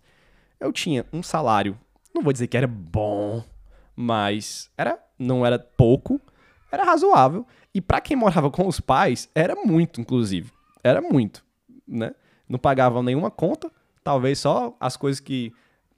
Eu 0.60 0.72
tinha 0.72 1.06
um 1.12 1.22
salário, 1.22 1.76
não 2.14 2.22
vou 2.22 2.32
dizer 2.32 2.46
que 2.46 2.56
era 2.56 2.68
bom, 2.68 3.42
mas 3.96 4.70
era 4.76 4.98
não 5.22 5.44
era 5.44 5.58
pouco, 5.58 6.20
era 6.70 6.84
razoável. 6.84 7.46
E 7.74 7.80
para 7.80 8.00
quem 8.00 8.16
morava 8.16 8.50
com 8.50 8.66
os 8.66 8.80
pais, 8.80 9.28
era 9.34 9.54
muito, 9.54 10.00
inclusive. 10.00 10.52
Era 10.82 11.00
muito, 11.00 11.44
né? 11.86 12.14
Não 12.48 12.58
pagavam 12.58 13.02
nenhuma 13.02 13.30
conta, 13.30 13.70
talvez 14.04 14.38
só 14.38 14.76
as 14.78 14.96
coisas 14.96 15.20
que, 15.20 15.52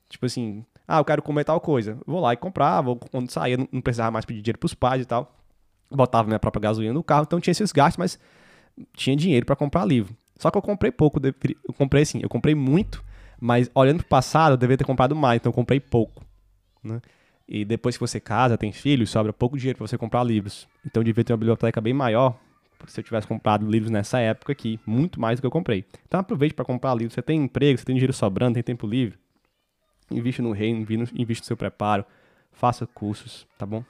tipo 0.08 0.26
assim, 0.26 0.64
ah, 0.86 0.98
eu 0.98 1.04
quero 1.04 1.22
comer 1.22 1.44
tal 1.44 1.60
coisa. 1.60 1.98
Vou 2.06 2.20
lá 2.20 2.32
e 2.32 2.36
comprava, 2.36 2.94
quando 2.94 3.30
saía, 3.30 3.56
não 3.56 3.80
precisava 3.80 4.10
mais 4.10 4.24
pedir 4.24 4.42
dinheiro 4.42 4.58
pros 4.58 4.74
pais 4.74 5.02
e 5.02 5.04
tal. 5.04 5.34
Botava 5.90 6.28
minha 6.28 6.38
própria 6.38 6.60
gasolina 6.60 6.92
no 6.92 7.02
carro, 7.02 7.24
então 7.26 7.40
tinha 7.40 7.52
esses 7.52 7.72
gastos, 7.72 7.98
mas 7.98 8.18
tinha 8.94 9.16
dinheiro 9.16 9.46
para 9.46 9.56
comprar 9.56 9.84
livro. 9.84 10.14
Só 10.38 10.50
que 10.50 10.58
eu 10.58 10.62
comprei 10.62 10.92
pouco, 10.92 11.20
eu 11.24 11.74
comprei 11.74 12.02
assim, 12.02 12.20
eu 12.22 12.28
comprei 12.28 12.54
muito, 12.54 13.02
mas 13.40 13.70
olhando 13.74 13.98
pro 13.98 14.06
passado, 14.06 14.52
eu 14.52 14.56
deveria 14.56 14.78
ter 14.78 14.84
comprado 14.84 15.14
mais, 15.14 15.40
então 15.40 15.50
eu 15.50 15.54
comprei 15.54 15.80
pouco, 15.80 16.24
né? 16.82 17.00
E 17.46 17.64
depois 17.64 17.96
que 17.96 18.00
você 18.00 18.18
casa, 18.18 18.56
tem 18.56 18.72
filhos, 18.72 19.10
sobra 19.10 19.32
pouco 19.32 19.56
dinheiro 19.58 19.78
para 19.78 19.86
você 19.86 19.98
comprar 19.98 20.24
livros. 20.24 20.66
Então 20.84 21.00
eu 21.00 21.04
devia 21.04 21.22
ter 21.24 21.32
uma 21.32 21.38
biblioteca 21.38 21.80
bem 21.80 21.92
maior 21.92 22.38
se 22.86 23.00
eu 23.00 23.04
tivesse 23.04 23.26
comprado 23.26 23.66
livros 23.66 23.90
nessa 23.90 24.18
época 24.18 24.52
aqui, 24.52 24.78
muito 24.86 25.20
mais 25.20 25.38
do 25.38 25.42
que 25.42 25.46
eu 25.46 25.50
comprei. 25.50 25.84
Então 26.06 26.20
aproveite 26.20 26.54
para 26.54 26.64
comprar 26.64 26.94
livros. 26.94 27.14
Você 27.14 27.22
tem 27.22 27.42
emprego, 27.42 27.78
você 27.78 27.84
tem 27.84 27.94
dinheiro 27.94 28.12
sobrando, 28.12 28.54
tem 28.54 28.62
tempo 28.62 28.86
livre. 28.86 29.18
Investe 30.10 30.42
no 30.42 30.52
reino, 30.52 30.80
investe 31.14 31.42
no 31.42 31.46
seu 31.46 31.56
preparo, 31.56 32.04
faça 32.52 32.86
cursos, 32.86 33.46
tá 33.58 33.64
bom? 33.64 33.82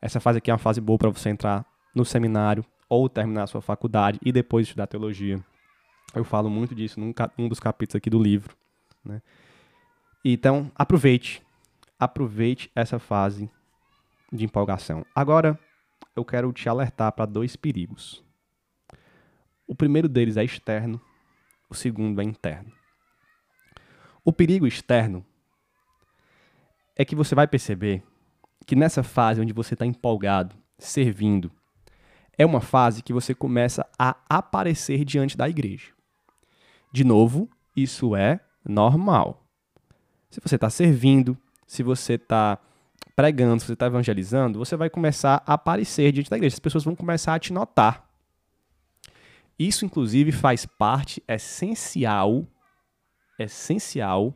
Essa 0.00 0.20
fase 0.20 0.38
aqui 0.38 0.50
é 0.50 0.54
uma 0.54 0.58
fase 0.58 0.80
boa 0.80 0.98
para 0.98 1.10
você 1.10 1.30
entrar 1.30 1.64
no 1.94 2.04
seminário 2.04 2.64
ou 2.88 3.08
terminar 3.08 3.44
a 3.44 3.46
sua 3.46 3.60
faculdade 3.60 4.18
e 4.24 4.30
depois 4.30 4.66
estudar 4.66 4.86
teologia. 4.86 5.42
Eu 6.14 6.24
falo 6.24 6.48
muito 6.48 6.74
disso 6.74 7.00
num, 7.00 7.12
num 7.36 7.48
dos 7.48 7.58
capítulos 7.58 7.96
aqui 7.96 8.08
do 8.08 8.22
livro, 8.22 8.56
né? 9.04 9.20
Então, 10.24 10.70
aproveite, 10.74 11.42
aproveite 11.98 12.70
essa 12.74 12.98
fase 12.98 13.50
de 14.32 14.44
empolgação. 14.44 15.04
Agora, 15.14 15.58
eu 16.14 16.24
quero 16.24 16.52
te 16.52 16.68
alertar 16.68 17.12
para 17.12 17.26
dois 17.26 17.56
perigos. 17.56 18.24
O 19.66 19.74
primeiro 19.74 20.08
deles 20.08 20.36
é 20.36 20.44
externo, 20.44 21.00
o 21.68 21.74
segundo 21.74 22.20
é 22.20 22.24
interno. 22.24 22.72
O 24.24 24.32
perigo 24.32 24.66
externo 24.66 25.24
é 26.96 27.04
que 27.04 27.14
você 27.14 27.34
vai 27.34 27.46
perceber 27.46 28.02
que 28.66 28.74
nessa 28.74 29.02
fase 29.02 29.40
onde 29.40 29.52
você 29.52 29.74
está 29.74 29.86
empolgado, 29.86 30.56
servindo, 30.78 31.50
é 32.38 32.44
uma 32.44 32.60
fase 32.60 33.02
que 33.02 33.12
você 33.12 33.34
começa 33.34 33.88
a 33.98 34.16
aparecer 34.28 35.04
diante 35.04 35.36
da 35.36 35.48
igreja. 35.48 35.92
De 36.92 37.04
novo, 37.04 37.48
isso 37.74 38.16
é 38.16 38.40
normal. 38.64 39.46
Se 40.30 40.40
você 40.40 40.56
está 40.56 40.68
servindo, 40.68 41.36
se 41.66 41.82
você 41.82 42.14
está 42.14 42.58
pregando, 43.14 43.60
se 43.60 43.66
você 43.66 43.72
está 43.72 43.86
evangelizando, 43.86 44.58
você 44.58 44.76
vai 44.76 44.90
começar 44.90 45.42
a 45.46 45.54
aparecer 45.54 46.12
diante 46.12 46.30
da 46.30 46.36
igreja. 46.36 46.54
As 46.54 46.60
pessoas 46.60 46.84
vão 46.84 46.94
começar 46.94 47.34
a 47.34 47.38
te 47.38 47.52
notar. 47.52 48.06
Isso, 49.58 49.86
inclusive, 49.86 50.32
faz 50.32 50.66
parte 50.66 51.22
essencial, 51.26 52.46
essencial 53.38 54.34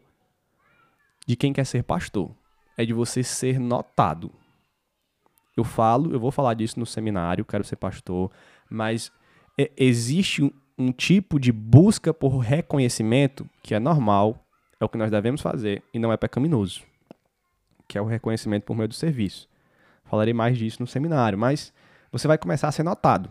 de 1.26 1.36
quem 1.36 1.52
quer 1.52 1.64
ser 1.64 1.84
pastor. 1.84 2.34
é 2.76 2.84
de 2.84 2.94
você 2.94 3.22
ser 3.22 3.60
notado. 3.60 4.32
Eu 5.54 5.64
falo, 5.64 6.14
eu 6.14 6.18
vou 6.18 6.30
falar 6.30 6.54
disso 6.54 6.80
no 6.80 6.86
seminário, 6.86 7.44
quero 7.44 7.62
ser 7.62 7.76
pastor, 7.76 8.30
mas 8.70 9.12
é, 9.58 9.70
existe 9.76 10.42
um, 10.42 10.50
um 10.78 10.90
tipo 10.90 11.38
de 11.38 11.52
busca 11.52 12.14
por 12.14 12.38
reconhecimento 12.38 13.46
que 13.62 13.74
é 13.74 13.78
normal, 13.78 14.42
é 14.80 14.84
o 14.84 14.88
que 14.88 14.96
nós 14.96 15.10
devemos 15.10 15.42
fazer 15.42 15.82
e 15.92 15.98
não 15.98 16.10
é 16.10 16.16
pecaminoso, 16.16 16.82
que 17.90 17.98
é 17.98 18.00
o 18.00 18.06
reconhecimento 18.06 18.62
por 18.62 18.76
meio 18.76 18.88
do 18.88 18.94
serviço. 18.94 19.48
Falarei 20.04 20.32
mais 20.32 20.56
disso 20.56 20.78
no 20.80 20.86
seminário, 20.86 21.36
mas 21.36 21.72
você 22.12 22.28
vai 22.28 22.38
começar 22.38 22.68
a 22.68 22.72
ser 22.72 22.84
notado 22.84 23.30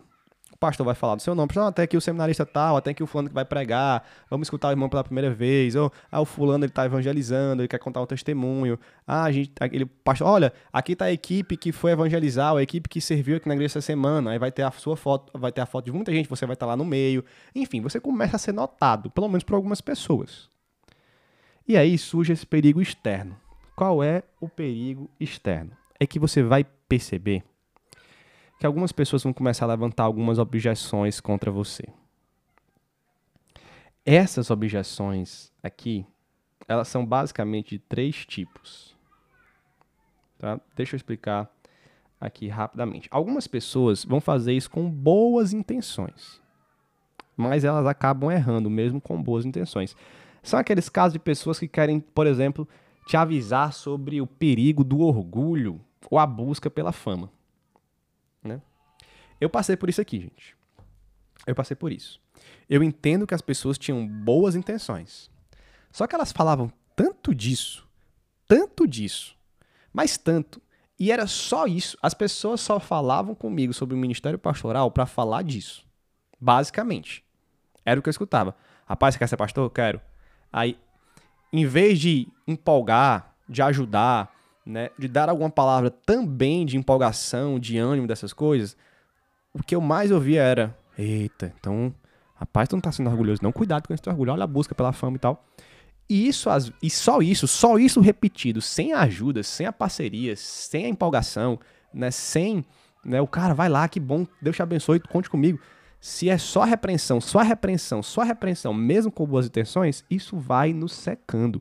pastor 0.60 0.84
vai 0.84 0.94
falar 0.94 1.14
do 1.14 1.22
seu 1.22 1.34
nome, 1.34 1.50
até 1.66 1.86
que 1.86 1.96
o 1.96 2.00
seminarista 2.02 2.44
tal, 2.44 2.76
até 2.76 2.92
que 2.92 3.02
o 3.02 3.06
fulano 3.06 3.30
que 3.30 3.34
vai 3.34 3.46
pregar, 3.46 4.06
vamos 4.28 4.46
escutar 4.46 4.68
o 4.68 4.70
irmão 4.70 4.90
pela 4.90 5.02
primeira 5.02 5.30
vez, 5.30 5.74
ou 5.74 5.90
ah, 6.12 6.20
o 6.20 6.26
fulano 6.26 6.64
ele 6.64 6.70
tá 6.70 6.84
evangelizando, 6.84 7.62
ele 7.62 7.68
quer 7.68 7.78
contar 7.78 8.02
um 8.02 8.06
testemunho. 8.06 8.78
Ah, 9.06 9.24
a 9.24 9.32
gente, 9.32 9.50
ele, 9.72 9.86
pastor, 9.86 10.28
olha, 10.28 10.52
aqui 10.70 10.94
tá 10.94 11.06
a 11.06 11.12
equipe 11.12 11.56
que 11.56 11.72
foi 11.72 11.92
evangelizar, 11.92 12.54
a 12.54 12.62
equipe 12.62 12.90
que 12.90 13.00
serviu 13.00 13.38
aqui 13.38 13.48
na 13.48 13.54
igreja 13.54 13.72
essa 13.72 13.80
semana, 13.80 14.32
aí 14.32 14.38
vai 14.38 14.52
ter 14.52 14.62
a 14.62 14.70
sua 14.70 14.98
foto, 14.98 15.36
vai 15.38 15.50
ter 15.50 15.62
a 15.62 15.66
foto 15.66 15.86
de 15.86 15.92
muita 15.92 16.12
gente, 16.12 16.28
você 16.28 16.44
vai 16.44 16.54
estar 16.54 16.66
tá 16.66 16.70
lá 16.70 16.76
no 16.76 16.84
meio. 16.84 17.24
Enfim, 17.54 17.80
você 17.80 17.98
começa 17.98 18.36
a 18.36 18.38
ser 18.38 18.52
notado, 18.52 19.10
pelo 19.10 19.28
menos 19.28 19.42
por 19.42 19.54
algumas 19.54 19.80
pessoas. 19.80 20.50
E 21.66 21.74
aí 21.74 21.96
surge 21.96 22.34
esse 22.34 22.46
perigo 22.46 22.82
externo. 22.82 23.34
Qual 23.80 24.04
é 24.04 24.22
o 24.38 24.46
perigo 24.46 25.08
externo? 25.18 25.72
É 25.98 26.06
que 26.06 26.18
você 26.18 26.42
vai 26.42 26.64
perceber 26.86 27.42
que 28.58 28.66
algumas 28.66 28.92
pessoas 28.92 29.22
vão 29.22 29.32
começar 29.32 29.64
a 29.64 29.68
levantar 29.68 30.02
algumas 30.02 30.38
objeções 30.38 31.18
contra 31.18 31.50
você. 31.50 31.88
Essas 34.04 34.50
objeções 34.50 35.50
aqui, 35.62 36.04
elas 36.68 36.88
são 36.88 37.06
basicamente 37.06 37.70
de 37.70 37.78
três 37.78 38.26
tipos. 38.26 38.94
Tá? 40.38 40.60
Deixa 40.76 40.94
eu 40.94 40.98
explicar 40.98 41.50
aqui 42.20 42.48
rapidamente. 42.48 43.08
Algumas 43.10 43.46
pessoas 43.46 44.04
vão 44.04 44.20
fazer 44.20 44.52
isso 44.52 44.70
com 44.70 44.90
boas 44.90 45.54
intenções, 45.54 46.38
mas 47.34 47.64
elas 47.64 47.86
acabam 47.86 48.30
errando 48.30 48.68
mesmo 48.68 49.00
com 49.00 49.22
boas 49.22 49.46
intenções. 49.46 49.96
São 50.42 50.60
aqueles 50.60 50.90
casos 50.90 51.14
de 51.14 51.18
pessoas 51.18 51.58
que 51.58 51.66
querem, 51.66 51.98
por 51.98 52.26
exemplo, 52.26 52.68
te 53.06 53.16
avisar 53.16 53.72
sobre 53.72 54.20
o 54.20 54.26
perigo 54.26 54.84
do 54.84 55.00
orgulho 55.00 55.80
ou 56.10 56.18
a 56.18 56.26
busca 56.26 56.70
pela 56.70 56.92
fama. 56.92 57.30
Né? 58.42 58.60
Eu 59.40 59.50
passei 59.50 59.76
por 59.76 59.88
isso 59.88 60.00
aqui, 60.00 60.20
gente. 60.20 60.56
Eu 61.46 61.54
passei 61.54 61.76
por 61.76 61.92
isso. 61.92 62.20
Eu 62.68 62.82
entendo 62.82 63.26
que 63.26 63.34
as 63.34 63.42
pessoas 63.42 63.78
tinham 63.78 64.06
boas 64.06 64.54
intenções. 64.54 65.30
Só 65.90 66.06
que 66.06 66.14
elas 66.14 66.32
falavam 66.32 66.72
tanto 66.94 67.34
disso, 67.34 67.86
tanto 68.46 68.86
disso, 68.86 69.36
mas 69.92 70.16
tanto. 70.16 70.60
E 70.98 71.10
era 71.10 71.26
só 71.26 71.66
isso. 71.66 71.96
As 72.02 72.14
pessoas 72.14 72.60
só 72.60 72.78
falavam 72.78 73.34
comigo 73.34 73.72
sobre 73.72 73.94
o 73.94 73.98
ministério 73.98 74.38
pastoral 74.38 74.90
para 74.90 75.06
falar 75.06 75.42
disso. 75.42 75.84
Basicamente. 76.38 77.24
Era 77.84 77.98
o 77.98 78.02
que 78.02 78.08
eu 78.08 78.12
escutava. 78.12 78.54
Rapaz, 78.86 79.14
você 79.14 79.18
quer 79.18 79.28
ser 79.28 79.36
pastor? 79.36 79.70
Quero. 79.70 80.00
Aí, 80.52 80.78
em 81.52 81.66
vez 81.66 81.98
de 81.98 82.28
empolgar, 82.46 83.34
de 83.48 83.62
ajudar, 83.62 84.30
né, 84.64 84.90
de 84.98 85.08
dar 85.08 85.28
alguma 85.28 85.50
palavra 85.50 85.90
também 85.90 86.64
de 86.64 86.76
empolgação, 86.76 87.58
de 87.58 87.78
ânimo 87.78 88.06
dessas 88.06 88.32
coisas, 88.32 88.76
o 89.52 89.62
que 89.62 89.74
eu 89.74 89.80
mais 89.80 90.10
ouvia 90.10 90.42
era: 90.42 90.76
eita, 90.96 91.52
então, 91.58 91.94
rapaz, 92.34 92.68
tu 92.68 92.76
não 92.76 92.80
tá 92.80 92.92
sendo 92.92 93.10
orgulhoso, 93.10 93.42
não, 93.42 93.52
cuidado 93.52 93.86
com 93.86 93.94
esse 93.94 94.02
teu 94.02 94.12
orgulho, 94.12 94.32
olha 94.32 94.44
a 94.44 94.46
busca 94.46 94.74
pela 94.74 94.92
fama 94.92 95.16
e 95.16 95.20
tal. 95.20 95.44
E 96.08 96.26
isso, 96.26 96.48
e 96.82 96.90
só 96.90 97.20
isso, 97.20 97.46
só 97.46 97.78
isso 97.78 98.00
repetido, 98.00 98.60
sem 98.60 98.92
a 98.92 99.02
ajuda, 99.02 99.44
sem 99.44 99.66
a 99.66 99.72
parceria, 99.72 100.34
sem 100.34 100.86
a 100.86 100.88
empolgação, 100.88 101.58
né, 101.94 102.10
sem, 102.10 102.64
né, 103.04 103.20
o 103.20 103.28
cara, 103.28 103.54
vai 103.54 103.68
lá, 103.68 103.88
que 103.88 104.00
bom, 104.00 104.26
Deus 104.42 104.56
te 104.56 104.62
abençoe, 104.62 104.98
conte 104.98 105.30
comigo. 105.30 105.60
Se 106.00 106.30
é 106.30 106.38
só 106.38 106.64
repreensão, 106.64 107.20
só 107.20 107.40
repreensão, 107.40 108.02
só 108.02 108.22
repreensão, 108.22 108.72
mesmo 108.72 109.12
com 109.12 109.26
boas 109.26 109.46
intenções, 109.46 110.04
isso 110.10 110.38
vai 110.38 110.72
nos 110.72 110.92
secando. 110.92 111.60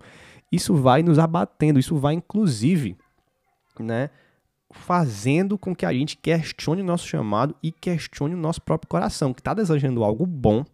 Isso 0.52 0.74
vai 0.76 1.04
nos 1.04 1.20
abatendo, 1.20 1.78
isso 1.78 1.98
vai 1.98 2.16
inclusive, 2.16 2.98
né, 3.80 4.10
fazendo 4.72 5.58
com 5.58 5.76
que 5.76 5.86
a 5.86 5.94
gente 5.94 6.18
questione 6.18 6.82
o 6.82 6.86
nosso 6.86 7.08
chamado 7.08 7.56
e 7.62 7.72
questione 7.72 8.34
o 8.34 8.38
nosso 8.38 8.62
próprio 8.62 8.90
coração, 8.90 9.34
que 9.34 9.42
está 9.42 9.54
desejando 9.54 10.04
algo 10.04 10.26
bom, 10.26 10.66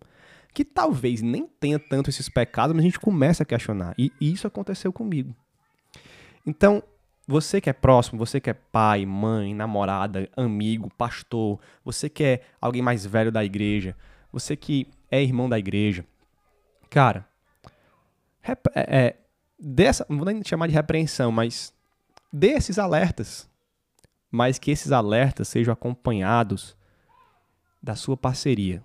que 0.53 0.63
talvez 0.63 1.21
nem 1.21 1.47
tenha 1.59 1.77
tanto 1.79 2.09
esses 2.09 2.29
pecados, 2.29 2.73
mas 2.73 2.83
a 2.83 2.87
gente 2.87 2.99
começa 2.99 3.43
a 3.43 3.45
questionar. 3.45 3.93
E 3.97 4.11
isso 4.21 4.47
aconteceu 4.47 4.93
comigo. 4.93 5.35
Então, 6.45 6.81
você 7.27 7.59
que 7.59 7.69
é 7.69 7.73
próximo, 7.73 8.19
você 8.19 8.39
que 8.39 8.49
é 8.49 8.53
pai, 8.53 9.05
mãe, 9.05 9.53
namorada, 9.53 10.29
amigo, 10.35 10.89
pastor, 10.95 11.59
você 11.83 12.09
que 12.09 12.23
é 12.23 12.41
alguém 12.61 12.81
mais 12.81 13.05
velho 13.05 13.31
da 13.31 13.43
igreja, 13.43 13.95
você 14.31 14.55
que 14.55 14.87
é 15.09 15.21
irmão 15.21 15.49
da 15.49 15.57
igreja, 15.57 16.05
cara, 16.89 17.27
é, 18.43 18.55
é, 18.75 19.15
dessa, 19.59 20.05
não 20.07 20.17
vou 20.17 20.25
nem 20.25 20.43
chamar 20.43 20.67
de 20.67 20.73
repreensão, 20.73 21.31
mas 21.31 21.73
desses 22.31 22.77
alertas, 22.77 23.49
mas 24.29 24.59
que 24.59 24.69
esses 24.69 24.91
alertas 24.91 25.47
sejam 25.47 25.73
acompanhados 25.73 26.77
da 27.81 27.95
sua 27.95 28.15
parceria, 28.15 28.83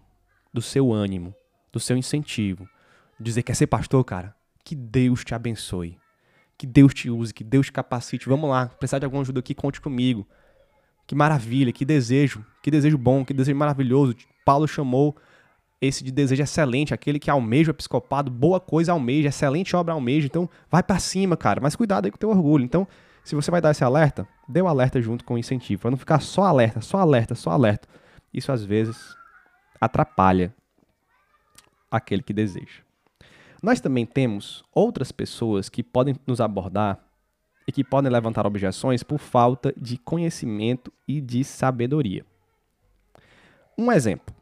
do 0.53 0.63
seu 0.63 0.93
ânimo, 0.93 1.35
do 1.73 1.81
seu 1.81 1.97
incentivo. 1.97 2.69
Dizer 3.19 3.43
que 3.43 3.49
quer 3.49 3.55
ser 3.55 3.67
pastor, 3.67 4.03
cara? 4.05 4.35
Que 4.65 4.75
Deus 4.75 5.25
te 5.25 5.35
abençoe. 5.35 6.00
Que 6.61 6.67
Deus 6.67 6.93
te 6.93 7.09
use, 7.09 7.33
que 7.33 7.43
Deus 7.43 7.65
te 7.65 7.73
capacite. 7.73 8.29
Vamos 8.29 8.51
lá, 8.51 8.67
precisar 8.67 8.99
de 8.99 9.07
alguma 9.07 9.23
ajuda 9.23 9.41
aqui, 9.41 9.55
conte 9.55 9.81
comigo. 9.81 10.29
Que 11.07 11.15
maravilha, 11.15 11.73
que 11.73 11.87
desejo, 11.87 12.45
que 12.63 12.71
desejo 12.71 12.99
bom, 12.99 13.25
que 13.25 13.33
desejo 13.33 13.57
maravilhoso. 13.57 14.15
Paulo 14.45 14.69
chamou 14.69 15.17
esse 15.81 16.05
de 16.05 16.11
desejo 16.11 16.43
excelente, 16.43 16.93
aquele 16.93 17.19
que 17.19 17.31
almeja 17.31 17.71
o 17.71 17.75
episcopado, 17.75 18.31
boa 18.31 18.61
coisa 18.61 18.93
almeja, 18.93 19.31
excelente 19.31 19.75
obra 19.75 19.95
almeja. 19.95 20.27
Então, 20.27 20.51
vai 20.71 20.83
para 20.83 20.99
cima, 20.99 21.35
cara, 21.35 21.63
mas 21.63 21.75
cuidado 21.75 22.05
aí 22.05 22.11
com 22.11 22.17
o 22.17 22.21
teu 22.21 22.29
orgulho. 22.29 22.63
Então, 22.63 22.87
se 23.25 23.35
você 23.35 23.51
vai 23.51 23.63
dar 23.63 23.71
esse 23.71 23.83
alerta, 23.83 24.29
dê 24.47 24.61
o 24.61 24.69
alerta 24.69 25.01
junto 25.01 25.25
com 25.25 25.37
o 25.37 25.39
incentivo, 25.39 25.81
para 25.81 25.93
não 25.93 25.97
ficar 25.97 26.21
só 26.21 26.43
alerta, 26.43 26.83
só 26.83 26.99
alerta, 26.99 27.35
só 27.35 27.53
alerta. 27.53 27.89
Isso 28.35 28.53
às 28.53 28.63
vezes 28.63 29.17
atrapalha 29.81 30.55
aquele 31.91 32.23
que 32.23 32.35
deseja. 32.35 32.83
Nós 33.63 33.81
também 33.81 34.07
temos 34.07 34.65
outras 34.75 35.13
pessoas 35.13 35.69
que 35.69 35.83
podem 35.83 36.15
nos 36.27 36.41
abordar 36.41 36.99
e 37.67 37.73
que 37.73 37.85
podem 37.85 38.11
levantar 38.11 38.47
objeções 38.47 39.03
por 39.03 39.19
falta 39.19 39.73
de 39.77 39.99
conhecimento 39.99 40.93
e 41.07 41.21
de 41.21 41.45
sabedoria. 41.45 42.25
Um 43.77 43.93
exemplo 43.93 44.35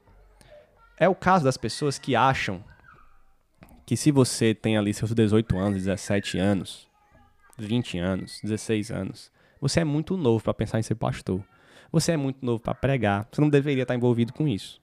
é 0.98 1.08
o 1.08 1.14
caso 1.14 1.44
das 1.44 1.56
pessoas 1.56 1.98
que 1.98 2.16
acham 2.16 2.62
que 3.86 3.96
se 3.96 4.10
você 4.10 4.54
tem 4.54 4.76
ali 4.76 4.92
seus 4.92 5.14
18 5.14 5.56
anos, 5.56 5.84
17 5.84 6.38
anos, 6.38 6.88
20 7.56 7.98
anos, 7.98 8.40
16 8.42 8.90
anos. 8.90 9.32
Você 9.60 9.80
é 9.80 9.84
muito 9.84 10.16
novo 10.16 10.42
para 10.42 10.54
pensar 10.54 10.78
em 10.78 10.82
ser 10.82 10.94
pastor. 10.94 11.42
Você 11.90 12.12
é 12.12 12.16
muito 12.16 12.44
novo 12.44 12.60
para 12.62 12.74
pregar. 12.74 13.26
Você 13.30 13.40
não 13.40 13.48
deveria 13.48 13.82
estar 13.82 13.94
envolvido 13.94 14.32
com 14.32 14.46
isso. 14.46 14.80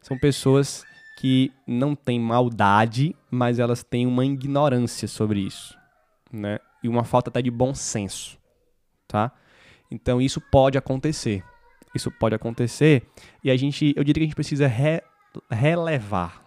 São 0.00 0.18
pessoas 0.18 0.84
que 1.18 1.52
não 1.66 1.96
têm 1.96 2.20
maldade, 2.20 3.12
mas 3.28 3.58
elas 3.58 3.82
têm 3.82 4.06
uma 4.06 4.24
ignorância 4.24 5.08
sobre 5.08 5.40
isso, 5.40 5.76
né? 6.32 6.60
E 6.80 6.88
uma 6.88 7.02
falta 7.02 7.28
até 7.28 7.42
de 7.42 7.50
bom 7.50 7.74
senso, 7.74 8.38
tá? 9.08 9.32
Então 9.90 10.20
isso 10.20 10.40
pode 10.40 10.78
acontecer. 10.78 11.42
Isso 11.92 12.08
pode 12.08 12.36
acontecer 12.36 13.02
e 13.42 13.50
a 13.50 13.56
gente, 13.56 13.92
eu 13.96 14.04
diria 14.04 14.20
que 14.20 14.26
a 14.26 14.26
gente 14.26 14.36
precisa 14.36 14.68
re, 14.68 15.02
relevar 15.50 16.44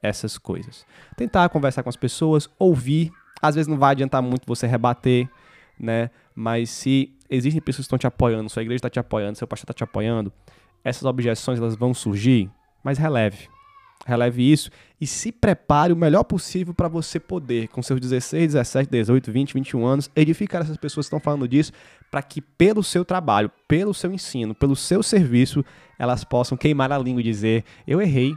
essas 0.00 0.38
coisas. 0.38 0.86
Tentar 1.16 1.48
conversar 1.48 1.82
com 1.82 1.88
as 1.88 1.96
pessoas, 1.96 2.48
ouvir 2.60 3.10
às 3.42 3.56
vezes 3.56 3.66
não 3.66 3.76
vai 3.76 3.90
adiantar 3.90 4.22
muito 4.22 4.46
você 4.46 4.68
rebater, 4.68 5.28
né? 5.76 6.10
Mas 6.32 6.70
se 6.70 7.12
existem 7.28 7.60
pessoas 7.60 7.86
que 7.86 7.88
estão 7.88 7.98
te 7.98 8.06
apoiando, 8.06 8.48
sua 8.48 8.62
igreja 8.62 8.76
está 8.76 8.90
te 8.90 9.00
apoiando, 9.00 9.36
seu 9.36 9.48
pastor 9.48 9.64
está 9.64 9.74
te 9.74 9.82
apoiando, 9.82 10.32
essas 10.84 11.02
objeções 11.02 11.58
elas 11.58 11.74
vão 11.74 11.92
surgir, 11.92 12.48
mas 12.84 12.98
releve. 12.98 13.48
Releve 14.04 14.50
isso 14.50 14.70
e 15.00 15.06
se 15.06 15.30
prepare 15.30 15.92
o 15.92 15.96
melhor 15.96 16.24
possível 16.24 16.74
para 16.74 16.88
você 16.88 17.20
poder, 17.20 17.68
com 17.68 17.82
seus 17.82 18.00
16, 18.00 18.52
17, 18.52 18.90
18, 18.90 19.32
20, 19.32 19.54
21 19.54 19.86
anos, 19.86 20.10
edificar 20.14 20.62
essas 20.62 20.76
pessoas 20.76 21.06
que 21.06 21.08
estão 21.08 21.20
falando 21.20 21.46
disso, 21.46 21.72
para 22.10 22.22
que 22.22 22.40
pelo 22.40 22.82
seu 22.82 23.04
trabalho, 23.04 23.50
pelo 23.68 23.94
seu 23.94 24.12
ensino, 24.12 24.54
pelo 24.54 24.74
seu 24.74 25.02
serviço, 25.02 25.64
elas 25.98 26.24
possam 26.24 26.58
queimar 26.58 26.90
a 26.92 26.98
língua 26.98 27.20
e 27.20 27.24
dizer: 27.24 27.64
Eu 27.86 28.00
errei. 28.00 28.34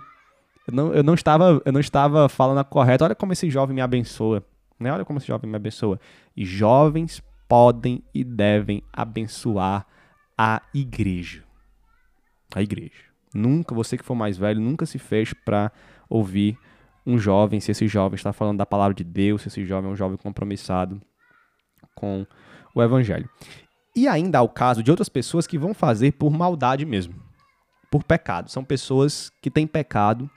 Eu 0.68 0.74
não, 0.74 0.94
eu 0.94 1.04
não, 1.04 1.14
estava, 1.14 1.62
eu 1.64 1.72
não 1.72 1.80
estava 1.80 2.28
falando 2.28 2.58
a 2.58 2.64
correta. 2.64 3.06
Olha 3.06 3.16
como 3.16 3.34
esse 3.34 3.50
jovem 3.50 3.76
me 3.76 3.82
abençoa. 3.82 4.44
Né? 4.80 4.92
Olha 4.92 5.06
como 5.06 5.20
esse 5.20 5.28
jovem 5.28 5.50
me 5.50 5.56
abençoa. 5.56 6.00
E 6.36 6.44
jovens 6.44 7.22
podem 7.48 8.04
e 8.14 8.24
devem 8.24 8.84
abençoar 8.92 9.86
a 10.36 10.62
igreja. 10.74 11.44
A 12.56 12.62
igreja. 12.62 13.15
Nunca, 13.36 13.76
você 13.76 13.98
que 13.98 14.06
for 14.06 14.16
mais 14.16 14.38
velho, 14.38 14.62
nunca 14.62 14.86
se 14.86 14.98
feche 14.98 15.36
para 15.36 15.72
ouvir 16.10 16.58
um 17.06 17.18
jovem, 17.18 17.60
se 17.60 17.72
esse 17.72 17.88
jovem 17.88 18.16
está 18.16 18.32
falando 18.32 18.58
da 18.58 18.66
palavra 18.66 18.94
de 18.94 19.04
Deus, 19.04 19.42
se 19.42 19.50
esse 19.50 19.66
jovem 19.66 19.90
é 19.90 19.94
um 19.94 19.96
jovem 19.96 20.18
compromissado 20.18 21.02
com 21.94 22.26
o 22.74 22.82
evangelho. 22.82 23.30
E 23.96 24.08
ainda 24.08 24.40
há 24.40 24.42
o 24.42 24.50
caso 24.50 24.82
de 24.82 24.90
outras 24.90 25.10
pessoas 25.10 25.46
que 25.46 25.58
vão 25.58 25.74
fazer 25.74 26.14
por 26.14 26.32
maldade 26.32 26.86
mesmo, 26.86 27.16
por 27.92 28.04
pecado. 28.04 28.50
São 28.50 28.64
pessoas 28.64 29.32
que 29.42 29.52
têm 29.52 29.68
pecado. 29.68 30.30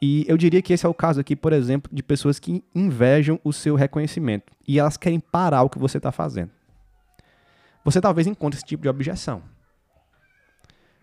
E 0.00 0.24
eu 0.26 0.36
diria 0.36 0.62
que 0.62 0.72
esse 0.72 0.86
é 0.86 0.88
o 0.88 0.94
caso 0.94 1.20
aqui, 1.20 1.36
por 1.36 1.52
exemplo, 1.52 1.90
de 1.92 2.02
pessoas 2.02 2.38
que 2.38 2.64
invejam 2.74 3.38
o 3.44 3.52
seu 3.52 3.76
reconhecimento 3.76 4.52
e 4.66 4.78
elas 4.78 4.96
querem 4.96 5.20
parar 5.20 5.62
o 5.62 5.70
que 5.70 5.78
você 5.78 5.98
está 5.98 6.10
fazendo. 6.10 6.50
Você 7.84 8.00
talvez 8.00 8.26
encontre 8.26 8.58
esse 8.58 8.66
tipo 8.66 8.82
de 8.82 8.88
objeção. 8.88 9.42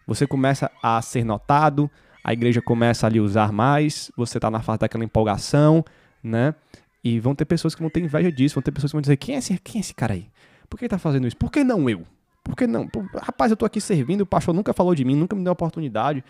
Você 0.09 0.25
começa 0.25 0.71
a 0.81 0.99
ser 1.03 1.23
notado, 1.23 1.89
a 2.23 2.33
igreja 2.33 2.63
começa 2.63 3.05
a 3.05 3.09
lhe 3.09 3.19
usar 3.19 3.51
mais, 3.51 4.11
você 4.17 4.39
está 4.39 4.49
na 4.49 4.59
fase 4.59 4.79
daquela 4.79 5.03
empolgação, 5.03 5.85
né? 6.23 6.55
E 7.03 7.19
vão 7.19 7.35
ter 7.35 7.45
pessoas 7.45 7.75
que 7.75 7.81
vão 7.81 7.91
ter 7.91 7.99
inveja 7.99 8.31
disso, 8.31 8.55
vão 8.55 8.63
ter 8.63 8.71
pessoas 8.71 8.91
que 8.91 8.95
vão 8.95 9.01
dizer: 9.01 9.17
quem 9.17 9.35
é 9.35 9.37
esse, 9.37 9.55
quem 9.59 9.77
é 9.77 9.81
esse 9.81 9.93
cara 9.93 10.15
aí? 10.15 10.27
Por 10.67 10.77
que 10.77 10.85
ele 10.85 10.89
tá 10.89 10.97
fazendo 10.97 11.27
isso? 11.27 11.37
Por 11.37 11.51
que 11.51 11.63
não 11.63 11.87
eu? 11.87 12.07
Por 12.43 12.55
que 12.55 12.65
não? 12.65 12.89
Rapaz, 13.21 13.51
eu 13.51 13.57
tô 13.57 13.65
aqui 13.65 13.79
servindo, 13.79 14.21
o 14.21 14.25
pastor 14.25 14.51
nunca 14.51 14.73
falou 14.73 14.95
de 14.95 15.05
mim, 15.05 15.15
nunca 15.15 15.35
me 15.35 15.43
deu 15.43 15.53
oportunidade. 15.53 16.23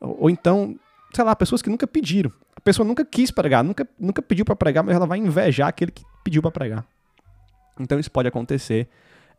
Ou, 0.00 0.22
ou 0.22 0.30
então, 0.30 0.78
sei 1.12 1.24
lá, 1.24 1.34
pessoas 1.34 1.60
que 1.60 1.68
nunca 1.68 1.88
pediram. 1.88 2.32
A 2.54 2.60
pessoa 2.60 2.86
nunca 2.86 3.04
quis 3.04 3.32
pregar, 3.32 3.64
nunca, 3.64 3.84
nunca 3.98 4.22
pediu 4.22 4.44
para 4.44 4.54
pregar, 4.54 4.84
mas 4.84 4.94
ela 4.94 5.06
vai 5.06 5.18
invejar 5.18 5.68
aquele 5.68 5.90
que 5.90 6.04
pediu 6.22 6.40
para 6.40 6.52
pregar. 6.52 6.86
Então 7.80 7.98
isso 7.98 8.12
pode 8.12 8.28
acontecer. 8.28 8.88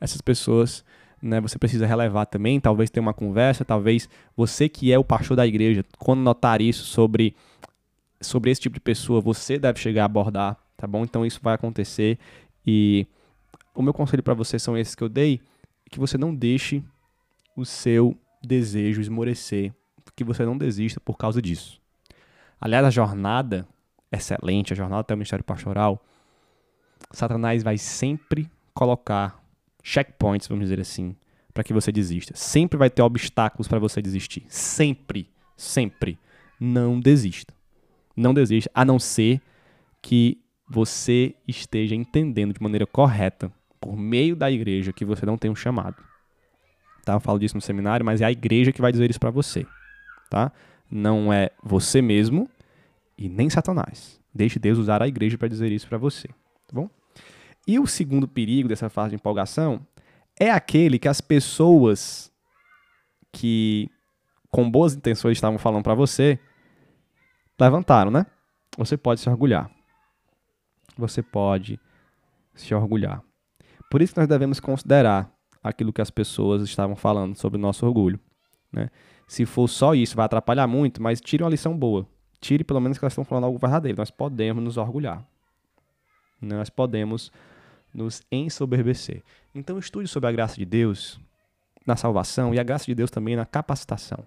Essas 0.01 0.19
pessoas, 0.19 0.83
né, 1.25 1.41
você 1.41 1.57
precisa 1.57 1.87
relevar 1.87 2.25
também, 2.25 2.59
talvez 2.59 2.89
ter 2.89 2.99
uma 2.99 3.13
conversa, 3.13 3.65
talvez 3.65 4.07
você 4.37 4.69
que 4.69 4.93
é 4.93 4.99
o 4.99 5.03
pastor 5.03 5.35
da 5.35 5.45
igreja, 5.45 5.83
quando 5.97 6.21
notar 6.21 6.61
isso 6.61 6.83
sobre 6.85 7.35
sobre 8.21 8.49
esse 8.49 8.61
tipo 8.61 8.75
de 8.75 8.79
pessoa, 8.79 9.19
você 9.19 9.59
deve 9.59 9.79
chegar 9.79 10.03
a 10.03 10.05
abordar, 10.05 10.57
tá 10.77 10.87
bom? 10.87 11.03
Então 11.03 11.25
isso 11.25 11.39
vai 11.41 11.55
acontecer 11.55 12.17
e 12.65 13.05
o 13.73 13.81
meu 13.81 13.93
conselho 13.93 14.23
para 14.23 14.33
você 14.33 14.57
são 14.57 14.77
esses 14.77 14.95
que 14.95 15.03
eu 15.03 15.09
dei, 15.09 15.41
que 15.89 15.99
você 15.99 16.17
não 16.17 16.33
deixe 16.33 16.83
o 17.55 17.65
seu 17.65 18.15
desejo 18.41 19.01
esmorecer, 19.01 19.73
que 20.15 20.23
você 20.23 20.45
não 20.45 20.57
desista 20.57 20.99
por 20.99 21.17
causa 21.17 21.41
disso. 21.41 21.81
Aliás, 22.59 22.85
a 22.85 22.89
jornada 22.89 23.67
excelente, 24.11 24.73
a 24.73 24.75
jornada 24.75 25.01
até 25.01 25.13
o 25.13 25.17
ministério 25.17 25.43
pastoral, 25.43 26.01
Satanás 27.11 27.63
vai 27.63 27.77
sempre 27.77 28.49
colocar 28.73 29.43
checkpoints, 29.85 30.47
vamos 30.47 30.65
dizer 30.65 30.79
assim, 30.79 31.15
para 31.53 31.63
que 31.63 31.71
você 31.71 31.91
desista. 31.91 32.33
Sempre 32.35 32.77
vai 32.77 32.89
ter 32.89 33.03
obstáculos 33.03 33.67
para 33.67 33.77
você 33.77 34.01
desistir. 34.01 34.43
Sempre, 34.49 35.29
sempre. 35.55 36.17
Não 36.59 36.99
desista. 36.99 37.53
Não 38.17 38.33
desista, 38.33 38.71
a 38.73 38.83
não 38.83 38.97
ser 38.97 39.39
que 40.01 40.41
você 40.67 41.35
esteja 41.47 41.93
entendendo 41.93 42.53
de 42.53 42.61
maneira 42.61 42.87
correta 42.87 43.51
por 43.79 43.95
meio 43.95 44.35
da 44.35 44.49
igreja 44.49 44.91
que 44.91 45.05
você 45.05 45.25
não 45.25 45.37
tem 45.37 45.51
um 45.51 45.55
chamado. 45.55 46.01
Tá? 47.03 47.13
Eu 47.13 47.19
falo 47.19 47.37
disso 47.37 47.55
no 47.55 47.61
seminário, 47.61 48.05
mas 48.05 48.21
é 48.21 48.25
a 48.25 48.31
igreja 48.31 48.71
que 48.71 48.81
vai 48.81 48.91
dizer 48.91 49.09
isso 49.09 49.19
para 49.19 49.29
você. 49.29 49.67
Tá? 50.29 50.51
Não 50.89 51.31
é 51.31 51.51
você 51.63 52.01
mesmo 52.01 52.49
e 53.15 53.29
nem 53.29 53.49
Satanás. 53.49 54.19
Deixe 54.33 54.57
Deus 54.57 54.79
usar 54.79 55.03
a 55.03 55.07
igreja 55.07 55.37
para 55.37 55.47
dizer 55.47 55.71
isso 55.71 55.87
para 55.87 55.99
você. 55.99 56.27
Tá 56.27 56.73
bom? 56.73 56.89
E 57.67 57.79
o 57.79 57.87
segundo 57.87 58.27
perigo 58.27 58.69
dessa 58.69 58.89
fase 58.89 59.09
de 59.09 59.15
empolgação 59.15 59.85
é 60.39 60.51
aquele 60.51 60.99
que 60.99 61.07
as 61.07 61.21
pessoas 61.21 62.31
que 63.31 63.89
com 64.49 64.69
boas 64.69 64.93
intenções 64.93 65.37
estavam 65.37 65.57
falando 65.57 65.83
para 65.83 65.95
você 65.95 66.39
levantaram, 67.59 68.11
né? 68.11 68.25
Você 68.77 68.97
pode 68.97 69.19
se 69.19 69.29
orgulhar. 69.29 69.69
Você 70.97 71.21
pode 71.21 71.79
se 72.53 72.73
orgulhar. 72.73 73.21
Por 73.89 74.01
isso 74.01 74.13
que 74.13 74.19
nós 74.19 74.27
devemos 74.27 74.59
considerar 74.59 75.31
aquilo 75.63 75.91
que 75.91 76.01
as 76.01 76.09
pessoas 76.09 76.61
estavam 76.63 76.95
falando 76.95 77.35
sobre 77.35 77.57
o 77.57 77.61
nosso 77.61 77.85
orgulho. 77.85 78.19
Né? 78.71 78.89
Se 79.27 79.45
for 79.45 79.67
só 79.67 79.95
isso, 79.95 80.15
vai 80.15 80.25
atrapalhar 80.25 80.67
muito, 80.67 81.01
mas 81.01 81.19
tire 81.19 81.43
uma 81.43 81.49
lição 81.49 81.77
boa. 81.77 82.07
Tire 82.39 82.63
pelo 82.63 82.79
menos 82.79 82.97
que 82.97 83.03
elas 83.03 83.13
estão 83.13 83.23
falando 83.23 83.45
algo 83.45 83.57
verdadeiro. 83.57 83.97
Nós 83.97 84.11
podemos 84.11 84.63
nos 84.63 84.77
orgulhar. 84.77 85.25
Nós 86.41 86.69
podemos 86.69 87.31
nos 87.95 88.21
ensoberbecer. 88.31 89.23
Então 89.53 89.79
estude 89.79 90.07
sobre 90.07 90.29
a 90.29 90.31
graça 90.31 90.55
de 90.55 90.65
Deus 90.65 91.19
na 91.85 91.95
salvação 91.95 92.53
e 92.53 92.59
a 92.59 92.63
graça 92.63 92.85
de 92.85 92.95
Deus 92.95 93.09
também 93.09 93.35
na 93.35 93.45
capacitação. 93.45 94.25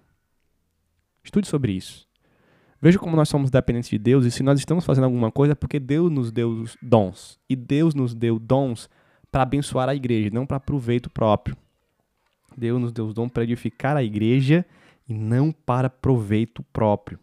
Estude 1.23 1.47
sobre 1.47 1.73
isso. 1.73 2.07
Veja 2.81 2.97
como 2.97 3.15
nós 3.15 3.27
somos 3.27 3.51
dependentes 3.51 3.89
de 3.89 3.97
Deus 3.97 4.25
e 4.25 4.31
se 4.31 4.41
nós 4.41 4.57
estamos 4.57 4.85
fazendo 4.85 5.03
alguma 5.03 5.31
coisa 5.31 5.51
é 5.51 5.55
porque 5.55 5.79
Deus 5.79 6.09
nos 6.09 6.31
deu 6.31 6.63
dons. 6.81 7.37
E 7.49 7.55
Deus 7.55 7.93
nos 7.93 8.15
deu 8.15 8.39
dons 8.39 8.89
para 9.31 9.43
abençoar 9.43 9.89
a 9.89 9.95
igreja, 9.95 10.29
não 10.33 10.45
para 10.45 10.59
proveito 10.59 11.09
próprio. 11.09 11.57
Deus 12.57 12.81
nos 12.81 12.91
deu 12.91 13.05
os 13.05 13.13
dons 13.13 13.29
para 13.29 13.43
edificar 13.43 13.95
a 13.95 14.03
igreja 14.03 14.65
e 15.07 15.13
não 15.13 15.51
para 15.51 15.89
proveito 15.89 16.63
próprio. 16.73 17.19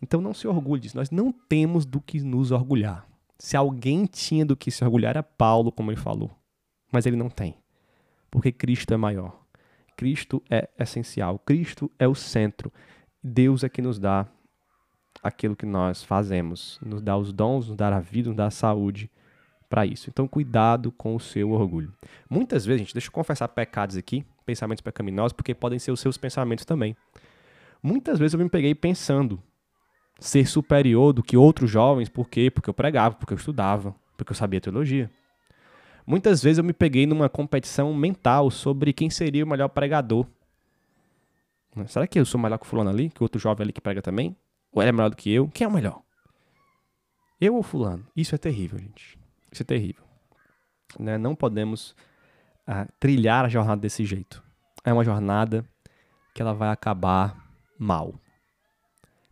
Então 0.00 0.20
não 0.20 0.32
se 0.32 0.48
orgulhe 0.48 0.80
disso. 0.80 0.96
Nós 0.96 1.10
não 1.10 1.32
temos 1.32 1.84
do 1.84 2.00
que 2.00 2.20
nos 2.20 2.50
orgulhar. 2.50 3.06
Se 3.38 3.56
alguém 3.56 4.04
tinha 4.04 4.44
do 4.44 4.56
que 4.56 4.70
se 4.70 4.84
orgulhar, 4.84 5.10
era 5.10 5.22
Paulo, 5.22 5.70
como 5.70 5.90
ele 5.90 6.00
falou. 6.00 6.30
Mas 6.92 7.06
ele 7.06 7.16
não 7.16 7.30
tem. 7.30 7.54
Porque 8.30 8.50
Cristo 8.50 8.92
é 8.92 8.96
maior. 8.96 9.40
Cristo 9.96 10.42
é 10.50 10.68
essencial. 10.78 11.38
Cristo 11.38 11.90
é 11.98 12.08
o 12.08 12.14
centro. 12.14 12.72
Deus 13.22 13.62
é 13.62 13.68
que 13.68 13.82
nos 13.82 13.98
dá 13.98 14.26
aquilo 15.22 15.56
que 15.56 15.66
nós 15.66 16.02
fazemos. 16.02 16.80
Nos 16.84 17.00
dá 17.00 17.16
os 17.16 17.32
dons, 17.32 17.68
nos 17.68 17.76
dá 17.76 17.94
a 17.94 18.00
vida, 18.00 18.28
nos 18.28 18.36
dá 18.36 18.46
a 18.46 18.50
saúde 18.50 19.10
para 19.68 19.86
isso. 19.86 20.08
Então, 20.10 20.26
cuidado 20.26 20.90
com 20.90 21.14
o 21.14 21.20
seu 21.20 21.50
orgulho. 21.50 21.92
Muitas 22.28 22.64
vezes, 22.64 22.80
gente, 22.80 22.94
deixa 22.94 23.08
eu 23.08 23.12
confessar 23.12 23.48
pecados 23.48 23.96
aqui, 23.96 24.24
pensamentos 24.44 24.80
pecaminosos, 24.80 25.32
porque 25.32 25.54
podem 25.54 25.78
ser 25.78 25.92
os 25.92 26.00
seus 26.00 26.16
pensamentos 26.16 26.64
também. 26.64 26.96
Muitas 27.82 28.18
vezes 28.18 28.34
eu 28.34 28.40
me 28.40 28.48
peguei 28.48 28.74
pensando 28.74 29.42
ser 30.18 30.46
superior 30.46 31.12
do 31.12 31.22
que 31.22 31.36
outros 31.36 31.70
jovens, 31.70 32.08
por 32.08 32.28
quê? 32.28 32.50
Porque 32.50 32.68
eu 32.68 32.74
pregava, 32.74 33.14
porque 33.14 33.32
eu 33.32 33.36
estudava, 33.36 33.94
porque 34.16 34.32
eu 34.32 34.36
sabia 34.36 34.60
teologia. 34.60 35.10
Muitas 36.06 36.42
vezes 36.42 36.58
eu 36.58 36.64
me 36.64 36.72
peguei 36.72 37.06
numa 37.06 37.28
competição 37.28 37.92
mental 37.94 38.50
sobre 38.50 38.92
quem 38.92 39.10
seria 39.10 39.44
o 39.44 39.48
melhor 39.48 39.68
pregador. 39.68 40.26
Será 41.86 42.06
que 42.06 42.18
eu 42.18 42.24
sou 42.24 42.40
melhor 42.40 42.58
que 42.58 42.64
o 42.64 42.68
fulano 42.68 42.90
ali, 42.90 43.10
que 43.10 43.22
o 43.22 43.24
outro 43.24 43.38
jovem 43.38 43.64
ali 43.64 43.72
que 43.72 43.80
prega 43.80 44.02
também? 44.02 44.34
Ou 44.72 44.82
ele 44.82 44.88
é 44.88 44.92
melhor 44.92 45.10
do 45.10 45.16
que 45.16 45.30
eu? 45.30 45.48
Quem 45.48 45.64
é 45.64 45.68
o 45.68 45.72
melhor? 45.72 46.02
Eu 47.40 47.54
ou 47.54 47.62
fulano? 47.62 48.06
Isso 48.16 48.34
é 48.34 48.38
terrível, 48.38 48.78
gente. 48.78 49.18
Isso 49.52 49.62
é 49.62 49.66
terrível. 49.66 50.02
Né? 50.98 51.18
Não 51.18 51.34
podemos 51.34 51.94
uh, 52.66 52.90
trilhar 52.98 53.44
a 53.44 53.48
jornada 53.48 53.80
desse 53.80 54.04
jeito. 54.04 54.42
É 54.84 54.92
uma 54.92 55.04
jornada 55.04 55.64
que 56.34 56.42
ela 56.42 56.54
vai 56.54 56.70
acabar 56.70 57.36
mal. 57.78 58.14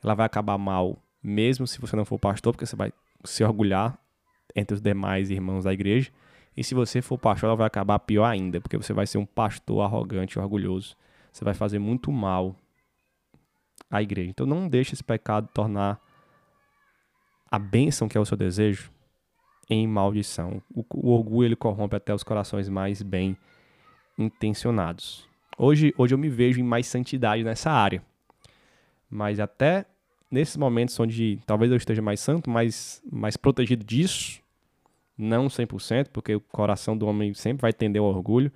Ela 0.06 0.14
vai 0.14 0.24
acabar 0.24 0.56
mal 0.56 0.96
mesmo 1.20 1.66
se 1.66 1.80
você 1.80 1.96
não 1.96 2.04
for 2.04 2.16
pastor, 2.16 2.52
porque 2.52 2.64
você 2.64 2.76
vai 2.76 2.92
se 3.24 3.42
orgulhar 3.42 3.98
entre 4.54 4.72
os 4.72 4.80
demais 4.80 5.32
irmãos 5.32 5.64
da 5.64 5.72
igreja. 5.72 6.12
E 6.56 6.62
se 6.62 6.76
você 6.76 7.02
for 7.02 7.18
pastor, 7.18 7.48
ela 7.48 7.56
vai 7.56 7.66
acabar 7.66 7.98
pior 7.98 8.24
ainda, 8.24 8.60
porque 8.60 8.76
você 8.76 8.92
vai 8.92 9.04
ser 9.04 9.18
um 9.18 9.26
pastor 9.26 9.82
arrogante, 9.82 10.38
orgulhoso. 10.38 10.96
Você 11.32 11.44
vai 11.44 11.54
fazer 11.54 11.80
muito 11.80 12.12
mal 12.12 12.54
à 13.90 14.00
igreja. 14.00 14.30
Então 14.30 14.46
não 14.46 14.68
deixe 14.68 14.94
esse 14.94 15.02
pecado 15.02 15.48
tornar 15.52 16.00
a 17.50 17.58
bênção 17.58 18.08
que 18.08 18.16
é 18.16 18.20
o 18.20 18.24
seu 18.24 18.36
desejo 18.36 18.92
em 19.68 19.88
maldição. 19.88 20.62
O, 20.72 20.84
o, 20.94 21.10
orgulho 21.10 21.48
ele 21.48 21.56
corrompe 21.56 21.96
até 21.96 22.14
os 22.14 22.22
corações 22.22 22.68
mais 22.68 23.02
bem 23.02 23.36
intencionados. 24.16 25.28
Hoje, 25.58 25.92
hoje 25.98 26.14
eu 26.14 26.18
me 26.18 26.28
vejo 26.28 26.60
em 26.60 26.64
mais 26.64 26.86
santidade 26.86 27.42
nessa 27.42 27.72
área. 27.72 28.04
Mas 29.10 29.40
até 29.40 29.84
nesses 30.30 30.56
momentos 30.56 30.98
onde 30.98 31.38
talvez 31.46 31.70
eu 31.70 31.76
esteja 31.76 32.02
mais 32.02 32.20
santo, 32.20 32.50
mais, 32.50 33.02
mais 33.10 33.36
protegido 33.36 33.84
disso, 33.84 34.40
não 35.16 35.46
100%, 35.46 36.08
porque 36.12 36.34
o 36.34 36.40
coração 36.40 36.96
do 36.96 37.06
homem 37.06 37.32
sempre 37.34 37.62
vai 37.62 37.72
tender 37.72 38.00
ao 38.00 38.08
orgulho, 38.08 38.52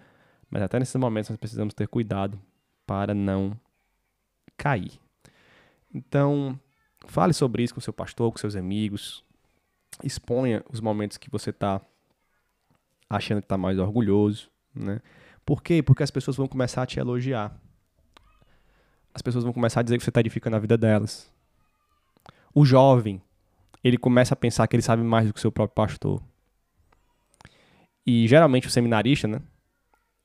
mas 0.51 0.63
até 0.63 0.79
nesses 0.79 0.97
momentos 0.97 1.31
nós 1.31 1.39
precisamos 1.39 1.73
ter 1.73 1.89
cuidado 1.89 2.39
para 2.87 3.15
não 3.15 3.59
cair. 4.57 4.93
Então, 5.95 6.59
fale 7.07 7.33
sobre 7.33 7.63
isso 7.63 7.75
com 7.75 7.81
seu 7.81 7.93
pastor, 7.93 8.31
com 8.31 8.39
seus 8.39 8.57
amigos, 8.57 9.25
exponha 10.05 10.65
os 10.71 10.81
momentos 10.81 11.17
que 11.17 11.31
você 11.31 11.51
está 11.51 11.81
achando 13.09 13.41
que 13.41 13.47
está 13.47 13.59
mais 13.59 13.79
orgulhoso, 13.79 14.51
né? 14.75 15.01
Por 15.45 15.63
quê? 15.63 15.83
Porque 15.83 16.03
as 16.03 16.11
pessoas 16.11 16.37
vão 16.37 16.47
começar 16.47 16.83
a 16.83 16.87
te 16.87 17.01
elogiar. 17.01 17.57
As 19.13 19.23
pessoas 19.23 19.43
vão 19.43 19.53
começar 19.53 19.81
a 19.81 19.83
dizer 19.83 19.99
que 19.99 20.05
você 20.05 20.11
está 20.11 20.21
edificando 20.21 20.55
a 20.55 20.61
vida 20.61 20.79
delas. 20.79 21.33
O 22.55 22.65
jovem, 22.65 23.23
ele 23.83 23.97
começa 23.97 24.35
a 24.35 24.37
pensar 24.37 24.67
que 24.67 24.77
ele 24.77 24.83
sabe 24.83 25.03
mais 25.03 25.27
do 25.27 25.33
que 25.33 25.39
o 25.39 25.41
seu 25.41 25.53
próprio 25.53 25.75
pastor. 25.75 26.23
E 28.07 28.27
geralmente 28.27 28.67
o 28.67 28.71
seminarista, 28.71 29.29
né? 29.29 29.41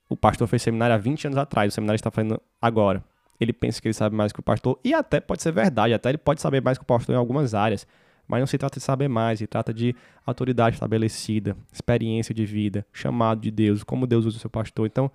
O 0.09 0.15
pastor 0.15 0.47
fez 0.47 0.61
seminário 0.61 0.95
há 0.95 0.97
20 0.97 1.27
anos 1.27 1.37
atrás, 1.37 1.73
o 1.73 1.75
seminarista 1.75 2.09
está 2.09 2.15
fazendo 2.15 2.41
agora. 2.61 3.03
Ele 3.39 3.51
pensa 3.51 3.81
que 3.81 3.87
ele 3.87 3.93
sabe 3.93 4.15
mais 4.15 4.31
que 4.31 4.39
o 4.39 4.43
pastor, 4.43 4.79
e 4.83 4.93
até 4.93 5.19
pode 5.19 5.41
ser 5.41 5.51
verdade, 5.51 5.93
até 5.93 6.09
ele 6.09 6.17
pode 6.17 6.41
saber 6.41 6.61
mais 6.61 6.77
que 6.77 6.83
o 6.83 6.87
pastor 6.87 7.13
em 7.13 7.17
algumas 7.17 7.53
áreas 7.53 7.85
Mas 8.27 8.39
não 8.39 8.47
se 8.47 8.57
trata 8.57 8.79
de 8.79 8.85
saber 8.85 9.07
mais, 9.07 9.39
se 9.39 9.47
trata 9.47 9.73
de 9.73 9.95
autoridade 10.25 10.75
estabelecida, 10.75 11.55
experiência 11.71 12.33
de 12.33 12.45
vida, 12.45 12.85
chamado 12.91 13.41
de 13.41 13.51
Deus, 13.51 13.83
como 13.83 14.07
Deus 14.07 14.25
usa 14.25 14.37
o 14.37 14.39
seu 14.39 14.49
pastor. 14.49 14.87
Então, 14.87 15.11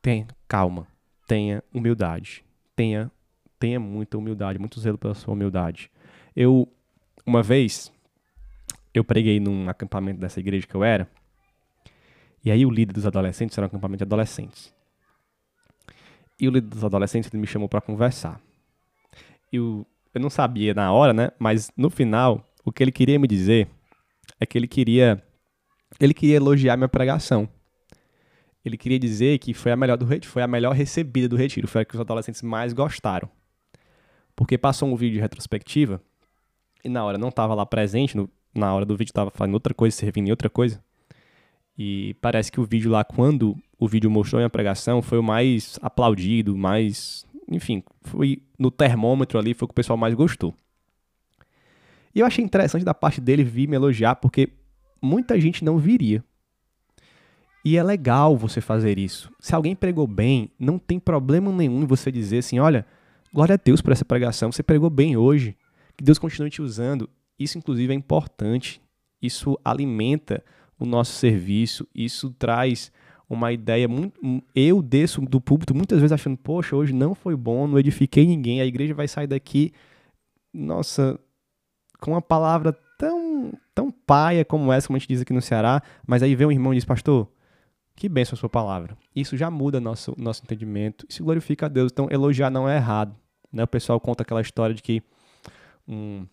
tenha 0.00 0.26
calma, 0.46 0.86
tenha 1.26 1.62
humildade, 1.72 2.44
tenha, 2.76 3.10
tenha 3.62 3.78
muita 3.78 4.18
humildade, 4.18 4.58
muito 4.58 4.80
zelo 4.80 4.98
pela 4.98 5.14
sua 5.14 5.32
humildade. 5.34 5.88
Eu, 6.34 6.68
uma 7.24 7.44
vez, 7.44 7.92
eu 8.92 9.04
preguei 9.04 9.38
num 9.38 9.68
acampamento 9.68 10.18
dessa 10.18 10.40
igreja 10.40 10.66
que 10.66 10.74
eu 10.74 10.82
era, 10.82 11.08
e 12.44 12.50
aí 12.50 12.66
o 12.66 12.70
líder 12.70 12.92
dos 12.92 13.06
adolescentes 13.06 13.56
era 13.56 13.64
um 13.64 13.68
acampamento 13.68 13.98
de 13.98 14.04
adolescentes. 14.04 14.74
E 16.40 16.48
o 16.48 16.50
líder 16.50 16.66
dos 16.66 16.82
adolescentes 16.82 17.30
ele 17.32 17.40
me 17.40 17.46
chamou 17.46 17.68
para 17.68 17.80
conversar. 17.80 18.40
E 19.52 19.60
o, 19.60 19.86
eu 20.12 20.20
não 20.20 20.28
sabia 20.28 20.74
na 20.74 20.92
hora, 20.92 21.12
né? 21.12 21.30
Mas 21.38 21.70
no 21.76 21.88
final, 21.88 22.44
o 22.64 22.72
que 22.72 22.82
ele 22.82 22.90
queria 22.90 23.16
me 23.16 23.28
dizer 23.28 23.68
é 24.40 24.46
que 24.46 24.58
ele 24.58 24.66
queria 24.66 25.22
ele 26.00 26.12
queria 26.12 26.36
elogiar 26.36 26.76
minha 26.76 26.88
pregação. 26.88 27.48
Ele 28.64 28.76
queria 28.76 28.98
dizer 28.98 29.38
que 29.38 29.54
foi 29.54 29.70
a 29.70 29.76
melhor 29.76 29.96
do 29.96 30.06
foi 30.26 30.42
a 30.42 30.48
melhor 30.48 30.74
recebida 30.74 31.28
do 31.28 31.36
retiro, 31.36 31.68
foi 31.68 31.82
a 31.82 31.84
que 31.84 31.94
os 31.94 32.00
adolescentes 32.00 32.42
mais 32.42 32.72
gostaram. 32.72 33.30
Porque 34.34 34.56
passou 34.56 34.88
um 34.88 34.96
vídeo 34.96 35.14
de 35.14 35.20
retrospectiva 35.20 36.00
e 36.84 36.88
na 36.88 37.04
hora 37.04 37.18
não 37.18 37.28
estava 37.28 37.54
lá 37.54 37.64
presente, 37.64 38.16
no, 38.16 38.28
na 38.54 38.74
hora 38.74 38.84
do 38.84 38.96
vídeo 38.96 39.10
estava 39.10 39.30
fazendo 39.30 39.54
outra 39.54 39.72
coisa, 39.72 39.96
servindo 39.96 40.28
em 40.28 40.30
outra 40.30 40.50
coisa. 40.50 40.82
E 41.76 42.14
parece 42.20 42.50
que 42.50 42.60
o 42.60 42.64
vídeo 42.64 42.90
lá, 42.90 43.04
quando 43.04 43.56
o 43.78 43.88
vídeo 43.88 44.10
mostrou 44.10 44.38
minha 44.38 44.50
pregação, 44.50 45.00
foi 45.00 45.18
o 45.18 45.22
mais 45.22 45.78
aplaudido, 45.80 46.56
mais. 46.56 47.24
Enfim, 47.48 47.82
foi 48.02 48.42
no 48.58 48.70
termômetro 48.70 49.38
ali, 49.38 49.54
foi 49.54 49.64
o 49.64 49.68
que 49.68 49.72
o 49.72 49.74
pessoal 49.74 49.96
mais 49.96 50.14
gostou. 50.14 50.54
E 52.14 52.20
eu 52.20 52.26
achei 52.26 52.44
interessante 52.44 52.84
da 52.84 52.92
parte 52.92 53.20
dele 53.20 53.42
vir 53.42 53.68
me 53.68 53.76
elogiar, 53.76 54.16
porque 54.16 54.50
muita 55.00 55.40
gente 55.40 55.64
não 55.64 55.78
viria. 55.78 56.22
E 57.64 57.76
é 57.76 57.82
legal 57.82 58.36
você 58.36 58.60
fazer 58.60 58.98
isso. 58.98 59.32
Se 59.40 59.54
alguém 59.54 59.74
pregou 59.74 60.06
bem, 60.06 60.50
não 60.58 60.78
tem 60.78 60.98
problema 60.98 61.50
nenhum 61.52 61.82
em 61.82 61.86
você 61.86 62.10
dizer 62.10 62.38
assim: 62.38 62.58
olha, 62.58 62.84
glória 63.32 63.54
a 63.54 63.60
Deus 63.62 63.80
por 63.80 63.92
essa 63.92 64.04
pregação, 64.04 64.52
você 64.52 64.62
pregou 64.62 64.90
bem 64.90 65.16
hoje. 65.16 65.56
Que 65.96 66.04
Deus 66.04 66.18
continue 66.18 66.50
te 66.50 66.62
usando. 66.62 67.08
Isso, 67.38 67.58
inclusive, 67.58 67.92
é 67.92 67.96
importante. 67.96 68.80
Isso 69.20 69.58
alimenta 69.64 70.42
o 70.78 70.84
nosso 70.84 71.12
serviço. 71.12 71.86
Isso 71.94 72.30
traz 72.30 72.90
uma 73.28 73.52
ideia 73.52 73.88
muito. 73.88 74.20
Eu 74.54 74.82
desço 74.82 75.20
do 75.22 75.40
púlpito 75.40 75.74
muitas 75.74 75.98
vezes 75.98 76.12
achando, 76.12 76.36
poxa, 76.36 76.76
hoje 76.76 76.92
não 76.92 77.14
foi 77.14 77.34
bom, 77.34 77.66
não 77.66 77.78
edifiquei 77.78 78.26
ninguém, 78.26 78.60
a 78.60 78.66
igreja 78.66 78.94
vai 78.94 79.08
sair 79.08 79.26
daqui, 79.26 79.72
nossa, 80.52 81.18
com 81.98 82.10
uma 82.10 82.20
palavra 82.20 82.76
tão, 82.98 83.52
tão 83.74 83.90
paia 83.90 84.44
como 84.44 84.72
essa, 84.72 84.86
como 84.86 84.96
a 84.96 84.98
gente 84.98 85.08
diz 85.08 85.22
aqui 85.22 85.32
no 85.32 85.40
Ceará, 85.40 85.82
mas 86.06 86.22
aí 86.22 86.34
vem 86.34 86.46
um 86.46 86.52
irmão 86.52 86.72
e 86.72 86.76
diz, 86.76 86.84
pastor, 86.84 87.28
que 87.96 88.08
benção 88.08 88.34
a 88.34 88.38
sua 88.38 88.50
palavra. 88.50 88.96
Isso 89.16 89.36
já 89.36 89.50
muda 89.50 89.80
nosso, 89.80 90.14
nosso 90.18 90.42
entendimento, 90.44 91.06
isso 91.08 91.24
glorifica 91.24 91.66
a 91.66 91.68
Deus. 91.68 91.90
Então, 91.90 92.08
elogiar 92.10 92.50
não 92.50 92.68
é 92.68 92.76
errado. 92.76 93.16
Né? 93.52 93.62
O 93.64 93.66
pessoal 93.66 94.00
conta 94.00 94.22
aquela 94.22 94.40
história 94.40 94.74
de 94.74 94.82
que 94.82 95.02
um 95.86 96.26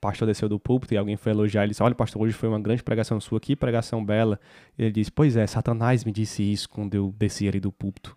pastor 0.00 0.26
desceu 0.26 0.48
do 0.48 0.58
púlpito 0.58 0.94
e 0.94 0.96
alguém 0.96 1.16
foi 1.16 1.32
elogiar. 1.32 1.62
Ele 1.62 1.70
disse: 1.70 1.82
Olha, 1.82 1.94
pastor, 1.94 2.22
hoje 2.22 2.32
foi 2.34 2.48
uma 2.48 2.60
grande 2.60 2.82
pregação 2.82 3.20
sua, 3.20 3.40
que 3.40 3.56
pregação 3.56 4.04
bela. 4.04 4.40
Ele 4.78 4.90
disse: 4.90 5.10
Pois 5.10 5.36
é, 5.36 5.46
Satanás 5.46 6.04
me 6.04 6.12
disse 6.12 6.42
isso 6.42 6.68
quando 6.68 6.94
eu 6.94 7.14
desci 7.16 7.48
ali 7.48 7.60
do 7.60 7.72
púlpito. 7.72 8.16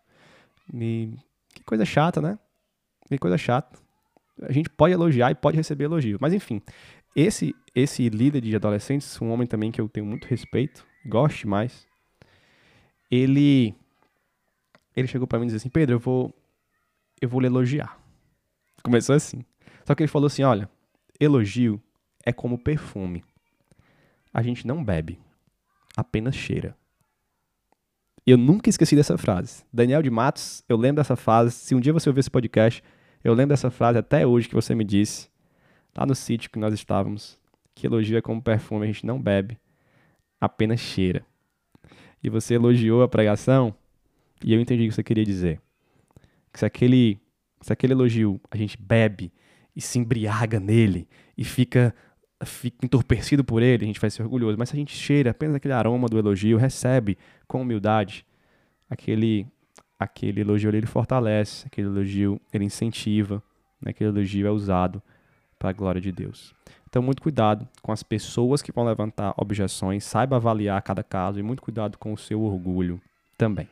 E 0.74 1.14
que 1.54 1.64
coisa 1.64 1.86
chata, 1.86 2.22
né? 2.22 2.38
Que 3.08 3.18
coisa 3.18 3.38
chata. 3.38 3.78
A 4.42 4.52
gente 4.52 4.70
pode 4.70 4.94
elogiar 4.94 5.32
e 5.32 5.36
pode 5.36 5.58
receber 5.58 5.86
elogio. 5.86 6.18
Mas 6.20 6.34
enfim, 6.34 6.62
esse, 7.16 7.54
esse 7.76 8.10
líder 8.10 8.42
de 8.42 8.56
adolescentes, 8.56 9.20
um 9.22 9.30
homem 9.32 9.48
também 9.48 9.72
que 9.72 9.80
eu 9.80 9.90
tenho 9.90 10.06
muito 10.06 10.26
respeito, 10.26 10.86
gosto 11.06 11.48
mais, 11.48 11.86
ele, 13.10 13.76
ele 14.96 15.08
chegou 15.08 15.28
para 15.28 15.38
mim 15.38 15.46
e 15.46 15.48
disse 15.48 15.58
assim: 15.58 15.70
Pedro, 15.70 15.96
eu 15.96 16.00
vou, 16.00 16.34
eu 17.22 17.28
vou 17.28 17.42
lhe 17.42 17.48
elogiar. 17.48 18.01
Começou 18.84 19.16
assim. 19.16 19.44
Só 19.86 19.96
que 19.96 20.04
ele 20.04 20.08
falou 20.08 20.28
assim: 20.28 20.44
Olha 20.44 20.70
Elogio 21.20 21.82
é 22.26 22.34
como 22.34 22.58
perfume. 22.58 23.24
A 24.34 24.42
gente 24.42 24.66
não 24.66 24.84
bebe, 24.84 25.20
apenas 25.96 26.36
cheira. 26.36 26.76
Eu 28.26 28.38
nunca 28.38 28.70
esqueci 28.70 28.96
dessa 28.96 29.18
frase. 29.18 29.64
Daniel 29.74 30.02
de 30.02 30.10
Matos, 30.10 30.64
eu 30.70 30.78
lembro 30.78 30.98
dessa 30.98 31.16
frase. 31.16 31.52
Se 31.52 31.76
um 31.76 31.80
dia 31.80 31.94
você 31.94 32.10
ouvir 32.10 32.22
esse 32.22 32.30
podcast, 32.30 32.84
eu 33.24 33.34
lembro 33.34 33.50
dessa 33.50 33.70
frase 33.70 34.00
até 34.00 34.26
hoje 34.26 34.48
que 34.48 34.56
você 34.56 34.74
me 34.74 34.84
disse, 34.84 35.30
lá 35.96 36.06
no 36.06 36.16
sítio 36.16 36.50
que 36.50 36.58
nós 36.58 36.74
estávamos, 36.74 37.40
que 37.76 37.86
elogio 37.86 38.18
é 38.18 38.22
como 38.22 38.42
perfume, 38.42 38.84
a 38.84 38.88
gente 38.88 39.06
não 39.06 39.22
bebe, 39.22 39.60
apenas 40.40 40.80
cheira. 40.80 41.26
E 42.24 42.30
você 42.30 42.56
elogiou 42.56 43.04
a 43.04 43.08
pregação, 43.08 43.76
e 44.44 44.54
eu 44.54 44.60
entendi 44.60 44.86
o 44.86 44.90
que 44.90 44.96
você 44.96 45.04
queria 45.04 45.26
dizer. 45.26 45.60
Que 46.52 46.60
se 46.60 46.66
aquele, 46.66 47.20
se 47.62 47.72
aquele 47.72 47.94
elogio 47.94 48.40
a 48.50 48.58
gente 48.58 48.78
bebe, 48.78 49.32
e 49.76 49.82
se 49.82 50.00
embriaga 50.00 50.60
nele 50.60 51.08
e 51.38 51.44
fica, 51.44 51.94
fica 52.46 52.86
entorpecido 52.86 53.44
por 53.44 53.62
ele, 53.62 53.84
a 53.84 53.88
gente 53.88 54.00
vai 54.00 54.10
ser 54.10 54.24
orgulhoso. 54.24 54.58
Mas 54.58 54.70
se 54.70 54.76
a 54.76 54.80
gente 54.80 54.96
cheira 54.96 55.32
apenas 55.32 55.56
aquele 55.56 55.74
aroma 55.74 56.08
do 56.08 56.18
elogio, 56.18 56.58
recebe 56.58 57.18
com 57.48 57.62
humildade, 57.62 58.26
aquele, 58.90 59.48
aquele 59.98 60.42
elogio 60.42 60.70
ele 60.70 60.86
fortalece, 60.86 61.68
aquele 61.68 61.88
elogio 61.88 62.40
ele 62.54 62.66
incentiva, 62.66 63.42
né? 63.82 63.92
aquele 63.92 64.10
elogio 64.10 64.48
é 64.48 64.52
usado 64.52 65.02
para 65.58 65.70
a 65.70 65.74
glória 65.74 66.02
de 66.02 66.12
Deus. 66.12 66.54
Então, 66.90 67.02
muito 67.02 67.22
cuidado 67.22 67.68
com 67.82 67.94
as 67.94 68.04
pessoas 68.04 68.62
que 68.62 68.72
vão 68.72 68.84
levantar 68.84 69.34
objeções, 69.38 70.04
saiba 70.04 70.36
avaliar 70.36 70.82
cada 70.82 71.02
caso 71.02 71.40
e 71.40 71.44
muito 71.44 71.62
cuidado 71.62 71.98
com 71.98 72.12
o 72.12 72.18
seu 72.18 72.42
orgulho 72.42 73.00
também. 73.38 73.70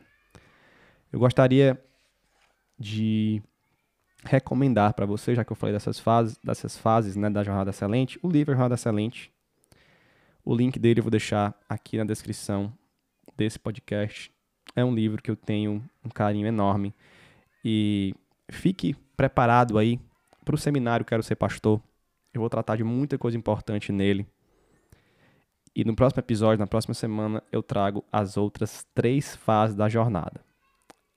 Eu 1.12 1.20
gostaria 1.20 1.78
de 2.80 3.42
recomendar 4.24 4.94
para 4.94 5.06
você, 5.06 5.34
já 5.34 5.44
que 5.44 5.52
eu 5.52 5.56
falei 5.56 5.74
dessas 5.74 6.00
fases, 6.00 6.38
dessas 6.44 6.78
fases 6.78 7.16
né, 7.16 7.30
da 7.30 7.44
Jornada 7.44 7.70
Excelente, 7.70 8.20
o 8.22 8.30
livro 8.30 8.54
Jornada 8.54 8.76
Excelente. 8.76 9.32
O 10.44 10.56
link 10.56 10.80
dele 10.80 11.00
eu 11.00 11.04
vou 11.04 11.12
deixar 11.12 11.54
aqui 11.68 11.98
na 11.98 12.04
descrição 12.04 12.74
desse 13.36 13.60
podcast. 13.60 14.32
É 14.76 14.84
um 14.84 14.94
livro 14.94 15.22
que 15.22 15.30
eu 15.30 15.36
tenho 15.36 15.84
um 16.04 16.10
carinho 16.10 16.48
enorme. 16.48 16.94
E 17.64 18.14
fique 18.50 18.96
preparado 19.16 19.78
aí 19.78 20.00
para 20.44 20.56
o 20.56 20.58
seminário 20.58 21.06
Quero 21.06 21.24
Ser 21.24 21.36
Pastor. 21.36 21.82
Eu 22.34 22.42
vou 22.42 22.50
tratar 22.50 22.78
de 22.78 22.84
muita 22.84 23.18
coisa 23.18 23.38
importante 23.38 23.92
nele. 23.92 24.26
E 25.76 25.84
no 25.84 25.96
próximo 25.96 26.20
episódio, 26.20 26.60
na 26.60 26.68
próxima 26.68 26.94
semana, 26.94 27.44
eu 27.52 27.62
trago 27.62 28.04
as 28.12 28.38
outras 28.38 28.86
três 28.94 29.36
fases 29.36 29.76
da 29.76 29.88
jornada 29.88 30.49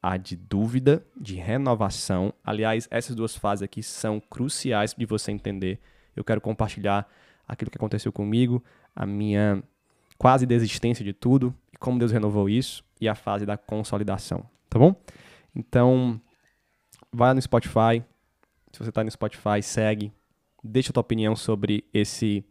a 0.03 0.16
de 0.16 0.34
dúvida, 0.34 1.07
de 1.16 1.36
renovação. 1.36 2.34
Aliás, 2.42 2.88
essas 2.90 3.14
duas 3.14 3.36
fases 3.36 3.62
aqui 3.62 3.82
são 3.82 4.18
cruciais 4.18 4.94
de 4.98 5.07
você 5.07 5.30
entender. 5.30 5.78
Eu 6.16 6.24
quero 6.24 6.40
compartilhar 6.40 7.09
aquilo 7.46 7.70
que 7.70 7.78
aconteceu 7.78 8.12
comigo, 8.12 8.62
a 8.96 9.07
minha 9.07 9.62
quase 10.18 10.44
desistência 10.44 11.05
de 11.05 11.12
tudo 11.12 11.55
e 11.72 11.76
como 11.76 11.98
Deus 11.98 12.11
renovou 12.11 12.48
isso 12.48 12.84
e 13.00 13.09
a 13.09 13.14
fase 13.14 13.46
da 13.46 13.57
consolidação, 13.57 14.44
tá 14.68 14.78
bom? 14.78 14.94
Então, 15.55 16.20
vai 17.12 17.32
no 17.34 17.40
Spotify. 17.40 18.03
Se 18.72 18.78
você 18.78 18.88
está 18.88 19.05
no 19.05 19.11
Spotify, 19.11 19.62
segue. 19.62 20.12
Deixa 20.64 20.90
a 20.90 20.92
tua 20.92 21.00
opinião 21.00 21.36
sobre 21.36 21.84
esse 21.92 22.44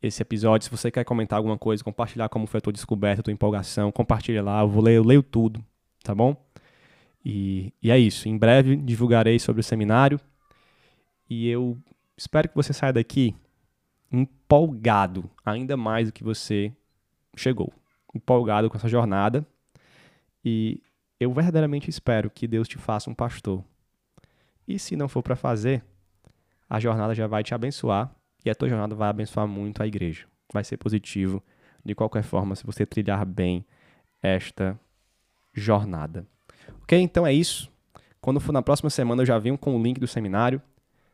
esse 0.00 0.22
episódio. 0.22 0.64
Se 0.64 0.70
você 0.70 0.92
quer 0.92 1.04
comentar 1.04 1.36
alguma 1.36 1.58
coisa, 1.58 1.82
compartilhar 1.82 2.28
como 2.28 2.46
foi 2.46 2.58
a 2.58 2.60
tua 2.60 2.72
descoberta, 2.72 3.20
a 3.20 3.24
tua 3.24 3.32
empolgação, 3.32 3.90
compartilha 3.90 4.42
lá. 4.42 4.60
Eu 4.60 4.68
vou 4.68 4.82
ler, 4.82 4.94
eu 4.94 5.02
leio 5.02 5.22
tudo, 5.22 5.64
tá 6.04 6.14
bom? 6.14 6.36
E, 7.28 7.74
e 7.82 7.90
é 7.90 7.98
isso. 7.98 8.26
Em 8.26 8.38
breve 8.38 8.74
divulgarei 8.74 9.38
sobre 9.38 9.60
o 9.60 9.64
seminário. 9.64 10.18
E 11.28 11.46
eu 11.46 11.76
espero 12.16 12.48
que 12.48 12.54
você 12.54 12.72
saia 12.72 12.94
daqui 12.94 13.36
empolgado, 14.10 15.30
ainda 15.44 15.76
mais 15.76 16.08
do 16.08 16.12
que 16.12 16.24
você 16.24 16.72
chegou. 17.36 17.70
Empolgado 18.14 18.70
com 18.70 18.78
essa 18.78 18.88
jornada. 18.88 19.46
E 20.42 20.82
eu 21.20 21.30
verdadeiramente 21.30 21.90
espero 21.90 22.30
que 22.30 22.48
Deus 22.48 22.66
te 22.66 22.78
faça 22.78 23.10
um 23.10 23.14
pastor. 23.14 23.62
E 24.66 24.78
se 24.78 24.96
não 24.96 25.06
for 25.06 25.22
para 25.22 25.36
fazer, 25.36 25.84
a 26.68 26.80
jornada 26.80 27.14
já 27.14 27.26
vai 27.26 27.44
te 27.44 27.54
abençoar 27.54 28.10
e 28.42 28.48
a 28.48 28.54
tua 28.54 28.70
jornada 28.70 28.94
vai 28.94 29.10
abençoar 29.10 29.46
muito 29.46 29.82
a 29.82 29.86
igreja. 29.86 30.26
Vai 30.50 30.64
ser 30.64 30.78
positivo 30.78 31.42
de 31.84 31.94
qualquer 31.94 32.22
forma 32.22 32.56
se 32.56 32.64
você 32.64 32.86
trilhar 32.86 33.26
bem 33.26 33.66
esta 34.22 34.80
jornada. 35.52 36.26
Ok? 36.88 36.98
Então 36.98 37.26
é 37.26 37.34
isso. 37.34 37.70
Quando 38.18 38.40
for 38.40 38.50
na 38.50 38.62
próxima 38.62 38.88
semana, 38.88 39.20
eu 39.20 39.26
já 39.26 39.38
venho 39.38 39.58
com 39.58 39.76
o 39.76 39.82
link 39.82 40.00
do 40.00 40.06
seminário. 40.06 40.62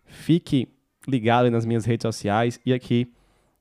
Fique 0.04 0.68
ligado 1.08 1.50
nas 1.50 1.66
minhas 1.66 1.84
redes 1.84 2.04
sociais 2.04 2.60
e 2.64 2.72
aqui 2.72 3.12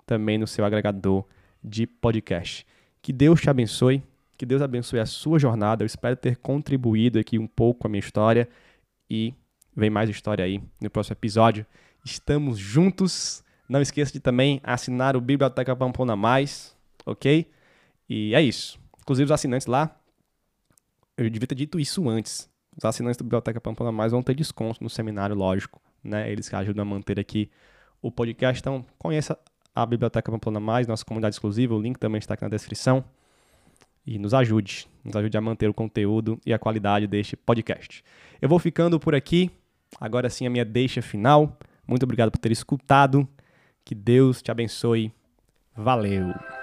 também 0.06 0.38
no 0.38 0.46
seu 0.46 0.64
agregador 0.64 1.26
de 1.64 1.88
podcast. 1.88 2.68
Que 3.02 3.12
Deus 3.12 3.42
te 3.42 3.50
abençoe, 3.50 4.04
que 4.38 4.46
Deus 4.46 4.62
abençoe 4.62 5.00
a 5.00 5.08
sua 5.08 5.40
jornada. 5.40 5.82
Eu 5.84 5.88
espero 5.88 6.16
ter 6.16 6.38
contribuído 6.38 7.18
aqui 7.18 7.40
um 7.40 7.48
pouco 7.48 7.80
com 7.80 7.88
a 7.88 7.90
minha 7.90 8.00
história 8.00 8.48
e 9.10 9.34
vem 9.76 9.90
mais 9.90 10.08
história 10.08 10.46
aí 10.46 10.62
no 10.80 10.92
próximo 10.92 11.16
episódio. 11.16 11.66
Estamos 12.06 12.60
juntos. 12.60 13.44
Não 13.68 13.82
esqueça 13.82 14.14
de 14.14 14.20
também 14.20 14.62
assinar 14.64 15.18
o 15.18 15.22
Biblioteca 15.22 15.76
Pamplona 15.76 16.16
Mais, 16.16 16.78
ok? 17.08 17.50
E 18.08 18.36
é 18.36 18.42
isso. 18.44 18.80
Inclusive 19.02 19.26
os 19.26 19.32
assinantes 19.32 19.66
lá, 19.66 20.00
eu 21.18 21.30
devia 21.30 21.48
ter 21.48 21.56
dito 21.56 21.80
isso 21.80 22.10
antes. 22.10 22.50
Os 22.76 22.84
assinantes 22.84 23.18
da 23.18 23.24
Biblioteca 23.24 23.62
Pamplona 23.62 23.92
Mais 23.92 24.12
vão 24.12 24.24
ter 24.24 24.36
desconto 24.36 24.84
no 24.84 24.90
seminário, 24.90 25.36
lógico, 25.36 25.82
né? 26.04 26.32
Eles 26.32 26.50
que 26.50 26.56
ajudam 26.56 26.82
a 26.82 26.86
manter 26.86 27.20
aqui 27.20 27.50
o 28.02 28.12
podcast. 28.12 28.60
Então, 28.60 28.86
conheça 28.98 29.38
a 29.76 29.86
Biblioteca 29.86 30.32
Pamplona 30.32 30.60
Mais, 30.60 30.88
nossa 30.88 31.06
comunidade 31.06 31.36
exclusiva. 31.36 31.76
O 31.76 31.82
link 31.82 31.98
também 31.98 32.20
está 32.20 32.34
aqui 32.34 32.44
na 32.44 32.50
descrição. 32.50 33.04
E 34.06 34.20
nos 34.20 34.34
ajude, 34.34 34.88
nos 35.04 35.16
ajude 35.16 35.38
a 35.38 35.42
manter 35.42 35.70
o 35.70 35.74
conteúdo 35.74 36.40
e 36.46 36.54
a 36.54 36.60
qualidade 36.60 37.08
deste 37.08 37.38
podcast. 37.38 38.04
Eu 38.42 38.50
vou 38.50 38.60
ficando 38.60 39.00
por 39.00 39.16
aqui. 39.16 39.50
Agora 40.00 40.30
sim, 40.30 40.46
a 40.46 40.50
minha 40.50 40.66
deixa 40.66 41.02
final. 41.02 41.58
Muito 41.88 42.04
obrigado 42.04 42.32
por 42.32 42.38
ter 42.38 42.52
escutado. 42.52 43.28
Que 43.86 43.96
Deus 43.96 44.42
te 44.42 44.52
abençoe. 44.52 45.14
Valeu! 45.76 46.63